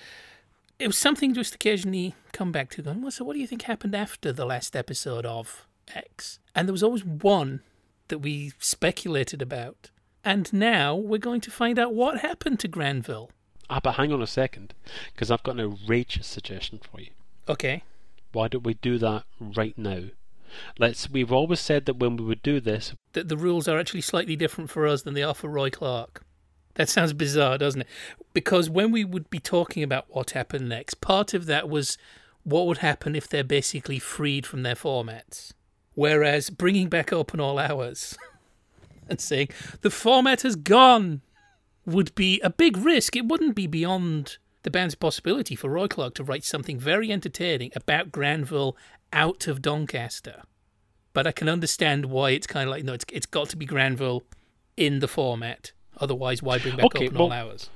It 0.78 0.86
was 0.86 0.98
something 0.98 1.34
just 1.34 1.54
occasionally 1.54 2.14
come 2.32 2.52
back 2.52 2.70
to 2.70 2.82
going, 2.82 3.02
well, 3.02 3.10
so 3.10 3.24
what 3.24 3.32
do 3.34 3.40
you 3.40 3.46
think 3.46 3.62
happened 3.62 3.94
after 3.94 4.32
the 4.32 4.44
last 4.44 4.76
episode 4.76 5.24
of 5.24 5.66
X? 5.94 6.38
And 6.54 6.68
there 6.68 6.72
was 6.72 6.82
always 6.82 7.04
one 7.04 7.60
that 8.08 8.18
we 8.18 8.52
speculated 8.58 9.40
about. 9.40 9.90
And 10.26 10.52
now 10.52 10.96
we're 10.96 11.18
going 11.18 11.40
to 11.42 11.52
find 11.52 11.78
out 11.78 11.94
what 11.94 12.18
happened 12.18 12.58
to 12.58 12.66
Granville. 12.66 13.30
Ah, 13.70 13.78
but 13.80 13.94
hang 13.94 14.12
on 14.12 14.20
a 14.20 14.26
second, 14.26 14.74
because 15.12 15.30
I've 15.30 15.44
got 15.44 15.54
an 15.54 15.72
outrageous 15.72 16.26
suggestion 16.26 16.80
for 16.80 17.00
you. 17.00 17.10
Okay. 17.48 17.84
Why 18.32 18.48
don't 18.48 18.64
we 18.64 18.74
do 18.74 18.98
that 18.98 19.22
right 19.40 19.78
now? 19.78 20.06
Let's. 20.80 21.08
We've 21.08 21.30
always 21.30 21.60
said 21.60 21.86
that 21.86 21.98
when 21.98 22.16
we 22.16 22.24
would 22.24 22.42
do 22.42 22.58
this, 22.58 22.92
That 23.12 23.28
the 23.28 23.36
rules 23.36 23.68
are 23.68 23.78
actually 23.78 24.00
slightly 24.00 24.34
different 24.34 24.68
for 24.68 24.84
us 24.88 25.02
than 25.02 25.14
they 25.14 25.22
are 25.22 25.34
for 25.34 25.48
Roy 25.48 25.70
Clarke. 25.70 26.22
That 26.74 26.88
sounds 26.88 27.12
bizarre, 27.12 27.56
doesn't 27.56 27.82
it? 27.82 27.88
Because 28.32 28.68
when 28.68 28.90
we 28.90 29.04
would 29.04 29.30
be 29.30 29.38
talking 29.38 29.84
about 29.84 30.06
what 30.08 30.32
happened 30.32 30.68
next, 30.68 31.00
part 31.00 31.34
of 31.34 31.46
that 31.46 31.68
was 31.68 31.98
what 32.42 32.66
would 32.66 32.78
happen 32.78 33.14
if 33.14 33.28
they're 33.28 33.44
basically 33.44 34.00
freed 34.00 34.44
from 34.44 34.64
their 34.64 34.74
formats. 34.74 35.52
Whereas 35.94 36.50
bringing 36.50 36.88
back 36.88 37.12
open 37.12 37.38
all 37.38 37.60
hours 37.60 38.18
and 39.08 39.20
saying 39.20 39.48
the 39.82 39.90
format 39.90 40.42
has 40.42 40.56
gone 40.56 41.22
would 41.84 42.14
be 42.14 42.40
a 42.40 42.50
big 42.50 42.76
risk. 42.76 43.16
It 43.16 43.26
wouldn't 43.26 43.54
be 43.54 43.66
beyond 43.66 44.38
the 44.62 44.70
band's 44.70 44.96
possibility 44.96 45.54
for 45.54 45.70
Roy 45.70 45.86
Clarke 45.86 46.14
to 46.16 46.24
write 46.24 46.44
something 46.44 46.78
very 46.78 47.12
entertaining 47.12 47.70
about 47.76 48.10
Granville 48.10 48.76
out 49.12 49.46
of 49.46 49.62
Doncaster. 49.62 50.42
But 51.12 51.26
I 51.26 51.32
can 51.32 51.48
understand 51.48 52.06
why 52.06 52.30
it's 52.30 52.46
kind 52.46 52.68
of 52.68 52.72
like 52.72 52.84
no, 52.84 52.92
it's 52.92 53.04
it's 53.10 53.26
got 53.26 53.48
to 53.50 53.56
be 53.56 53.64
Granville 53.64 54.24
in 54.76 54.98
the 54.98 55.08
format. 55.08 55.72
Otherwise, 55.98 56.42
why 56.42 56.58
bring 56.58 56.76
back 56.76 56.86
Okay, 56.86 57.06
open 57.06 57.16
all 57.16 57.32
hours? 57.32 57.70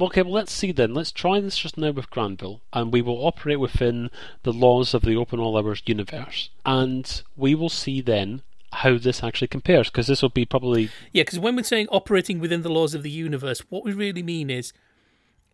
Okay, 0.00 0.22
well, 0.22 0.32
let's 0.32 0.52
see 0.52 0.72
then. 0.72 0.94
Let's 0.94 1.12
try 1.12 1.38
this 1.40 1.58
just 1.58 1.76
now 1.76 1.90
with 1.90 2.08
Granville, 2.08 2.62
and 2.72 2.92
we 2.92 3.02
will 3.02 3.26
operate 3.26 3.60
within 3.60 4.08
the 4.42 4.52
laws 4.52 4.94
of 4.94 5.02
the 5.02 5.16
Open 5.16 5.38
All 5.38 5.58
Hours 5.58 5.82
universe. 5.84 6.48
And 6.64 7.22
we 7.36 7.54
will 7.54 7.68
see 7.68 8.00
then 8.00 8.40
how 8.72 8.98
this 8.98 9.22
actually 9.22 9.48
compares, 9.48 9.90
because 9.90 10.06
this 10.06 10.22
will 10.22 10.28
be 10.28 10.44
probably. 10.44 10.90
Yeah, 11.12 11.22
because 11.22 11.38
when 11.38 11.56
we're 11.56 11.62
saying 11.62 11.88
operating 11.90 12.38
within 12.38 12.62
the 12.62 12.68
laws 12.68 12.94
of 12.94 13.02
the 13.02 13.10
universe, 13.10 13.60
what 13.68 13.84
we 13.84 13.92
really 13.92 14.22
mean 14.22 14.50
is 14.50 14.72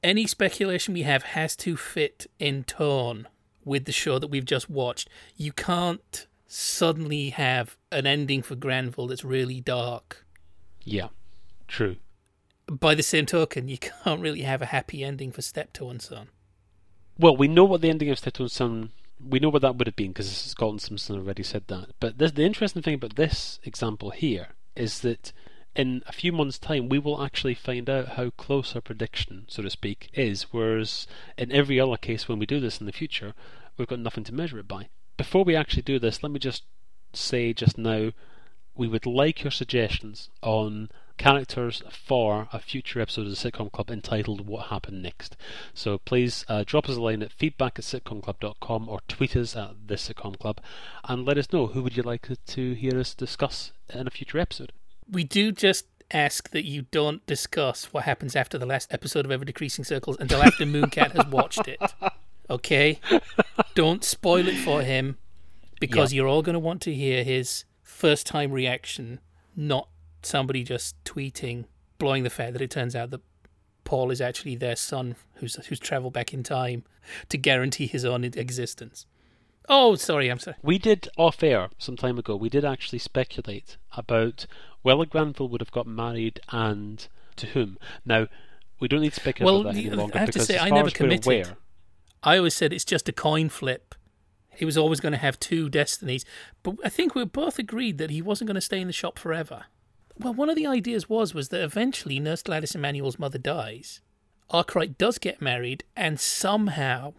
any 0.03 0.27
speculation 0.27 0.95
we 0.95 1.03
have 1.03 1.23
has 1.25 1.57
to 1.57 1.77
fit 1.77 2.27
in 2.39 2.65
tone 2.65 3.27
with 3.65 3.85
the 3.85 3.93
show 3.93 4.19
that 4.19 4.29
we've 4.29 4.45
just 4.45 4.71
watched. 4.71 5.09
You 5.37 5.53
can't 5.53 6.27
suddenly 6.47 7.31
have 7.31 7.77
an 7.93 8.07
ending 8.07 8.43
for 8.43 8.55
Granville 8.55 9.09
that's 9.09 9.25
really 9.25 9.61
dark. 9.61 10.25
Yeah, 10.85 11.09
true. 11.67 11.97
By 12.67 12.95
the 12.95 13.03
same 13.03 13.27
token, 13.27 13.69
you 13.69 13.79
can't 13.79 14.21
really 14.21 14.43
have 14.43 14.63
a 14.63 14.67
happy 14.67 15.03
ending 15.03 15.33
for 15.33 15.43
Steptoe 15.43 15.91
and 15.91 16.01
Son. 16.01 16.29
Well, 17.19 17.37
we 17.37 17.49
know 17.49 17.65
what 17.65 17.81
the 17.81 17.91
ending 17.91 18.11
of 18.11 18.19
Steptoe 18.19 18.45
and 18.45 18.53
Son. 18.53 18.91
We 19.21 19.39
know 19.39 19.49
what 19.49 19.63
that 19.63 19.77
would 19.77 19.87
have 19.87 19.97
been 19.97 20.13
because 20.13 20.31
Scott 20.31 20.71
and 20.71 20.81
Simpson 20.81 21.17
already 21.17 21.43
said 21.43 21.65
that. 21.69 21.91
But 22.01 22.19
this, 22.19 22.33
the 22.33 22.45
interesting 22.45 22.83
thing 22.83 22.95
about 22.95 23.17
this 23.17 23.59
example 23.65 24.11
here 24.11 24.49
is 24.77 25.01
that 25.01 25.33
in 25.75 26.03
a 26.07 26.13
few 26.13 26.33
months' 26.33 26.59
time 26.59 26.89
we 26.89 26.99
will 26.99 27.23
actually 27.23 27.55
find 27.55 27.89
out 27.89 28.11
how 28.11 28.31
close 28.31 28.75
our 28.75 28.81
prediction, 28.81 29.45
so 29.49 29.63
to 29.63 29.71
speak, 29.71 30.09
is. 30.15 30.45
Whereas 30.53 31.07
in 31.37 31.53
every 31.53 31.81
other 31.81 31.97
case, 31.97 32.29
when 32.29 32.39
we 32.39 32.47
do 32.47 32.61
this 32.61 32.81
in 32.81 32.87
the 32.87 32.93
future, 32.93 33.35
we've 33.77 33.89
got 33.89 34.01
nothing 34.01 34.25
to 34.25 34.35
measure 34.35 34.59
it 34.59 34.69
by. 34.69 34.89
Before 35.17 35.45
we 35.45 35.57
actually 35.57 35.83
do 35.83 35.99
this, 35.99 36.23
let 36.23 36.33
me 36.33 36.39
just 36.39 36.65
say 37.13 37.53
just 37.53 37.79
now 37.79 38.13
we 38.75 38.89
would 38.89 39.07
like 39.07 39.43
your 39.43 39.51
suggestions 39.51 40.31
on 40.43 40.91
characters 41.19 41.83
for 41.91 42.49
a 42.53 42.59
future 42.59 43.01
episode 43.01 43.27
of 43.27 43.31
the 43.31 43.37
Sitcom 43.37 43.71
Club 43.71 43.91
entitled 43.91 44.47
What 44.47 44.69
Happened 44.69 45.03
Next. 45.03 45.37
So 45.75 45.99
please 45.99 46.45
uh, 46.49 46.65
drop 46.65 46.89
us 46.89 46.97
a 46.97 47.03
line 47.03 47.23
at 47.23 47.33
feedback 47.33 47.79
at 47.79 47.85
sitcomclub.com 47.85 48.89
or 48.89 49.01
tweet 49.09 49.37
us 49.37 49.55
at 49.57 49.89
the 49.89 49.97
Sitcom 49.97 50.39
Club 50.39 50.61
and 51.05 51.27
let 51.27 51.37
us 51.37 51.53
know 51.53 51.67
who 51.67 51.83
would 51.83 51.97
you 51.97 52.03
like 52.03 52.29
to 52.47 52.73
hear 52.75 52.99
us 52.99 53.15
discuss 53.15 53.73
in 53.93 54.07
a 54.07 54.11
future 54.11 54.39
episode. 54.39 54.73
We 55.11 55.25
do 55.25 55.53
just 55.53 55.87
ask 56.11 56.51
that 56.51 56.65
you 56.65 56.83
don't 56.91 57.27
discuss 57.27 57.93
what 57.93 58.05
happens 58.05 58.35
after 58.35 58.57
the 58.57 58.67
last 58.67 58.93
episode 58.95 59.25
of 59.25 59.31
Ever 59.31 59.45
Decreasing 59.45 59.85
Circles 59.85 60.17
until 60.21 60.43
after 60.43 60.65
Mooncat 60.65 61.13
has 61.13 61.27
watched 61.27 61.69
it. 61.69 61.81
Okay? 62.51 62.99
Don't 63.75 64.03
spoil 64.03 64.49
it 64.49 64.57
for 64.57 64.81
him 64.81 65.19
because 65.81 66.15
you're 66.15 66.27
all 66.27 66.41
going 66.41 66.55
to 66.55 66.59
want 66.59 66.81
to 66.83 66.95
hear 66.95 67.23
his 67.23 67.65
first 67.83 68.27
time 68.27 68.53
reaction, 68.53 69.21
not 69.55 69.89
somebody 70.23 70.63
just 70.65 71.03
tweeting, 71.05 71.65
blowing 71.99 72.23
the 72.25 72.31
fact 72.31 72.53
that 72.55 72.63
it 72.63 72.71
turns 72.71 72.95
out 72.97 73.11
that 73.11 73.21
Paul 73.85 74.11
is 74.11 74.21
actually 74.21 74.57
their 74.57 74.77
son 74.77 75.17
who's 75.37 75.55
who's 75.67 75.81
traveled 75.81 76.13
back 76.13 76.35
in 76.35 76.43
time 76.43 76.85
to 77.31 77.39
guarantee 77.39 77.87
his 77.87 78.05
own 78.05 78.25
existence. 78.25 79.07
Oh, 79.69 79.95
sorry, 79.97 80.29
I'm 80.31 80.39
sorry. 80.39 80.57
We 80.63 80.79
did 80.79 81.09
off 81.17 81.43
air 81.43 81.69
some 81.79 81.97
time 81.97 82.19
ago. 82.19 82.37
We 82.37 82.49
did 82.49 82.65
actually 82.65 82.99
speculate 83.01 83.77
about 83.97 84.47
whether 84.83 85.05
Granville 85.05 85.49
would 85.49 85.61
have 85.61 85.71
got 85.73 85.87
married 85.87 86.41
and 86.51 87.07
to 87.37 87.47
whom. 87.49 87.79
Now, 88.05 88.29
we 88.81 88.89
don't 88.89 89.01
need 89.01 89.13
to 89.13 89.21
speculate 89.21 89.47
Well, 89.53 89.61
about 89.63 89.75
that 89.75 89.81
any 89.85 89.91
longer 89.91 90.17
I 90.17 90.21
have 90.21 90.29
to 90.31 90.33
because 90.35 90.47
say, 90.47 90.59
I 90.59 90.71
never 90.71 90.91
committed. 90.91 91.27
aware, 91.27 91.57
I 92.23 92.39
always 92.39 92.55
said 92.55 92.73
it's 92.73 92.85
just 92.85 93.09
a 93.09 93.13
coin 93.13 93.49
flip. 93.49 93.95
He 94.55 94.65
was 94.65 94.77
always 94.79 95.01
going 95.01 95.13
to 95.13 95.19
have 95.19 95.39
two 95.39 95.69
destinies, 95.69 96.25
but 96.63 96.77
I 96.85 96.89
think 96.89 97.15
we 97.15 97.25
both 97.25 97.59
agreed 97.59 97.99
that 97.99 98.11
he 98.11 98.21
wasn't 98.23 98.49
going 98.49 98.55
to 98.57 98.61
stay 98.61 98.81
in 98.81 98.87
the 98.87 98.93
shop 98.93 99.19
forever. 99.19 99.67
Well, 100.19 100.35
one 100.35 100.51
of 100.51 100.57
the 100.57 100.67
ideas 100.67 101.09
was 101.09 101.35
was 101.35 101.49
that 101.51 101.63
eventually 101.63 102.19
Nurse 102.19 102.43
Gladys 102.43 102.75
Emanuel's 102.75 103.19
mother 103.19 103.39
dies. 103.39 104.01
Arkwright 104.51 104.97
does 104.99 105.19
get 105.19 105.41
married, 105.43 105.85
and 105.97 106.19
somehow 106.19 107.13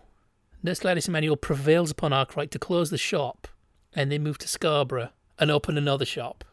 Nurse 0.64 0.80
Gladys 0.80 1.08
Emanuel 1.08 1.38
prevails 1.38 1.92
upon 1.92 2.12
Arkwright 2.12 2.52
to 2.52 2.60
close 2.60 2.90
the 2.90 2.98
shop, 2.98 3.48
and 3.94 4.12
they 4.12 4.18
move 4.20 4.38
to 4.40 4.48
Scarborough 4.48 5.10
and 5.38 5.50
open 5.52 5.78
another 5.78 6.06
shop. 6.06 6.44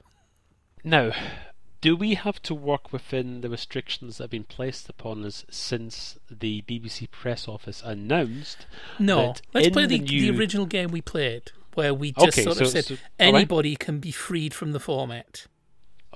Now, 0.84 1.11
do 1.80 1.97
we 1.97 2.14
have 2.14 2.40
to 2.42 2.55
work 2.55 2.92
within 2.92 3.40
the 3.40 3.51
restrictions 3.51 4.18
that 4.18 4.24
have 4.24 4.30
been 4.30 4.44
placed 4.44 4.88
upon 4.88 5.24
us 5.24 5.44
since 5.51 6.18
the 6.30 6.62
BBC 6.62 7.11
press 7.11 7.49
office 7.49 7.82
announced? 7.84 8.66
No, 8.99 9.34
let's 9.53 9.70
play 9.70 9.86
the, 9.86 9.99
the 9.99 10.30
the 10.30 10.38
original 10.38 10.66
game 10.66 10.90
we 10.92 11.01
played, 11.01 11.51
where 11.74 11.92
we 11.94 12.12
just 12.12 12.28
Okay, 12.38 12.42
sort 12.44 12.59
so- 12.59 12.64
of 12.64 12.70
said 12.70 12.84
so- 12.84 12.94
all 12.94 13.32
right. 13.32 13.34
anybody 13.38 13.74
can 13.74 13.99
be 13.99 14.12
freed 14.12 14.55
from 14.55 14.70
the 14.72 14.80
format. 14.80 15.47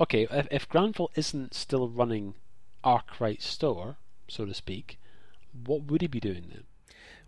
Okay, 0.01 0.27
if, 0.31 0.49
if 0.51 0.69
Granville 0.69 1.11
isn't 1.15 1.53
still 1.53 1.89
running 1.89 2.35
Arkwright 2.83 3.43
Store, 3.43 3.97
so 4.29 4.47
to 4.47 4.55
speak, 4.55 4.99
what 5.67 5.85
would 5.85 6.01
he 6.01 6.07
be 6.07 6.21
doing 6.21 6.47
then? 6.49 6.65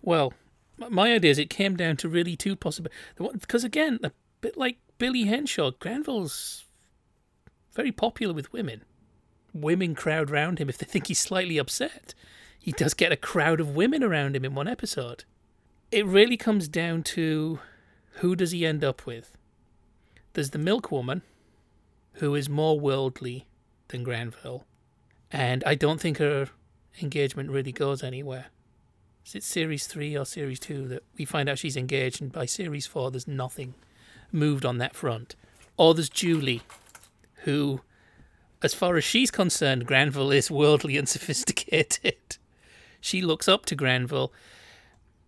Well, 0.00 0.32
my 0.78 1.12
idea 1.12 1.30
is 1.30 1.38
it 1.38 1.50
came 1.50 1.76
down 1.76 1.96
to 1.98 2.08
really 2.08 2.34
two 2.34 2.56
possible 2.56 2.90
because 3.16 3.62
again, 3.62 4.00
a 4.02 4.10
bit 4.40 4.56
like 4.56 4.78
Billy 4.98 5.24
Henshaw, 5.24 5.72
Granville's 5.78 6.64
very 7.74 7.92
popular 7.92 8.34
with 8.34 8.52
women. 8.52 8.82
Women 9.52 9.94
crowd 9.94 10.30
round 10.30 10.58
him 10.58 10.68
if 10.68 10.78
they 10.78 10.86
think 10.86 11.08
he's 11.08 11.18
slightly 11.18 11.58
upset. 11.58 12.14
He 12.58 12.72
does 12.72 12.94
get 12.94 13.12
a 13.12 13.16
crowd 13.16 13.60
of 13.60 13.76
women 13.76 14.02
around 14.02 14.34
him 14.34 14.44
in 14.44 14.54
one 14.54 14.68
episode. 14.68 15.24
It 15.90 16.06
really 16.06 16.36
comes 16.36 16.68
down 16.68 17.02
to 17.02 17.58
who 18.16 18.34
does 18.34 18.52
he 18.52 18.64
end 18.64 18.82
up 18.82 19.04
with? 19.04 19.36
There's 20.32 20.50
the 20.50 20.58
milkwoman, 20.58 21.22
who 22.14 22.34
is 22.34 22.48
more 22.48 22.78
worldly 22.78 23.46
than 23.88 24.02
Granville, 24.02 24.64
and 25.30 25.62
I 25.64 25.74
don't 25.74 26.00
think 26.00 26.18
her 26.18 26.48
engagement 27.00 27.50
really 27.50 27.72
goes 27.72 28.02
anywhere 28.02 28.46
is 29.24 29.34
it 29.34 29.42
series 29.42 29.86
three 29.86 30.16
or 30.16 30.24
series 30.24 30.58
two 30.58 30.88
that 30.88 31.04
we 31.16 31.24
find 31.24 31.48
out 31.48 31.58
she's 31.58 31.76
engaged, 31.76 32.20
and 32.20 32.32
by 32.32 32.46
series 32.46 32.86
four, 32.86 33.10
there's 33.10 33.28
nothing 33.28 33.74
moved 34.30 34.64
on 34.64 34.78
that 34.78 34.94
front. 34.94 35.36
Or 35.76 35.94
there's 35.94 36.08
Julie, 36.08 36.62
who, 37.44 37.80
as 38.62 38.74
far 38.74 38.96
as 38.96 39.04
she's 39.04 39.30
concerned, 39.30 39.86
Granville 39.86 40.32
is 40.32 40.50
worldly 40.50 40.96
and 40.96 41.08
sophisticated. 41.08 42.36
She 43.00 43.22
looks 43.22 43.48
up 43.48 43.66
to 43.66 43.74
Granville. 43.74 44.32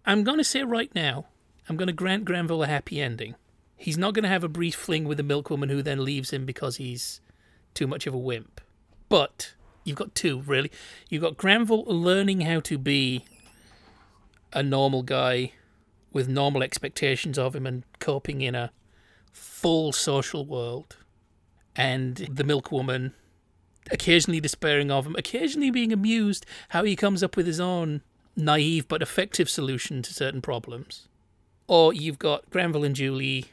I'm 0.07 0.25
going 0.25 0.39
to 0.39 0.45
say 0.45 0.63
right 0.65 0.95
now, 0.95 1.27
I'm 1.69 1.77
going 1.77 1.87
to 1.87 1.93
grant 1.93 2.25
Granville 2.25 2.63
a 2.63 2.67
happy 2.67 3.01
ending. 3.01 3.37
He's 3.77 3.99
not 3.99 4.15
going 4.15 4.23
to 4.23 4.29
have 4.29 4.45
a 4.45 4.49
brief 4.49 4.75
fling 4.75 5.05
with 5.05 5.19
the 5.19 5.25
milkwoman 5.25 5.71
who 5.71 5.83
then 5.83 6.05
leaves 6.05 6.33
him 6.33 6.47
because 6.47 6.77
he's 6.77 7.21
too 7.75 7.87
much 7.87 8.07
of 8.07 8.15
a 8.15 8.19
wimp. 8.19 8.61
But 9.09 9.55
you've 9.85 9.97
got 9.97 10.15
two, 10.15 10.41
really. 10.41 10.71
You've 11.09 11.23
got 11.23 11.37
Granville 11.37 11.85
learning 11.85 12.43
how 12.43 12.61
to 12.61 12.79
be 12.79 13.25
a 14.53 14.63
normal 14.63 15.03
guy 15.03 15.53
with 16.13 16.29
normal 16.29 16.63
expectations 16.63 17.39
of 17.39 17.55
him 17.55 17.67
and 17.67 17.85
coping 17.99 18.41
in 18.41 18.55
a 18.55 18.71
full 19.33 19.93
social 19.93 20.47
world. 20.47 20.97
And 21.77 22.17
the 22.17 22.45
milkwoman 22.45 23.13
occasionally 23.91 24.41
despairing 24.41 24.91
of 24.91 25.07
him, 25.07 25.17
occasionally 25.17 25.71
being 25.71 25.93
amused 25.93 26.47
how 26.71 26.85
he 26.85 26.97
comes 26.97 27.23
up 27.23 27.37
with 27.37 27.47
his 27.47 27.61
own 27.61 28.03
naive 28.37 28.89
but 28.89 29.03
effective 29.03 29.49
solution 29.49 30.03
to 30.03 30.15
certain 30.15 30.41
problems. 30.41 31.09
Or 31.67 31.93
you've 31.93 32.19
got 32.19 32.49
Granville 32.51 32.85
and 32.85 32.95
Julie 32.95 33.47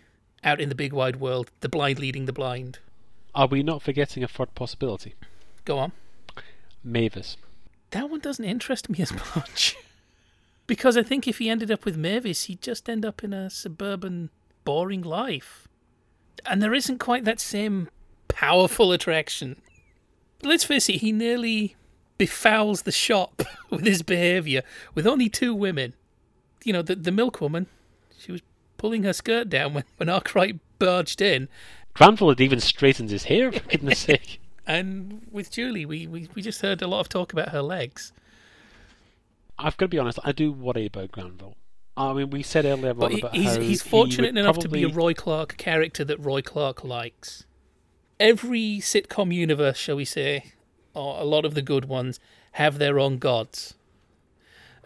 out 0.44 0.60
in 0.60 0.70
the 0.70 0.76
big 0.76 0.94
wide 0.94 1.18
world, 1.18 1.52
the 1.62 1.70
blind 1.70 2.00
leading 2.00 2.26
the 2.26 2.34
blind. 2.34 2.80
Are 3.34 3.48
we 3.48 3.64
not 3.64 3.82
forgetting 3.82 4.24
a 4.24 4.28
third 4.28 4.54
possibility? 4.56 5.16
Go 5.66 5.78
on. 5.78 5.92
Mavis. 6.84 7.38
That 7.92 8.10
one 8.10 8.20
doesn't 8.20 8.44
interest 8.46 8.90
me 8.90 9.00
as 9.02 9.12
much. 9.36 9.76
because 10.68 10.98
I 10.98 11.04
think 11.04 11.28
if 11.28 11.38
he 11.38 11.50
ended 11.50 11.72
up 11.72 11.86
with 11.86 11.98
Mavis, 11.98 12.46
he'd 12.46 12.62
just 12.62 12.90
end 12.90 13.06
up 13.06 13.24
in 13.24 13.34
a 13.34 13.50
suburban, 13.50 14.30
boring 14.64 15.02
life. 15.02 15.68
And 16.46 16.62
there 16.62 16.74
isn't 16.74 17.00
quite 17.00 17.24
that 17.26 17.40
same 17.40 17.90
powerful 18.28 18.92
attraction. 18.92 19.62
Let's 20.42 20.64
face 20.64 20.90
it, 20.90 21.02
he 21.02 21.12
nearly 21.12 21.76
befouls 22.18 22.84
the 22.84 22.92
shop 22.92 23.44
with 23.70 23.86
his 23.86 24.02
behaviour 24.02 24.64
with 24.96 25.06
only 25.06 25.30
two 25.30 25.54
women. 25.54 25.94
You 26.64 26.74
know, 26.74 26.82
the, 26.82 26.96
the 26.96 27.12
milkwoman, 27.12 27.68
she 28.18 28.32
was 28.32 28.42
pulling 28.82 29.04
her 29.04 29.14
skirt 29.14 29.48
down 29.48 29.76
when, 29.76 29.84
when 29.98 30.10
Arkwright 30.10 30.60
barged 30.80 31.22
in. 31.22 31.48
Granville 31.94 32.30
had 32.30 32.42
even 32.42 32.60
straightened 32.60 33.12
his 33.12 33.26
hair, 33.26 33.52
for 33.52 33.60
goodness 33.60 34.00
sake. 34.10 34.42
And 34.66 35.22
with 35.30 35.52
Julie, 35.52 35.86
we, 35.86 36.08
we, 36.08 36.30
we 36.34 36.42
just 36.42 36.62
heard 36.64 36.82
a 36.82 36.88
lot 36.88 37.02
of 37.02 37.08
talk 37.08 37.32
about 37.32 37.50
her 37.50 37.62
legs. 37.62 38.12
I've 39.60 39.78
got 39.78 39.86
to 39.86 39.90
be 39.90 40.00
honest, 40.00 40.18
I 40.24 40.32
do 40.32 40.52
worry 40.52 40.88
about 40.88 41.12
Granville. 41.12 41.56
I 41.96 42.12
mean, 42.14 42.32
we 42.32 42.42
said 42.42 42.66
earlier 42.66 42.96
But 42.96 43.06
on 43.06 43.12
he- 43.12 43.20
about 43.20 43.36
he's, 43.36 43.56
how 43.56 43.62
he's 43.62 43.84
fortunate 43.84 44.34
would 44.34 44.40
enough 44.40 44.58
to 44.60 44.70
be 44.70 44.82
a 44.84 44.90
Roy 44.90 45.14
Clarke 45.14 45.58
character 45.58 46.04
that 46.04 46.18
Roy 46.18 46.42
Clarke 46.42 46.84
likes. 46.84 47.46
Every 48.20 48.80
sitcom 48.80 49.32
universe, 49.32 49.78
shall 49.78 49.98
we 49.98 50.06
say, 50.06 50.54
or 50.96 51.20
a 51.22 51.24
lot 51.24 51.46
of 51.46 51.54
the 51.54 51.62
good 51.62 51.86
ones, 51.86 52.20
have 52.54 52.80
their 52.80 52.98
own 52.98 53.20
gods. 53.20 53.76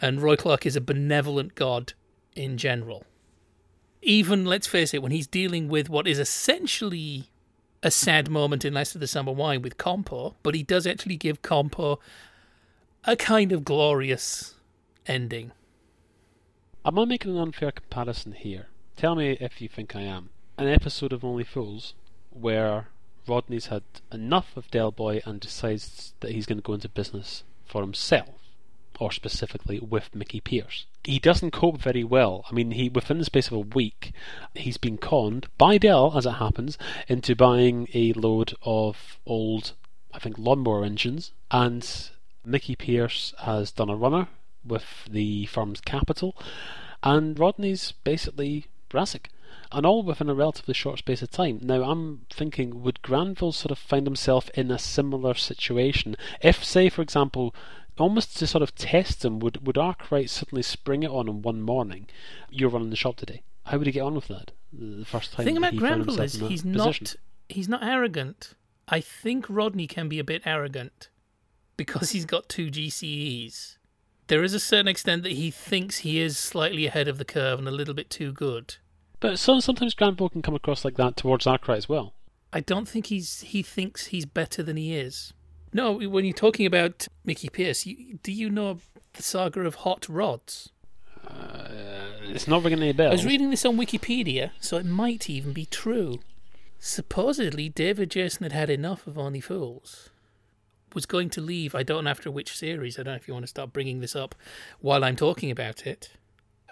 And 0.02 0.22
Roy 0.22 0.36
Clarke 0.36 0.66
is 0.66 0.76
a 0.76 0.82
benevolent 0.82 1.56
god 1.56 1.94
in 2.36 2.58
general. 2.58 3.06
Even, 4.08 4.46
let's 4.46 4.68
face 4.68 4.94
it, 4.94 5.02
when 5.02 5.12
he's 5.12 5.26
dealing 5.26 5.68
with 5.68 5.90
what 5.90 6.08
is 6.08 6.20
essentially 6.20 7.26
a 7.82 7.90
sad 7.90 8.30
moment 8.30 8.64
in 8.64 8.74
Last 8.74 8.94
of 8.94 9.02
the 9.02 9.08
Summer 9.08 9.32
Wine 9.32 9.64
with 9.64 9.78
Compo, 9.78 10.36
but 10.44 10.54
he 10.54 10.62
does 10.62 10.86
actually 10.86 11.18
give 11.18 11.42
Compo 11.42 12.00
a 13.06 13.16
kind 13.16 13.52
of 13.52 13.66
glorious 13.66 14.54
ending. 15.08 15.52
Am 16.86 17.00
I 17.00 17.06
making 17.06 17.32
an 17.32 17.42
unfair 17.42 17.72
comparison 17.72 18.34
here? 18.34 18.68
Tell 18.96 19.16
me 19.16 19.38
if 19.42 19.60
you 19.60 19.68
think 19.68 19.96
I 19.96 20.02
am. 20.02 20.30
An 20.56 20.68
episode 20.68 21.12
of 21.12 21.26
Only 21.26 21.44
Fools 21.44 21.96
where 22.30 22.90
Rodney's 23.28 23.68
had 23.68 23.82
enough 24.12 24.56
of 24.56 24.70
Del 24.70 24.92
Boy 24.92 25.20
and 25.26 25.40
decides 25.40 26.14
that 26.20 26.32
he's 26.32 26.46
going 26.46 26.60
to 26.60 26.64
go 26.64 26.74
into 26.74 26.90
business 26.90 27.44
for 27.66 27.82
himself, 27.82 28.45
or 29.00 29.12
specifically 29.12 29.80
with 29.80 30.14
Mickey 30.16 30.40
Pearce. 30.40 30.86
He 31.04 31.20
doesn't 31.20 31.52
cope 31.52 31.78
very 31.78 32.04
well. 32.04 32.46
I 32.50 32.54
mean, 32.54 32.72
he 32.72 32.90
within 32.90 33.20
the 33.20 33.26
space 33.26 33.48
of 33.48 33.54
a 33.54 33.60
week, 33.60 34.12
he's 34.54 34.78
been 34.78 34.98
conned 34.98 35.48
by 35.58 35.78
Del, 35.78 36.18
as 36.18 36.26
it 36.26 36.34
happens, 36.34 36.78
into 37.08 37.36
buying 37.36 37.88
a 37.94 38.14
load 38.14 38.54
of 38.64 39.20
old, 39.26 39.74
I 40.14 40.20
think, 40.20 40.38
lawnmower 40.38 40.84
engines, 40.84 41.32
and 41.52 42.10
Mickey 42.44 42.76
Pearce 42.76 43.34
has 43.40 43.72
done 43.72 43.90
a 43.90 43.96
runner 43.96 44.28
with 44.66 45.06
the 45.10 45.46
firm's 45.46 45.82
capital, 45.82 46.36
and 47.04 47.38
Rodney's 47.38 47.92
basically 47.92 48.68
Brassic. 48.90 49.30
And 49.72 49.86
all 49.86 50.04
within 50.04 50.30
a 50.30 50.34
relatively 50.34 50.74
short 50.74 51.00
space 51.00 51.22
of 51.22 51.32
time. 51.32 51.60
Now, 51.62 51.84
I'm 51.84 52.22
thinking, 52.30 52.84
would 52.84 53.02
Granville 53.02 53.52
sort 53.52 53.72
of 53.72 53.80
find 53.80 54.06
himself 54.06 54.50
in 54.54 54.70
a 54.72 54.80
similar 54.80 55.34
situation 55.34 56.16
if, 56.42 56.64
say, 56.64 56.88
for 56.88 57.02
example, 57.02 57.54
almost 57.98 58.38
to 58.38 58.48
sort 58.48 58.62
of 58.62 58.76
test 58.76 59.24
him, 59.24 59.40
would, 59.40 59.66
would 59.66 59.78
Arkwright 59.78 60.30
suddenly 60.30 60.62
spring 60.62 61.04
it 61.04 61.10
on 61.10 61.28
him 61.28 61.42
one 61.42 61.62
morning? 61.62 62.08
You're 62.50 62.70
running 62.70 62.90
the 62.90 62.96
shop 62.96 63.18
today. 63.18 63.44
How 63.66 63.78
would 63.78 63.88
he 63.88 63.94
get 63.94 64.02
on 64.02 64.16
with 64.16 64.28
that? 64.28 64.52
The 64.72 65.06
first 65.06 65.34
time 65.34 65.46
The 65.46 65.50
thing 65.50 65.58
about 65.58 65.76
Granville 65.76 66.22
is 66.22 66.34
he's 66.36 66.64
position. 66.64 66.74
not 66.76 67.16
he's 67.50 67.70
not 67.70 67.84
arrogant. 67.84 68.54
I 68.88 69.00
think 69.00 69.46
Rodney 69.50 69.88
can 69.88 70.10
be 70.10 70.20
a 70.20 70.24
bit 70.24 70.44
arrogant 70.46 71.10
because 71.78 72.12
he's 72.12 72.26
got 72.26 72.50
two 72.50 72.70
GCEs. 72.70 73.78
There 74.28 74.44
is 74.44 74.54
a 74.54 74.60
certain 74.60 74.88
extent 74.88 75.24
that 75.24 75.34
he 75.34 75.52
thinks 75.52 76.00
he 76.00 76.20
is 76.20 76.38
slightly 76.38 76.86
ahead 76.88 77.08
of 77.08 77.18
the 77.20 77.26
curve 77.26 77.60
and 77.60 77.68
a 77.68 77.72
little 77.72 77.94
bit 77.94 78.10
too 78.10 78.32
good. 78.32 78.76
But 79.20 79.40
so, 79.40 79.60
sometimes 79.60 79.94
Granville 79.94 80.30
can 80.30 80.42
come 80.42 80.56
across 80.56 80.84
like 80.84 80.98
that 80.98 81.16
towards 81.16 81.48
Arkwright 81.48 81.78
as 81.78 81.90
well. 81.90 82.14
I 82.52 82.60
don't 82.60 82.88
think 82.88 83.08
he's 83.08 83.42
he 83.42 83.62
thinks 83.64 84.08
he's 84.08 84.26
better 84.26 84.62
than 84.64 84.78
he 84.78 84.96
is. 84.96 85.34
No, 85.76 86.00
when 86.00 86.24
you're 86.24 86.34
talking 86.34 86.66
about 86.66 87.06
Mickey 87.26 87.50
Pearce, 87.50 87.86
you, 87.86 88.18
do 88.24 88.32
you 88.32 88.50
know 88.50 88.80
the 89.12 89.22
saga 89.22 89.60
of 89.60 89.76
Hot 89.76 90.08
Rods? 90.08 90.70
Uh, 91.28 91.68
it's 92.24 92.48
not 92.48 92.64
ringing 92.64 92.82
any 92.82 92.94
bells. 92.94 93.10
I 93.12 93.16
was 93.16 93.26
reading 93.26 93.50
this 93.50 93.66
on 93.66 93.76
Wikipedia, 93.76 94.52
so 94.62 94.78
it 94.78 94.86
might 94.86 95.30
even 95.30 95.52
be 95.52 95.66
true. 95.66 96.20
Supposedly, 96.80 97.68
David 97.68 98.10
Jason 98.10 98.44
had 98.44 98.54
had 98.54 98.70
enough 98.70 99.06
of 99.06 99.18
Only 99.18 99.42
Fools. 99.42 100.12
Was 100.94 101.06
going 101.06 101.30
to 101.32 101.42
leave. 101.42 101.76
I 101.76 101.84
don't 101.84 102.06
know 102.06 102.10
after 102.10 102.32
which 102.32 102.56
series. 102.56 102.98
I 102.98 103.04
don't 103.04 103.12
know 103.12 103.18
if 103.18 103.28
you 103.28 103.34
want 103.34 103.44
to 103.44 103.50
start 103.50 103.74
bringing 103.74 104.00
this 104.00 104.16
up 104.16 104.34
while 104.80 105.04
I'm 105.04 105.18
talking 105.18 105.52
about 105.52 105.86
it. 105.86 106.12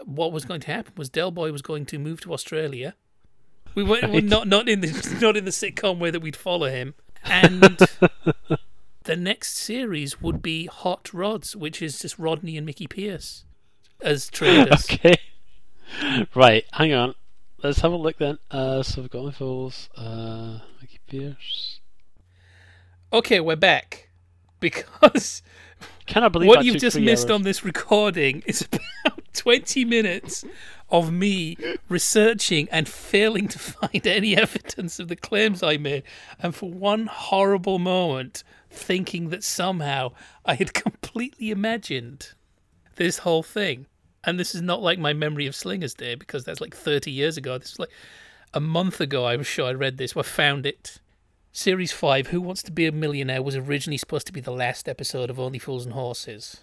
What 0.05 0.31
was 0.31 0.45
going 0.45 0.61
to 0.61 0.71
happen 0.71 0.93
was 0.95 1.09
Del 1.09 1.29
Boy 1.31 1.51
was 1.51 1.61
going 1.61 1.85
to 1.87 1.99
move 1.99 2.21
to 2.21 2.31
Australia. 2.31 2.95
We 3.75 3.83
were 3.83 3.99
Right. 3.99 4.23
not 4.23 4.47
not 4.47 4.69
in 4.69 4.79
the 4.79 5.17
not 5.21 5.35
in 5.35 5.43
the 5.43 5.51
sitcom 5.51 5.99
way 5.99 6.09
that 6.09 6.21
we'd 6.21 6.37
follow 6.37 6.69
him, 6.69 6.93
and 7.25 7.77
the 9.03 9.15
next 9.15 9.57
series 9.57 10.21
would 10.21 10.41
be 10.41 10.65
Hot 10.67 11.13
Rods, 11.13 11.55
which 11.55 11.81
is 11.81 11.99
just 11.99 12.17
Rodney 12.17 12.57
and 12.57 12.65
Mickey 12.65 12.87
Pearce 12.87 13.45
as 14.01 14.29
traders. 14.29 14.87
okay. 14.91 15.17
Right, 16.33 16.65
hang 16.71 16.93
on. 16.93 17.15
Let's 17.61 17.79
have 17.81 17.91
a 17.91 17.97
look 17.97 18.17
then. 18.17 18.37
Uh, 18.51 18.83
so 18.83 19.01
we've 19.01 19.09
got 19.09 19.25
my 19.25 19.31
Fools, 19.31 19.89
uh, 19.95 20.59
Mickey 20.81 20.99
Pearce. 21.07 21.79
Okay, 23.11 23.39
we're 23.39 23.55
back 23.55 24.09
because 24.59 25.41
Can 26.05 26.23
I 26.23 26.29
believe 26.29 26.47
what 26.47 26.65
you've 26.65 26.77
just 26.77 26.99
missed 26.99 27.25
hours? 27.29 27.35
on 27.35 27.41
this 27.43 27.63
recording 27.63 28.43
is 28.45 28.67
about 29.05 29.21
20 29.33 29.85
minutes 29.85 30.43
of 30.93 31.11
me 31.11 31.57
researching 31.89 32.69
and 32.71 32.87
failing 32.87 33.47
to 33.49 33.57
find 33.57 34.05
any 34.05 34.37
evidence 34.37 34.99
of 34.99 35.07
the 35.07 35.15
claims 35.15 35.63
I 35.63 35.75
made, 35.75 36.03
and 36.39 36.55
for 36.55 36.69
one 36.69 37.07
horrible 37.07 37.79
moment, 37.79 38.43
thinking 38.69 39.29
that 39.29 39.43
somehow 39.43 40.11
I 40.45 40.53
had 40.53 40.73
completely 40.85 41.49
imagined 41.49 42.29
this 42.95 43.17
whole 43.17 43.43
thing. 43.43 43.87
And 44.23 44.39
this 44.39 44.55
is 44.55 44.61
not 44.61 44.81
like 44.81 44.99
my 44.99 45.11
memory 45.11 45.47
of 45.47 45.55
Slinger's 45.55 45.95
Day 45.95 46.15
because 46.15 46.45
that's 46.45 46.61
like 46.61 46.75
30 46.75 47.11
years 47.11 47.35
ago. 47.35 47.57
This 47.57 47.73
is 47.73 47.79
like 47.79 47.91
a 48.53 48.61
month 48.61 49.01
ago, 49.01 49.25
I 49.25 49.35
was 49.35 49.47
sure 49.47 49.65
I 49.65 49.73
read 49.73 49.97
this. 49.97 50.15
I 50.15 50.21
found 50.21 50.65
it. 50.65 50.99
Series 51.51 51.91
5, 51.91 52.27
Who 52.27 52.39
Wants 52.39 52.63
to 52.63 52.71
Be 52.71 52.85
a 52.85 52.91
Millionaire, 52.91 53.41
was 53.41 53.55
originally 53.55 53.97
supposed 53.97 54.27
to 54.27 54.33
be 54.33 54.41
the 54.41 54.51
last 54.51 54.87
episode 54.87 55.29
of 55.29 55.39
Only 55.39 55.59
Fools 55.59 55.85
and 55.85 55.93
Horses. 55.93 56.61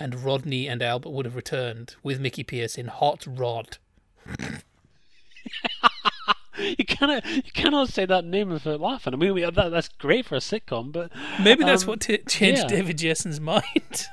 And 0.00 0.22
Rodney 0.24 0.68
and 0.68 0.82
Albert 0.82 1.10
would 1.10 1.24
have 1.24 1.34
returned 1.36 1.96
with 2.02 2.20
Mickey 2.20 2.44
Pearce 2.44 2.76
in 2.78 2.86
Hot 2.88 3.26
Rod. 3.26 3.78
You 6.58 6.84
cannot, 6.84 7.24
you 7.24 7.42
cannot 7.54 7.88
say 7.88 8.04
that 8.04 8.24
name 8.24 8.48
without 8.50 8.80
laughing. 8.80 9.14
I 9.14 9.16
mean, 9.16 9.32
we, 9.32 9.42
that, 9.48 9.70
that's 9.70 9.86
great 9.88 10.26
for 10.26 10.34
a 10.34 10.38
sitcom, 10.40 10.90
but 10.90 11.12
Maybe 11.40 11.62
that's 11.62 11.84
Um, 11.84 11.90
what 11.90 12.00
t- 12.00 12.18
changed 12.18 12.62
yeah. 12.62 12.66
David 12.68 12.98
Jason's 12.98 13.38
mind. 13.40 14.08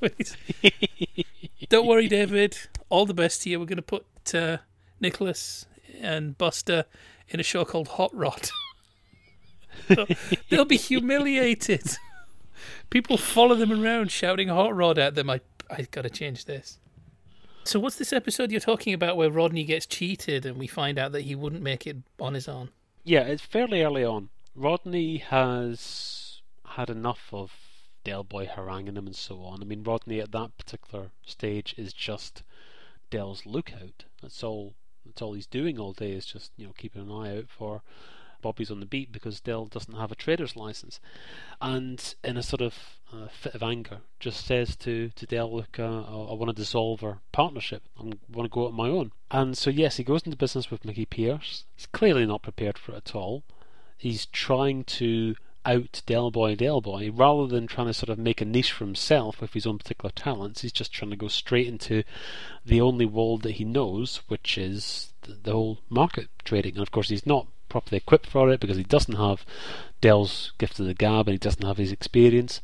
Don't 1.68 1.88
worry, 1.88 2.06
David. 2.06 2.56
All 2.88 3.04
the 3.04 3.14
best 3.14 3.42
to 3.42 3.50
you. 3.50 3.58
We're 3.58 3.66
going 3.66 3.76
to 3.76 3.82
put 3.82 4.06
uh, 4.32 4.58
Nicholas 5.00 5.66
and 6.00 6.38
Buster 6.38 6.84
in 7.30 7.40
a 7.40 7.42
show 7.42 7.64
called 7.64 7.88
Hot 7.88 8.14
Rod. 8.14 8.48
They'll 10.50 10.64
be 10.64 10.76
humiliated. 10.76 11.96
People 12.90 13.16
follow 13.16 13.54
them 13.54 13.72
around 13.72 14.10
shouting 14.10 14.48
Hot 14.48 14.74
Rod 14.74 14.98
at 14.98 15.14
them. 15.14 15.30
I, 15.30 15.40
I 15.70 15.86
got 15.90 16.02
to 16.02 16.10
change 16.10 16.44
this. 16.44 16.78
So, 17.64 17.78
what's 17.78 17.96
this 17.96 18.12
episode 18.12 18.50
you're 18.50 18.60
talking 18.60 18.94
about 18.94 19.16
where 19.16 19.30
Rodney 19.30 19.64
gets 19.64 19.84
cheated 19.84 20.46
and 20.46 20.56
we 20.56 20.66
find 20.66 20.98
out 20.98 21.12
that 21.12 21.22
he 21.22 21.34
wouldn't 21.34 21.62
make 21.62 21.86
it 21.86 21.98
on 22.18 22.34
his 22.34 22.48
own? 22.48 22.70
yeah, 23.08 23.22
it's 23.22 23.42
fairly 23.42 23.82
early 23.82 24.04
on. 24.04 24.28
Rodney 24.54 25.16
has 25.18 26.42
had 26.64 26.90
enough 26.90 27.30
of 27.32 27.52
Del 28.04 28.22
Boy 28.22 28.46
haranguing 28.46 28.96
him 28.96 29.06
and 29.06 29.16
so 29.16 29.42
on. 29.44 29.62
I 29.62 29.64
mean, 29.64 29.82
Rodney 29.82 30.20
at 30.20 30.32
that 30.32 30.58
particular 30.58 31.10
stage 31.24 31.74
is 31.78 31.94
just 31.94 32.42
Del's 33.10 33.46
lookout. 33.46 34.04
That's 34.20 34.42
all. 34.42 34.74
That's 35.06 35.22
all 35.22 35.32
he's 35.32 35.46
doing 35.46 35.78
all 35.78 35.94
day 35.94 36.12
is 36.12 36.26
just 36.26 36.52
you 36.58 36.66
know 36.66 36.74
keeping 36.76 37.00
an 37.00 37.10
eye 37.10 37.38
out 37.38 37.48
for 37.48 37.82
Bobby's 38.40 38.70
on 38.70 38.80
the 38.80 38.86
beat 38.86 39.12
because 39.12 39.40
Del 39.40 39.66
doesn't 39.66 39.96
have 39.96 40.12
a 40.12 40.16
trader's 40.16 40.56
license, 40.56 41.00
and 41.60 42.14
in 42.24 42.36
a 42.36 42.42
sort 42.42 42.60
of 42.60 42.74
uh, 43.12 43.28
fit 43.28 43.54
of 43.54 43.62
anger, 43.62 43.98
just 44.20 44.44
says 44.44 44.76
to 44.76 45.10
to 45.10 45.26
Del, 45.26 45.54
"Look, 45.54 45.78
uh, 45.78 46.02
I, 46.02 46.30
I 46.30 46.34
want 46.34 46.48
to 46.48 46.52
dissolve 46.52 47.02
our 47.02 47.20
partnership. 47.32 47.82
I 47.98 48.02
want 48.02 48.44
to 48.44 48.48
go 48.48 48.64
out 48.64 48.70
on 48.70 48.74
my 48.74 48.88
own." 48.88 49.12
And 49.30 49.56
so 49.56 49.70
yes, 49.70 49.96
he 49.96 50.04
goes 50.04 50.22
into 50.22 50.36
business 50.36 50.70
with 50.70 50.84
Mickey 50.84 51.06
Pearce. 51.06 51.64
He's 51.76 51.86
clearly 51.86 52.26
not 52.26 52.42
prepared 52.42 52.78
for 52.78 52.92
it 52.92 52.96
at 53.08 53.14
all. 53.14 53.42
He's 53.96 54.26
trying 54.26 54.84
to 54.84 55.34
out 55.68 56.02
Del 56.06 56.30
Boy 56.30 56.54
Del 56.54 56.80
Boy 56.80 57.10
rather 57.10 57.46
than 57.46 57.66
trying 57.66 57.88
to 57.88 57.94
sort 57.94 58.08
of 58.08 58.18
make 58.18 58.40
a 58.40 58.46
niche 58.46 58.72
for 58.72 58.84
himself 58.84 59.40
with 59.40 59.52
his 59.52 59.66
own 59.66 59.78
particular 59.78 60.10
talents. 60.10 60.62
He's 60.62 60.72
just 60.72 60.92
trying 60.92 61.10
to 61.10 61.16
go 61.16 61.28
straight 61.28 61.66
into 61.66 62.04
the 62.64 62.80
only 62.80 63.04
world 63.04 63.42
that 63.42 63.56
he 63.56 63.64
knows, 63.64 64.22
which 64.28 64.56
is 64.56 65.12
the, 65.22 65.36
the 65.42 65.52
whole 65.52 65.80
market 65.90 66.28
trading. 66.44 66.74
And 66.74 66.82
of 66.82 66.90
course, 66.90 67.10
he's 67.10 67.26
not 67.26 67.48
properly 67.68 67.98
equipped 67.98 68.26
for 68.26 68.50
it 68.50 68.60
because 68.60 68.76
he 68.76 68.82
doesn't 68.84 69.16
have 69.16 69.44
Del's 70.00 70.52
gift 70.58 70.78
of 70.80 70.86
the 70.86 70.94
gab 70.94 71.26
and 71.28 71.34
he 71.34 71.38
doesn't 71.38 71.66
have 71.66 71.76
his 71.78 71.92
experience, 71.92 72.60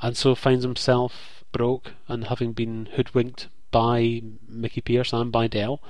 and 0.00 0.16
so 0.16 0.34
finds 0.34 0.64
himself 0.64 1.44
broke 1.52 1.92
and 2.08 2.24
having 2.26 2.52
been 2.52 2.88
hoodwinked 2.94 3.48
by 3.70 4.22
Mickey 4.48 4.80
Pearce 4.80 5.12
and 5.12 5.30
by 5.30 5.46
Del 5.46 5.80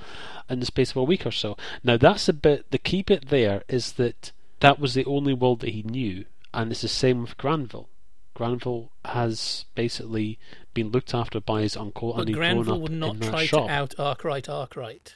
in 0.49 0.59
the 0.59 0.65
space 0.65 0.91
of 0.91 0.97
a 0.97 1.03
week 1.03 1.25
or 1.25 1.31
so. 1.31 1.55
Now 1.83 1.97
that's 1.97 2.27
a 2.27 2.33
bit 2.33 2.69
the 2.71 2.77
key 2.77 3.01
bit 3.01 3.29
there 3.29 3.63
is 3.67 3.93
that 3.93 4.31
that 4.59 4.79
was 4.79 4.93
the 4.93 5.05
only 5.05 5.33
world 5.33 5.61
that 5.61 5.69
he 5.69 5.83
knew, 5.83 6.25
and 6.53 6.71
it's 6.71 6.81
the 6.81 6.87
same 6.89 7.21
with 7.21 7.37
Granville. 7.37 7.87
Granville 8.33 8.91
has 9.05 9.65
basically 9.75 10.39
been 10.73 10.91
looked 10.91 11.13
after 11.13 11.39
by 11.41 11.61
his 11.61 11.75
uncle, 11.77 12.13
But 12.13 12.19
and 12.21 12.29
he'd 12.29 12.35
grown 12.35 12.53
Granville 12.55 12.75
up 12.75 12.81
would 12.81 12.91
not 12.91 13.13
in 13.15 13.19
that 13.21 13.29
try 13.29 13.45
shop. 13.45 13.67
to 13.67 13.71
out 13.73 13.95
Arkwright 13.99 14.47
Arkwright. 14.49 15.15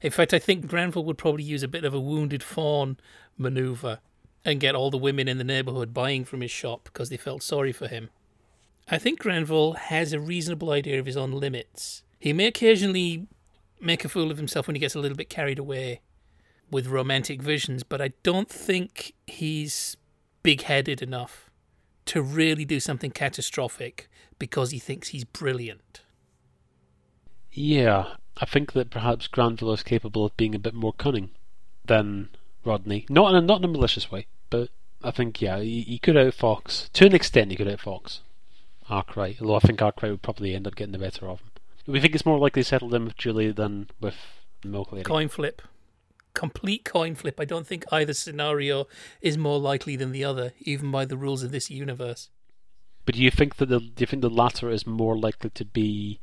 In 0.00 0.10
fact, 0.10 0.34
I 0.34 0.38
think 0.38 0.66
Granville 0.66 1.04
would 1.04 1.18
probably 1.18 1.44
use 1.44 1.62
a 1.62 1.68
bit 1.68 1.84
of 1.84 1.94
a 1.94 2.00
wounded 2.00 2.42
fawn 2.42 2.98
maneuver 3.38 4.00
and 4.44 4.60
get 4.60 4.74
all 4.74 4.90
the 4.90 4.98
women 4.98 5.28
in 5.28 5.38
the 5.38 5.44
neighbourhood 5.44 5.94
buying 5.94 6.24
from 6.24 6.42
his 6.42 6.50
shop 6.50 6.84
because 6.84 7.08
they 7.08 7.16
felt 7.16 7.42
sorry 7.42 7.72
for 7.72 7.88
him. 7.88 8.10
I 8.88 8.98
think 8.98 9.18
Granville 9.18 9.72
has 9.72 10.12
a 10.12 10.20
reasonable 10.20 10.70
idea 10.70 11.00
of 11.00 11.06
his 11.06 11.16
own 11.16 11.32
limits. 11.32 12.02
He 12.18 12.32
may 12.32 12.46
occasionally 12.46 13.26
make 13.80 14.04
a 14.04 14.08
fool 14.08 14.30
of 14.30 14.36
himself 14.36 14.66
when 14.66 14.76
he 14.76 14.80
gets 14.80 14.94
a 14.94 14.98
little 14.98 15.16
bit 15.16 15.30
carried 15.30 15.58
away 15.58 16.00
with 16.70 16.86
romantic 16.86 17.40
visions, 17.40 17.82
but 17.82 18.00
I 18.00 18.12
don't 18.22 18.48
think 18.48 19.14
he's 19.26 19.96
big 20.42 20.62
headed 20.62 21.00
enough 21.00 21.50
to 22.06 22.20
really 22.20 22.64
do 22.64 22.80
something 22.80 23.10
catastrophic 23.10 24.08
because 24.38 24.70
he 24.70 24.78
thinks 24.78 25.08
he's 25.08 25.24
brilliant. 25.24 26.02
Yeah, 27.52 28.16
I 28.36 28.46
think 28.46 28.72
that 28.72 28.90
perhaps 28.90 29.28
Granville 29.28 29.72
is 29.72 29.82
capable 29.82 30.24
of 30.24 30.36
being 30.36 30.54
a 30.54 30.58
bit 30.58 30.74
more 30.74 30.92
cunning 30.92 31.30
than 31.84 32.30
Rodney. 32.64 33.06
Not 33.08 33.30
in 33.30 33.36
a 33.36 33.40
not 33.40 33.60
in 33.60 33.64
a 33.64 33.68
malicious 33.68 34.10
way, 34.10 34.26
but 34.50 34.70
I 35.02 35.10
think 35.10 35.40
yeah, 35.40 35.60
he, 35.60 35.82
he 35.82 35.98
could 35.98 36.16
outfox 36.16 36.90
to 36.92 37.06
an 37.06 37.14
extent. 37.14 37.50
He 37.50 37.56
could 37.56 37.68
outfox 37.68 38.20
Arkwright, 38.88 39.40
although 39.40 39.56
I 39.56 39.60
think 39.60 39.80
Arkwright 39.80 40.10
would 40.10 40.22
probably 40.22 40.54
end 40.54 40.66
up 40.66 40.74
getting 40.74 40.92
the 40.92 40.98
better 40.98 41.28
of 41.28 41.40
him. 41.40 41.50
We 41.86 42.00
think 42.00 42.14
it's 42.14 42.26
more 42.26 42.38
likely 42.38 42.62
settled 42.62 42.94
in 42.94 43.04
with 43.04 43.16
Julie 43.16 43.52
than 43.52 43.88
with 44.00 44.16
Milk 44.64 44.92
Lady. 44.92 45.04
Coin 45.04 45.28
flip. 45.28 45.62
Complete 46.32 46.84
coin 46.84 47.14
flip. 47.14 47.38
I 47.38 47.44
don't 47.44 47.66
think 47.66 47.84
either 47.92 48.14
scenario 48.14 48.86
is 49.20 49.38
more 49.38 49.60
likely 49.60 49.94
than 49.94 50.10
the 50.10 50.24
other, 50.24 50.52
even 50.60 50.90
by 50.90 51.04
the 51.04 51.16
rules 51.16 51.44
of 51.44 51.52
this 51.52 51.70
universe. 51.70 52.30
But 53.06 53.14
do 53.14 53.22
you 53.22 53.30
think 53.30 53.56
that 53.56 53.68
the 53.68 53.78
do 53.78 54.00
you 54.00 54.06
think 54.06 54.22
the 54.22 54.30
latter 54.30 54.70
is 54.70 54.86
more 54.86 55.16
likely 55.16 55.50
to 55.50 55.64
be 55.64 56.18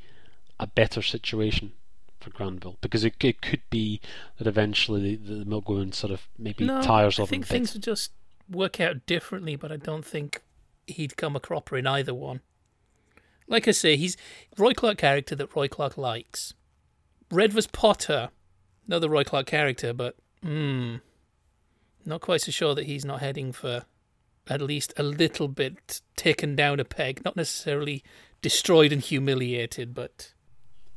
a 0.59 0.67
better 0.67 1.01
situation 1.01 1.73
for 2.21 2.29
Granville? 2.29 2.77
Because 2.81 3.03
it, 3.03 3.15
it 3.23 3.41
could 3.41 3.61
be 3.69 3.99
that 4.37 4.47
eventually 4.47 5.15
the, 5.15 5.35
the 5.35 5.45
milk 5.45 5.67
woman 5.67 5.91
sort 5.91 6.13
of 6.13 6.27
maybe 6.37 6.65
no, 6.65 6.81
tires 6.81 7.19
I 7.19 7.23
of 7.23 7.29
think 7.29 7.43
him. 7.43 7.47
a 7.47 7.47
bit. 7.47 7.53
things 7.53 7.73
would 7.73 7.83
just 7.83 8.11
work 8.49 8.79
out 8.79 9.05
differently, 9.05 9.55
but 9.55 9.71
I 9.71 9.77
don't 9.77 10.05
think 10.05 10.41
he'd 10.87 11.17
come 11.17 11.35
a 11.35 11.39
cropper 11.39 11.77
in 11.77 11.87
either 11.87 12.13
one. 12.13 12.41
Like 13.47 13.67
I 13.67 13.71
say, 13.71 13.97
he's 13.97 14.15
Roy 14.57 14.73
Clarke 14.73 14.97
character 14.97 15.35
that 15.35 15.55
Roy 15.55 15.67
Clarke 15.67 15.97
likes. 15.97 16.53
Red 17.29 17.53
was 17.53 17.67
Potter, 17.67 18.29
another 18.87 19.09
Roy 19.09 19.23
Clarke 19.23 19.47
character, 19.47 19.93
but 19.93 20.15
hmm, 20.41 20.97
not 22.05 22.21
quite 22.21 22.41
so 22.41 22.51
sure 22.51 22.75
that 22.75 22.85
he's 22.85 23.05
not 23.05 23.19
heading 23.19 23.51
for 23.51 23.85
at 24.47 24.61
least 24.61 24.93
a 24.97 25.03
little 25.03 25.47
bit 25.47 26.01
taken 26.15 26.55
down 26.55 26.79
a 26.79 26.85
peg, 26.85 27.23
not 27.23 27.35
necessarily 27.35 28.03
destroyed 28.41 28.91
and 28.91 29.01
humiliated, 29.01 29.93
but 29.93 30.33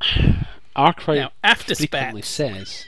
Arkwright 0.76 1.18
now 1.18 1.32
after 1.42 1.74
frequently 1.74 2.22
Spats. 2.22 2.86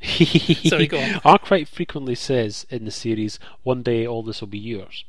says. 0.00 0.58
Sorry, 0.68 0.86
go 0.86 0.98
on. 0.98 1.20
Arkwright 1.24 1.68
frequently 1.68 2.14
says 2.14 2.66
in 2.70 2.84
the 2.84 2.90
series, 2.90 3.38
"One 3.62 3.82
day 3.82 4.06
all 4.06 4.22
this 4.22 4.40
will 4.40 4.48
be 4.48 4.58
yours," 4.58 5.04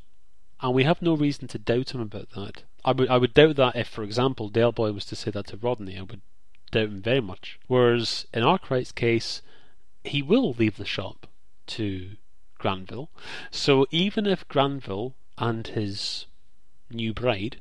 and 0.60 0.74
we 0.74 0.84
have 0.84 1.02
no 1.02 1.14
reason 1.14 1.48
to 1.48 1.58
doubt 1.58 1.94
him 1.94 2.00
about 2.00 2.30
that. 2.30 2.62
I 2.84 2.92
would 2.92 3.08
I 3.08 3.18
would 3.18 3.34
doubt 3.34 3.56
that 3.56 3.76
if, 3.76 3.88
for 3.88 4.02
example, 4.02 4.48
Del 4.48 4.72
Boy 4.72 4.92
was 4.92 5.04
to 5.06 5.16
say 5.16 5.30
that 5.30 5.48
to 5.48 5.56
Rodney, 5.56 5.98
I 5.98 6.02
would 6.02 6.20
doubt 6.70 6.88
him 6.88 7.02
very 7.02 7.20
much. 7.20 7.58
Whereas 7.66 8.26
in 8.32 8.42
Arkwright's 8.42 8.92
case, 8.92 9.42
he 10.04 10.22
will 10.22 10.52
leave 10.52 10.76
the 10.76 10.84
shop 10.84 11.26
to 11.68 12.10
Granville. 12.58 13.10
So 13.50 13.86
even 13.90 14.26
if 14.26 14.46
Granville 14.48 15.14
and 15.38 15.66
his 15.66 16.26
new 16.90 17.12
bride 17.12 17.60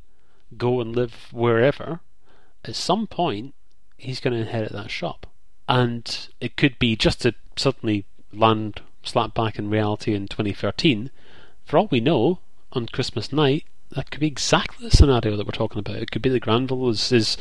go 0.58 0.82
and 0.82 0.96
live 0.96 1.30
wherever, 1.32 2.02
at 2.66 2.76
some 2.76 3.08
point 3.08 3.56
he's 3.98 4.20
going 4.20 4.34
to 4.34 4.40
inherit 4.42 4.72
that 4.72 4.92
shop. 4.92 5.28
And 5.68 6.28
it 6.42 6.58
could 6.58 6.78
be 6.80 6.96
just 6.96 7.22
to 7.22 7.34
suddenly 7.56 8.06
land 8.34 8.82
slap 9.04 9.34
back 9.34 9.58
in 9.60 9.70
reality 9.70 10.14
in 10.14 10.28
2013. 10.28 11.10
For 11.66 11.78
all 11.78 11.88
we 11.92 12.00
know, 12.00 12.40
on 12.74 12.88
Christmas 12.88 13.32
night, 13.32 13.66
that 13.92 14.10
could 14.10 14.20
be 14.20 14.28
exactly 14.28 14.88
the 14.90 14.96
scenario 14.96 15.38
that 15.38 15.46
we're 15.46 15.52
talking 15.52 15.80
about. 15.80 15.98
It 15.98 16.10
could 16.12 16.22
be 16.24 16.30
that 16.30 16.40
Granville 16.42 16.90
is, 16.90 17.12
is 17.12 17.38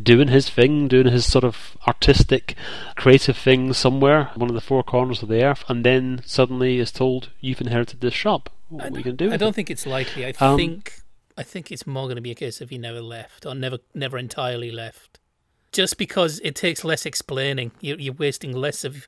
doing 0.00 0.28
his 0.28 0.48
thing, 0.48 0.86
doing 0.88 1.08
his 1.08 1.26
sort 1.26 1.44
of 1.44 1.76
artistic, 1.86 2.54
creative 2.94 3.36
thing 3.36 3.72
somewhere, 3.72 4.30
one 4.36 4.48
of 4.48 4.54
the 4.54 4.60
four 4.60 4.84
corners 4.84 5.22
of 5.22 5.28
the 5.28 5.42
earth, 5.42 5.64
and 5.68 5.84
then 5.84 6.22
suddenly 6.24 6.78
is 6.78 6.92
told, 6.92 7.30
"You've 7.40 7.60
inherited 7.60 8.00
this 8.00 8.14
shop. 8.14 8.50
What 8.68 8.84
are 8.84 8.98
you 8.98 9.02
going 9.02 9.16
to 9.16 9.24
do?" 9.28 9.32
I 9.32 9.36
don't 9.36 9.50
it? 9.50 9.54
think 9.56 9.70
it's 9.70 9.84
likely. 9.86 10.24
I 10.26 10.32
Um, 10.38 10.56
think 10.56 11.00
I 11.36 11.42
think 11.42 11.72
it's 11.72 11.86
more 11.88 12.04
going 12.04 12.16
to 12.16 12.22
be 12.22 12.30
a 12.30 12.36
case 12.36 12.60
of 12.60 12.70
he 12.70 12.78
never 12.78 13.00
left 13.02 13.44
or 13.44 13.54
never 13.56 13.78
never 13.92 14.16
entirely 14.16 14.70
left. 14.70 15.18
Just 15.76 15.98
because 15.98 16.40
it 16.42 16.54
takes 16.54 16.84
less 16.84 17.04
explaining, 17.04 17.70
you're, 17.82 17.98
you're 17.98 18.14
wasting 18.14 18.52
less 18.52 18.82
of 18.82 19.06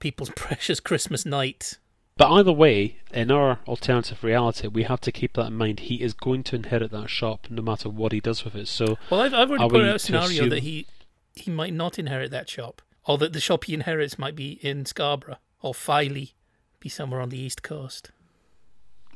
people's 0.00 0.30
precious 0.36 0.80
Christmas 0.80 1.24
night. 1.24 1.78
But 2.16 2.32
either 2.32 2.50
way, 2.50 2.96
in 3.12 3.30
our 3.30 3.60
alternative 3.68 4.24
reality, 4.24 4.66
we 4.66 4.82
have 4.82 5.00
to 5.02 5.12
keep 5.12 5.34
that 5.34 5.46
in 5.46 5.54
mind. 5.54 5.78
He 5.78 6.02
is 6.02 6.14
going 6.14 6.42
to 6.42 6.56
inherit 6.56 6.90
that 6.90 7.08
shop 7.08 7.46
no 7.48 7.62
matter 7.62 7.88
what 7.88 8.10
he 8.10 8.18
does 8.18 8.44
with 8.44 8.56
it. 8.56 8.66
So 8.66 8.98
Well, 9.08 9.20
I've, 9.20 9.32
I've 9.32 9.48
already 9.48 9.68
put 9.68 9.84
out 9.86 9.94
a 9.94 9.98
scenario 10.00 10.28
assume- 10.28 10.48
that 10.48 10.64
he 10.64 10.88
he 11.36 11.52
might 11.52 11.72
not 11.72 12.00
inherit 12.00 12.32
that 12.32 12.50
shop, 12.50 12.82
or 13.04 13.16
that 13.18 13.32
the 13.32 13.38
shop 13.38 13.62
he 13.66 13.74
inherits 13.74 14.18
might 14.18 14.34
be 14.34 14.58
in 14.60 14.84
Scarborough 14.86 15.38
or 15.62 15.72
Filey, 15.72 16.34
be 16.80 16.88
somewhere 16.88 17.20
on 17.20 17.28
the 17.28 17.38
east 17.38 17.62
coast. 17.62 18.10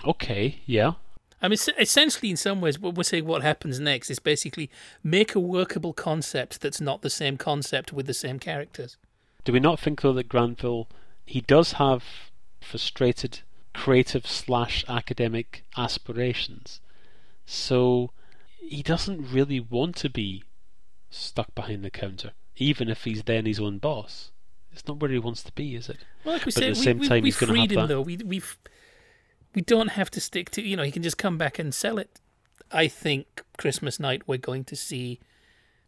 okay, 0.05 0.61
yeah, 0.66 0.92
I 1.43 1.49
mean, 1.49 1.59
essentially, 1.78 2.30
in 2.30 2.36
some 2.36 2.61
ways, 2.61 2.78
what 2.78 2.95
we're 2.95 3.03
saying 3.03 3.24
what 3.26 3.43
happens 3.43 3.80
next 3.80 4.11
is 4.11 4.20
basically 4.20 4.70
make 5.03 5.34
a 5.34 5.40
workable 5.40 5.93
concept 5.93 6.61
that's 6.61 6.80
not 6.80 7.03
the 7.03 7.11
same 7.11 7.36
concept 7.36 7.93
with 7.93 8.07
the 8.07 8.14
same 8.14 8.38
characters. 8.38 8.97
Do 9.45 9.53
we 9.53 9.59
not 9.61 9.80
think 9.80 10.01
though 10.03 10.12
that 10.12 10.28
Granville 10.28 10.88
he 11.26 11.40
does 11.40 11.72
have 11.72 12.05
frustrated 12.61 13.40
creative 13.74 14.26
slash 14.26 14.84
academic 14.88 15.64
aspirations, 15.76 16.80
so 17.47 18.12
he 18.61 18.82
doesn't 18.82 19.32
really 19.32 19.59
want 19.61 19.97
to 19.97 20.09
be 20.09 20.45
stuck 21.11 21.55
behind 21.55 21.84
the 21.84 21.90
counter, 21.90 22.32
even 22.57 22.88
if 22.88 23.05
he's 23.05 23.24
then 23.24 23.47
his 23.47 23.59
own 23.61 23.78
boss. 23.78 24.30
It's 24.72 24.86
not 24.86 25.01
where 25.01 25.11
he 25.11 25.18
wants 25.18 25.43
to 25.43 25.53
be, 25.53 25.74
is 25.74 25.88
it? 25.88 25.99
Well, 26.24 26.34
like 26.34 26.43
we 26.47 26.53
But 26.53 26.55
say, 26.55 26.68
at 26.68 26.74
the 26.74 26.78
we, 26.80 26.84
same 26.84 26.99
we, 26.99 27.09
time, 27.09 27.22
we 27.22 27.28
he's 27.28 27.36
gonna 27.36 27.53
freed 27.53 27.61
have 27.62 27.70
him 27.72 27.76
that- 27.80 27.86
though. 27.88 28.01
We 28.01 28.16
we've 28.18 28.57
we 29.55 29.62
don't 29.62 29.88
have 29.88 30.11
to 30.12 30.20
stick 30.20 30.50
to 30.50 30.62
you 30.62 30.76
know 30.76 30.82
he 30.82 30.92
can 30.92 31.03
just 31.03 31.18
come 31.18 31.38
back 31.38 31.59
and 31.59 31.74
sell 31.74 31.98
it. 31.98 32.20
I 32.70 32.88
think 32.88 33.42
Christmas 33.59 34.00
night 34.00 34.22
we're 34.26 34.38
going 34.38 34.64
to 34.64 34.76
see 34.76 35.20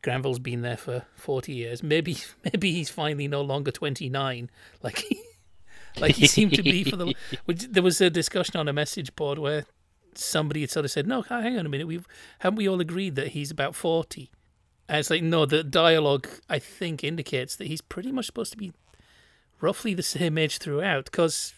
Granville's 0.02 0.38
been 0.38 0.62
there 0.62 0.76
for 0.76 1.04
forty 1.16 1.54
years. 1.54 1.82
Maybe 1.82 2.16
maybe 2.44 2.72
he's 2.72 2.90
finally 2.90 3.28
no 3.28 3.40
longer 3.42 3.70
twenty 3.70 4.08
nine 4.08 4.50
like 4.82 4.98
he, 4.98 5.20
like 5.98 6.16
he 6.16 6.26
seemed 6.26 6.54
to 6.54 6.62
be 6.62 6.84
for 6.84 6.96
the. 6.96 7.14
Which, 7.44 7.62
there 7.70 7.82
was 7.82 8.00
a 8.00 8.10
discussion 8.10 8.56
on 8.56 8.68
a 8.68 8.72
message 8.72 9.14
board 9.16 9.38
where 9.38 9.64
somebody 10.14 10.60
had 10.60 10.70
sort 10.70 10.84
of 10.84 10.90
said, 10.90 11.06
"No, 11.06 11.22
hang 11.22 11.58
on 11.58 11.66
a 11.66 11.68
minute, 11.68 11.86
we've 11.86 12.06
haven't 12.40 12.56
we 12.56 12.68
all 12.68 12.80
agreed 12.80 13.16
that 13.16 13.28
he's 13.28 13.50
about 13.50 13.74
40? 13.74 14.30
And 14.88 14.98
it's 14.98 15.10
like 15.10 15.22
no, 15.22 15.46
the 15.46 15.64
dialogue 15.64 16.28
I 16.48 16.58
think 16.58 17.02
indicates 17.02 17.56
that 17.56 17.68
he's 17.68 17.80
pretty 17.80 18.12
much 18.12 18.26
supposed 18.26 18.52
to 18.52 18.58
be 18.58 18.72
roughly 19.60 19.94
the 19.94 20.02
same 20.02 20.36
age 20.36 20.58
throughout 20.58 21.06
because 21.06 21.54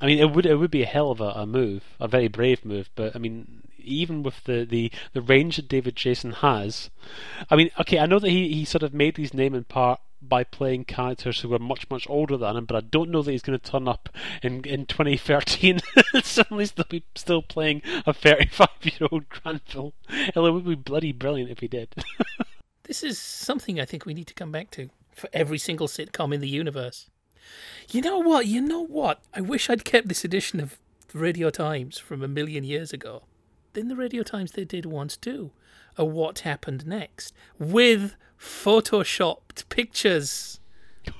I 0.00 0.06
mean, 0.06 0.18
it 0.18 0.30
would 0.30 0.46
it 0.46 0.56
would 0.56 0.70
be 0.70 0.82
a 0.82 0.86
hell 0.86 1.10
of 1.10 1.20
a, 1.20 1.30
a 1.30 1.46
move, 1.46 1.82
a 1.98 2.08
very 2.08 2.28
brave 2.28 2.64
move. 2.64 2.90
But 2.94 3.16
I 3.16 3.18
mean, 3.18 3.62
even 3.88 4.22
with 4.22 4.44
the, 4.44 4.64
the, 4.64 4.92
the 5.12 5.22
range 5.22 5.56
that 5.56 5.68
David 5.68 5.96
Jason 5.96 6.32
has, 6.32 6.90
I 7.50 7.56
mean, 7.56 7.70
okay, 7.80 7.98
I 7.98 8.06
know 8.06 8.18
that 8.18 8.30
he, 8.30 8.52
he 8.52 8.64
sort 8.64 8.82
of 8.82 8.94
made 8.94 9.16
his 9.16 9.34
name 9.34 9.54
in 9.54 9.64
part 9.64 10.00
by 10.20 10.44
playing 10.44 10.84
characters 10.84 11.40
who 11.40 11.48
were 11.48 11.60
much 11.60 11.88
much 11.90 12.08
older 12.08 12.36
than 12.36 12.56
him, 12.56 12.64
but 12.64 12.76
I 12.76 12.80
don't 12.80 13.10
know 13.10 13.22
that 13.22 13.30
he's 13.30 13.42
going 13.42 13.58
to 13.58 13.70
turn 13.70 13.86
up 13.86 14.08
in 14.42 14.64
in 14.64 14.86
2013 14.86 15.80
and 16.14 16.24
suddenly 16.24 16.66
still 16.66 16.86
be 16.88 17.04
still 17.14 17.42
playing 17.42 17.82
a 18.06 18.12
35 18.12 18.68
year 18.82 19.08
old 19.10 19.28
Granville. 19.30 19.94
Hell, 20.34 20.46
it 20.46 20.50
would 20.50 20.66
be 20.66 20.74
bloody 20.74 21.12
brilliant 21.12 21.50
if 21.50 21.60
he 21.60 21.68
did. 21.68 21.94
this 22.84 23.02
is 23.02 23.18
something 23.18 23.80
I 23.80 23.84
think 23.84 24.06
we 24.06 24.14
need 24.14 24.26
to 24.26 24.34
come 24.34 24.50
back 24.50 24.70
to 24.72 24.90
for 25.14 25.28
every 25.32 25.58
single 25.58 25.88
sitcom 25.88 26.34
in 26.34 26.40
the 26.40 26.48
universe. 26.48 27.08
You 27.90 28.02
know 28.02 28.18
what? 28.18 28.46
You 28.46 28.60
know 28.60 28.84
what? 28.84 29.22
I 29.34 29.40
wish 29.40 29.70
I'd 29.70 29.84
kept 29.84 30.08
this 30.08 30.24
edition 30.24 30.60
of 30.60 30.78
Radio 31.14 31.50
Times 31.50 31.98
from 31.98 32.22
a 32.22 32.28
million 32.28 32.64
years 32.64 32.92
ago. 32.92 33.22
In 33.74 33.88
the 33.88 33.96
Radio 33.96 34.22
Times, 34.22 34.52
they 34.52 34.64
did 34.64 34.86
once 34.86 35.16
too 35.16 35.52
a 35.96 36.04
What 36.04 36.40
Happened 36.40 36.86
Next 36.86 37.34
with 37.58 38.14
photoshopped 38.40 39.68
pictures 39.68 40.60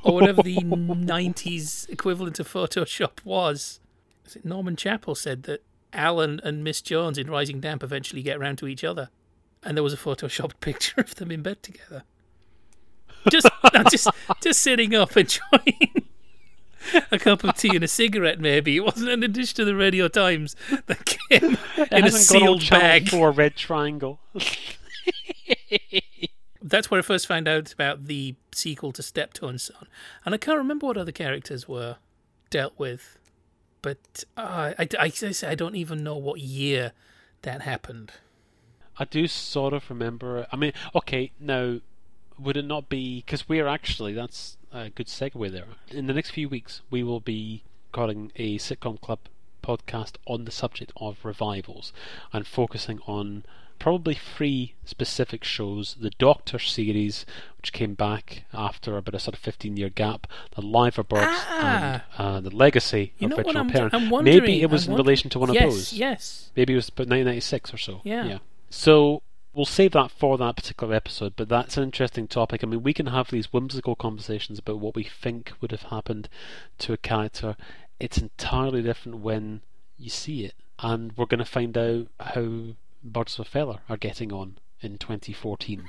or 0.03 0.15
whatever 0.15 0.43
the 0.43 0.57
90s 0.57 1.89
equivalent 1.89 2.39
of 2.39 2.53
Photoshop 2.53 3.25
was. 3.25 3.81
Is 4.25 4.37
it 4.37 4.45
Norman 4.45 4.77
Chappell 4.77 5.15
said 5.15 5.45
that 5.45 5.65
Alan 5.93 6.41
and 6.45 6.63
Miss 6.63 6.81
Jones 6.81 7.19
in 7.19 7.31
Rising 7.31 7.61
Damp 7.61 7.83
eventually 7.83 8.23
get 8.23 8.39
round 8.39 8.59
to 8.59 8.69
each 8.69 8.85
other, 8.85 9.11
and 9.63 9.77
there 9.77 9.85
was 9.85 9.95
a 9.95 9.99
photoshopped 9.99 10.61
picture 10.61 11.01
of 11.01 11.15
them 11.17 11.31
in 11.31 11.43
bed 11.43 11.63
together. 11.63 12.05
Just, 13.31 13.49
just, 13.91 14.09
just 14.43 14.63
sitting 14.63 14.95
up 14.95 15.17
enjoying 15.17 16.05
a 17.11 17.19
cup 17.19 17.45
of 17.45 17.57
tea 17.57 17.75
and 17.75 17.85
a 17.85 17.89
cigarette. 17.89 18.41
Maybe 18.41 18.77
it 18.77 18.85
wasn't 18.85 19.11
an 19.11 19.23
addition 19.23 19.57
to 19.57 19.65
the 19.65 19.75
Radio 19.75 20.09
Times 20.09 20.57
that 20.87 21.05
came 21.05 21.57
It 21.77 21.93
in 21.93 21.99
a 21.99 22.03
hasn't 22.03 22.41
got 22.41 22.49
old 22.49 22.63
sealed 22.63 22.71
bag. 22.71 23.09
4 23.09 23.31
red 23.31 23.57
triangle. 23.57 24.21
That's 26.63 26.91
where 26.91 26.99
I 26.99 27.03
first 27.03 27.27
found 27.27 27.49
out 27.49 27.73
about 27.73 28.07
the 28.07 28.35
sequel 28.53 28.93
to 28.93 29.03
Steptoe 29.03 29.49
and 29.49 29.61
Son, 29.61 29.87
and 30.25 30.35
I 30.35 30.39
can't 30.39 30.59
remember 30.59 30.87
what 30.87 30.99
other 30.99 31.13
characters 31.13 31.67
were 31.67 31.97
dealt 32.51 32.75
with. 32.79 33.17
But 33.81 34.25
uh, 34.37 34.75
I, 34.79 34.89
I, 34.99 35.13
I, 35.23 35.33
I 35.47 35.55
don't 35.55 35.77
even 35.77 36.03
know 36.03 36.17
what 36.17 36.41
year 36.41 36.93
that 37.43 37.63
happened. 37.63 38.13
I 38.99 39.05
do 39.05 39.29
sort 39.29 39.73
of 39.73 39.89
remember. 39.89 40.47
I 40.53 40.57
mean, 40.57 40.73
okay, 40.95 41.31
now 41.39 41.81
would 42.39 42.57
it 42.57 42.65
not 42.65 42.89
be 42.89 43.23
because 43.25 43.49
we're 43.49 43.67
actually 43.67 44.13
that's 44.13 44.58
a 44.73 44.91
good 44.91 45.07
segue 45.07 45.51
there. 45.51 45.65
In 45.91 46.07
the 46.07 46.15
next 46.15 46.31
few 46.31 46.49
weeks, 46.49 46.83
we 46.91 47.03
will 47.03 47.21
be 47.21 47.63
recording 47.91 48.33
a 48.37 48.59
sitcom 48.59 49.01
club 49.01 49.21
podcast 49.63 50.15
on 50.27 50.45
the 50.45 50.51
subject 50.51 50.93
of 50.97 51.25
revivals 51.25 51.93
and 52.33 52.47
focusing 52.47 53.01
on 53.07 53.45
probably 53.79 54.15
three 54.15 54.75
specific 54.85 55.45
shows: 55.45 55.97
the 56.01 56.11
Doctor 56.19 56.59
series, 56.59 57.25
which 57.57 57.73
came 57.73 57.95
back 57.95 58.45
after 58.53 58.97
about 58.97 59.15
a 59.15 59.19
sort 59.19 59.35
of 59.35 59.41
fifteen-year 59.41 59.91
gap, 59.91 60.27
the 60.55 60.63
Liverbirds, 60.63 61.51
and 61.51 62.03
uh, 62.19 62.41
the 62.41 62.51
Legacy 62.51 63.13
Ah. 63.15 63.19
You 63.19 63.37
of 63.37 63.45
what? 63.45 63.57
I'm, 63.57 63.71
Parent. 63.71 63.95
I'm. 63.95 64.25
Maybe 64.25 64.63
it 64.63 64.71
was 64.71 64.87
I'm 64.87 64.93
in 64.93 64.99
relation 64.99 65.31
to 65.31 65.39
one 65.39 65.53
yes, 65.53 65.65
of 65.65 65.71
those. 65.71 65.93
Yes. 65.93 66.51
Maybe 66.57 66.73
it 66.73 66.77
was 66.77 66.89
about 66.89 67.09
1996 67.09 67.75
or 67.75 67.79
so. 67.79 68.01
Yeah. 68.05 68.39
So 68.71 69.23
we'll 69.55 69.65
save 69.65 69.93
that 69.93 70.11
for 70.11 70.39
that 70.39 70.57
particular 70.57 70.95
episode, 70.95 71.35
but 71.37 71.49
that's 71.49 71.77
an 71.77 71.83
interesting 71.83 72.29
topic. 72.29 72.63
I 72.63 72.67
mean, 72.67 72.83
we 72.83 72.95
can 72.95 73.07
have 73.07 73.31
these 73.31 73.53
whimsical 73.53 73.97
conversations 73.97 74.59
about 74.59 74.79
what 74.79 74.95
we 74.95 75.05
think 75.05 75.53
would 75.61 75.71
have 75.73 75.85
happened 75.85 76.29
to 76.79 76.93
a 76.93 76.97
character. 76.97 77.57
It's 77.99 78.19
entirely 78.19 78.83
different 78.83 79.19
when 79.19 79.63
you 79.97 80.11
see 80.11 80.45
it, 80.45 80.55
and 80.79 81.13
we're 81.17 81.27
going 81.27 81.39
to 81.39 81.45
find 81.45 81.77
out 81.77 82.09
how 82.21 82.75
Birds 83.03 83.39
of 83.39 83.47
a 83.47 83.51
Feather 83.51 83.79
are 83.89 83.97
getting 83.97 84.33
on 84.33 84.59
in 84.81 84.99
2014. 84.99 85.85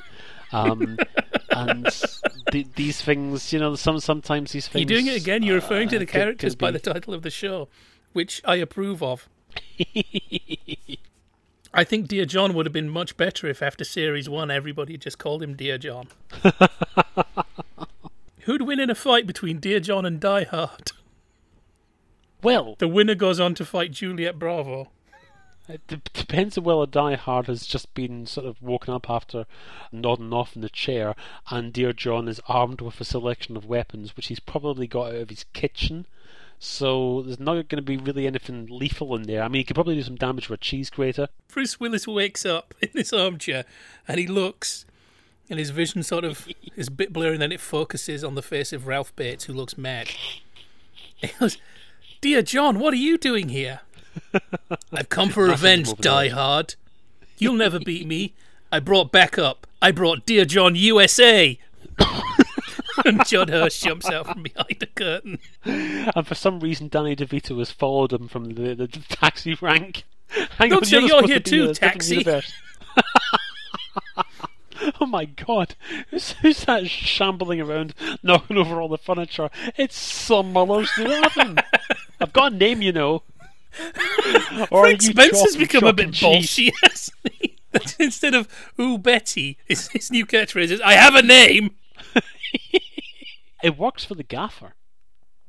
Um, 0.51 0.97
and 1.51 1.87
th- 2.51 2.67
these 2.75 3.01
things, 3.01 3.53
you 3.53 3.59
know, 3.59 3.75
some 3.75 3.99
sometimes 3.99 4.51
these 4.51 4.67
things. 4.67 4.89
You're 4.89 4.99
doing 4.99 5.13
it 5.13 5.21
again. 5.21 5.43
You're 5.43 5.55
referring 5.55 5.89
to 5.89 5.97
uh, 5.97 5.99
the 5.99 6.05
characters 6.05 6.55
by 6.55 6.71
the 6.71 6.79
title 6.79 7.13
of 7.13 7.21
the 7.21 7.29
show, 7.29 7.67
which 8.13 8.41
I 8.45 8.55
approve 8.55 9.03
of. 9.03 9.29
I 11.73 11.83
think 11.83 12.07
Dear 12.07 12.25
John 12.25 12.53
would 12.53 12.65
have 12.65 12.73
been 12.73 12.89
much 12.89 13.15
better 13.15 13.47
if 13.47 13.61
after 13.61 13.83
series 13.83 14.27
one 14.27 14.49
everybody 14.49 14.93
had 14.93 15.01
just 15.01 15.19
called 15.19 15.43
him 15.43 15.55
Dear 15.55 15.77
John. 15.77 16.07
Who'd 18.41 18.63
win 18.63 18.79
in 18.79 18.89
a 18.89 18.95
fight 18.95 19.27
between 19.27 19.59
Dear 19.59 19.79
John 19.79 20.05
and 20.05 20.19
Die 20.19 20.43
Hard? 20.45 20.91
well, 22.41 22.75
The 22.79 22.87
winner 22.87 23.15
goes 23.15 23.39
on 23.39 23.53
to 23.55 23.65
fight 23.65 23.91
Juliet 23.91 24.39
Bravo. 24.39 24.89
It 25.67 25.85
d- 25.85 26.01
depends 26.13 26.57
on 26.57 26.63
whether 26.63 26.87
Die 26.87 27.15
Hard 27.15 27.45
has 27.45 27.67
just 27.67 27.93
been 27.93 28.25
sort 28.25 28.47
of 28.47 28.59
woken 28.59 28.91
up 28.91 29.07
after 29.07 29.45
nodding 29.91 30.33
off 30.33 30.55
in 30.55 30.63
the 30.63 30.69
chair, 30.69 31.15
and 31.51 31.71
Dear 31.71 31.93
John 31.93 32.27
is 32.27 32.41
armed 32.47 32.81
with 32.81 32.99
a 32.99 33.05
selection 33.05 33.55
of 33.55 33.65
weapons 33.65 34.15
which 34.15 34.27
he's 34.27 34.39
probably 34.39 34.87
got 34.87 35.09
out 35.09 35.15
of 35.21 35.29
his 35.29 35.45
kitchen. 35.53 36.07
So 36.59 37.21
there's 37.21 37.39
not 37.39 37.53
going 37.53 37.77
to 37.77 37.81
be 37.81 37.95
really 37.95 38.27
anything 38.27 38.67
lethal 38.69 39.15
in 39.15 39.23
there. 39.23 39.43
I 39.43 39.47
mean, 39.47 39.61
he 39.61 39.63
could 39.63 39.75
probably 39.75 39.95
do 39.95 40.03
some 40.03 40.17
damage 40.17 40.49
with 40.49 40.59
a 40.59 40.63
cheese 40.63 40.89
grater. 40.89 41.29
Bruce 41.47 41.79
Willis 41.79 42.05
wakes 42.05 42.45
up 42.45 42.73
in 42.81 42.89
this 42.93 43.13
armchair 43.13 43.63
and 44.07 44.19
he 44.19 44.27
looks, 44.27 44.85
and 45.49 45.57
his 45.57 45.69
vision 45.69 46.03
sort 46.03 46.25
of 46.25 46.47
is 46.75 46.89
a 46.89 46.91
bit 46.91 47.13
blurry, 47.13 47.33
and 47.33 47.41
then 47.41 47.53
it 47.53 47.61
focuses 47.61 48.23
on 48.23 48.35
the 48.35 48.41
face 48.41 48.73
of 48.73 48.87
Ralph 48.87 49.15
Bates, 49.15 49.45
who 49.45 49.53
looks 49.53 49.77
mad. 49.77 50.09
He 51.21 51.27
goes, 51.37 51.57
Dear 52.21 52.41
John, 52.41 52.79
what 52.79 52.93
are 52.93 52.97
you 52.97 53.17
doing 53.17 53.49
here? 53.49 53.81
I've 54.93 55.09
come 55.09 55.27
for 55.27 55.43
revenge, 55.43 55.93
Die. 55.95 56.29
Hard. 56.29 56.75
You'll 57.37 57.55
never 57.55 57.77
beat 57.77 58.07
me. 58.07 58.33
I 58.71 58.79
brought 58.79 59.11
backup. 59.11 59.67
I 59.81 59.91
brought 59.91 60.25
Dear 60.25 60.45
John 60.45 60.75
USA. 60.75 61.59
and 63.05 63.25
Judd 63.25 63.49
Hirsch 63.49 63.81
jumps 63.81 64.09
out 64.09 64.27
from 64.27 64.43
behind 64.43 64.77
the 64.79 64.87
curtain. 64.87 65.39
And 65.63 66.27
for 66.27 66.35
some 66.35 66.59
reason, 66.59 66.87
Danny 66.87 67.15
DeVito 67.15 67.57
has 67.59 67.71
followed 67.71 68.13
him 68.13 68.27
from 68.27 68.53
the, 68.53 68.73
the, 68.73 68.87
the 68.87 69.03
taxi 69.09 69.55
rank. 69.55 70.03
Hang 70.29 70.69
Don't 70.69 70.83
on, 70.83 70.85
say 70.85 71.01
you're 71.01 71.25
here 71.25 71.39
to 71.39 71.49
too, 71.49 71.63
in 71.63 71.69
a 71.69 71.73
different 71.73 71.93
taxi. 71.93 72.25
oh 75.01 75.05
my 75.05 75.25
god, 75.25 75.75
who's, 76.09 76.31
who's 76.33 76.63
that 76.65 76.87
shambling 76.87 77.61
around, 77.61 77.93
knocking 78.21 78.57
over 78.57 78.79
all 78.79 78.89
the 78.89 78.97
furniture? 78.97 79.49
It's 79.75 79.97
some 79.97 80.53
laughing. 80.53 81.57
I've 82.19 82.33
got 82.33 82.53
a 82.53 82.55
name, 82.55 82.81
you 82.81 82.91
know. 82.91 83.23
Or 84.71 84.83
Frank 84.83 85.01
Spencer's 85.01 85.55
become 85.55 85.83
a 85.83 85.93
bit 85.93 86.09
bolshy? 86.09 86.71
Instead 87.99 88.33
of 88.33 88.47
"Ooh 88.79 88.97
Betty," 88.97 89.57
his, 89.65 89.89
his 89.89 90.11
new 90.11 90.25
catchphrase 90.25 90.71
is 90.71 90.81
"I 90.81 90.93
have 90.93 91.15
a 91.15 91.21
name." 91.21 91.75
It 93.63 93.77
works 93.77 94.05
for 94.05 94.15
the 94.15 94.23
gaffer. 94.23 94.73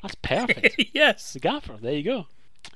That's 0.03 0.15
perfect. 0.17 0.83
yes, 0.93 1.33
the 1.33 1.41
gaffer. 1.41 1.79
There 1.81 1.93
you 1.93 2.03
go. 2.03 2.27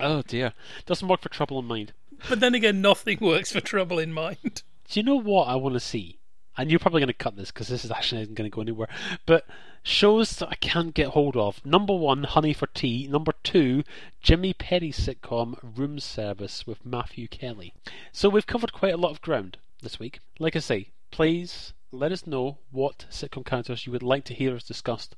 Oh 0.01 0.23
dear, 0.23 0.53
doesn't 0.87 1.09
work 1.09 1.21
for 1.21 1.29
Trouble 1.29 1.59
in 1.59 1.67
Mind. 1.67 1.93
but 2.29 2.41
then 2.41 2.55
again, 2.55 2.81
nothing 2.81 3.19
works 3.21 3.53
for 3.53 3.61
Trouble 3.61 3.99
in 3.99 4.13
Mind. 4.13 4.63
Do 4.89 5.01
you 5.01 5.03
know 5.03 5.17
what 5.17 5.49
I 5.49 5.57
want 5.57 5.75
to 5.75 5.81
see? 5.81 6.19
And 6.57 6.71
you're 6.71 6.79
probably 6.79 7.01
going 7.01 7.09
to 7.09 7.15
cut 7.15 7.37
this 7.37 7.51
because 7.51 7.69
this 7.69 7.85
is 7.85 7.91
actually 7.91 8.23
isn't 8.23 8.35
going 8.35 8.49
to 8.49 8.55
go 8.55 8.61
anywhere. 8.63 8.89
But 9.27 9.47
shows 9.83 10.37
that 10.37 10.49
I 10.49 10.55
can't 10.55 10.95
get 10.95 11.09
hold 11.09 11.37
of. 11.37 11.65
Number 11.65 11.95
one, 11.95 12.25
Honey 12.25 12.53
for 12.53 12.69
Tea. 12.69 13.09
Number 13.09 13.33
two, 13.43 13.83
Jimmy 14.23 14.53
Petty's 14.53 14.99
sitcom 14.99 15.59
Room 15.63 15.99
Service 15.99 16.67
with 16.67 16.87
Matthew 16.87 17.29
Kelly. 17.29 17.75
So 18.13 18.29
we've 18.29 18.47
covered 18.47 18.73
quite 18.73 18.95
a 18.95 18.99
lot 18.99 19.11
of 19.11 19.21
ground 19.21 19.59
this 19.83 19.99
week. 19.99 20.21
Like 20.39 20.57
I 20.57 20.61
say, 20.61 20.89
please 21.11 21.73
let 21.95 22.13
us 22.13 22.27
know 22.27 22.59
what 22.71 23.07
sitcom 23.11 23.45
characters 23.45 23.87
you 23.87 23.93
would 23.93 24.03
like 24.03 24.25
to 24.25 24.35
hear 24.35 24.55
us 24.55 24.65
discuss. 24.65 25.09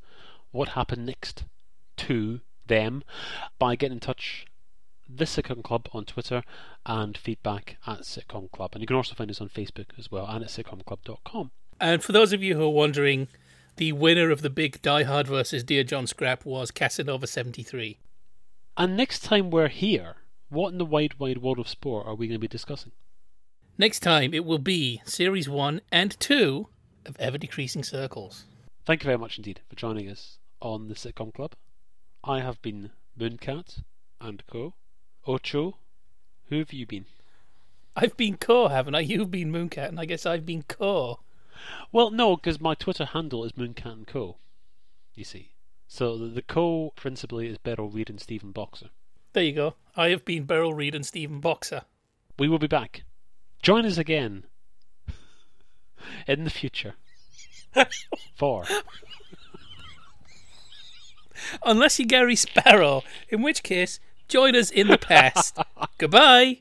What 0.53 0.71
happened 0.71 1.07
next 1.07 1.45
to 1.99 2.41
them 2.67 3.03
by 3.59 3.77
getting 3.77 3.97
in 3.97 4.01
touch 4.01 4.47
this 5.09 5.37
Sitcom 5.37 5.63
Club 5.63 5.89
on 5.93 6.05
Twitter 6.05 6.43
and 6.85 7.17
feedback 7.17 7.77
at 7.87 8.01
Sitcom 8.01 8.51
Club. 8.51 8.71
And 8.73 8.81
you 8.81 8.87
can 8.87 8.97
also 8.97 9.15
find 9.15 9.31
us 9.31 9.41
on 9.41 9.49
Facebook 9.49 9.87
as 9.99 10.11
well 10.11 10.27
and 10.27 10.43
at 10.45 10.51
sitcomclub.com. 10.51 11.51
And 11.81 12.03
for 12.03 12.13
those 12.13 12.33
of 12.33 12.43
you 12.43 12.57
who 12.57 12.65
are 12.65 12.71
wondering, 12.71 13.29
the 13.77 13.93
winner 13.93 14.31
of 14.31 14.43
the 14.43 14.51
big 14.51 14.81
Die 14.83 15.03
Hard 15.03 15.29
versus 15.29 15.63
Dear 15.63 15.85
John 15.85 16.07
Scrap 16.07 16.45
was 16.45 16.71
Casanova 16.71 17.27
seventy 17.27 17.63
three. 17.63 17.99
And 18.77 18.97
next 18.97 19.21
time 19.21 19.51
we're 19.51 19.69
here, 19.69 20.17
what 20.49 20.73
in 20.73 20.79
the 20.79 20.85
wide, 20.85 21.19
wide 21.19 21.39
world 21.39 21.59
of 21.59 21.69
sport 21.69 22.07
are 22.07 22.15
we 22.15 22.27
going 22.27 22.37
to 22.37 22.41
be 22.41 22.49
discussing? 22.49 22.93
Next 23.79 24.01
time, 24.01 24.33
it 24.33 24.47
will 24.47 24.59
be 24.59 25.03
Series 25.05 25.51
1 25.51 25.83
and 25.93 26.19
2 26.19 26.67
of 27.05 27.15
Ever 27.19 27.37
Decreasing 27.37 27.85
Circles. 27.85 28.45
Thank 28.87 29.03
you 29.03 29.09
very 29.09 29.19
much 29.19 29.37
indeed 29.37 29.61
for 29.69 29.77
joining 29.77 30.09
us 30.09 30.39
on 30.63 30.89
the 30.89 30.95
Sitcom 30.95 31.35
Club. 31.35 31.53
I 32.25 32.41
have 32.41 32.63
been 32.63 32.93
Mooncat 33.21 33.83
and 34.19 34.43
Co. 34.47 34.73
Ocho, 35.27 35.77
who 36.49 36.59
have 36.61 36.73
you 36.73 36.87
been? 36.87 37.05
I've 37.95 38.17
been 38.17 38.39
Co, 38.39 38.69
haven't 38.69 38.95
I? 38.95 39.01
You've 39.01 39.31
been 39.31 39.53
Mooncat, 39.53 39.89
and 39.89 40.01
I 40.01 40.07
guess 40.07 40.25
I've 40.25 40.47
been 40.47 40.63
Co. 40.63 41.21
Well, 41.93 42.11
no, 42.11 42.37
because 42.37 42.59
my 42.59 42.73
Twitter 42.75 43.05
handle 43.05 43.45
is 43.45 43.53
Mooncat 43.53 43.93
and 43.93 44.07
Co. 44.07 44.39
You 45.15 45.25
see. 45.25 45.51
So 45.87 46.17
the, 46.17 46.29
the 46.29 46.43
co 46.43 46.95
principally 46.97 47.47
is 47.49 47.59
Beryl 47.59 47.91
Reid 47.91 48.09
and 48.09 48.23
Stephen 48.23 48.53
Boxer. 48.53 48.89
There 49.35 49.45
you 49.45 49.53
go. 49.53 49.75
I 49.95 50.09
have 50.09 50.25
been 50.25 50.45
Beryl 50.45 50.73
Reid 50.73 50.95
and 50.95 51.05
Stephen 51.05 51.41
Boxer. 51.41 51.83
We 52.39 52.49
will 52.49 52.59
be 52.59 52.67
back. 52.67 53.03
Join 53.67 53.85
us 53.85 53.99
again 53.99 54.45
in 56.29 56.45
the 56.45 56.51
future 56.51 56.95
for 58.37 58.65
Unless 61.65 61.99
you're 61.99 62.07
Gary 62.07 62.37
Sparrow, 62.37 63.03
in 63.29 63.43
which 63.43 63.65
case, 63.65 63.99
join 64.29 64.55
us 64.55 64.71
in 64.71 64.87
the 64.87 64.97
past. 64.97 65.59
Goodbye. 65.99 66.61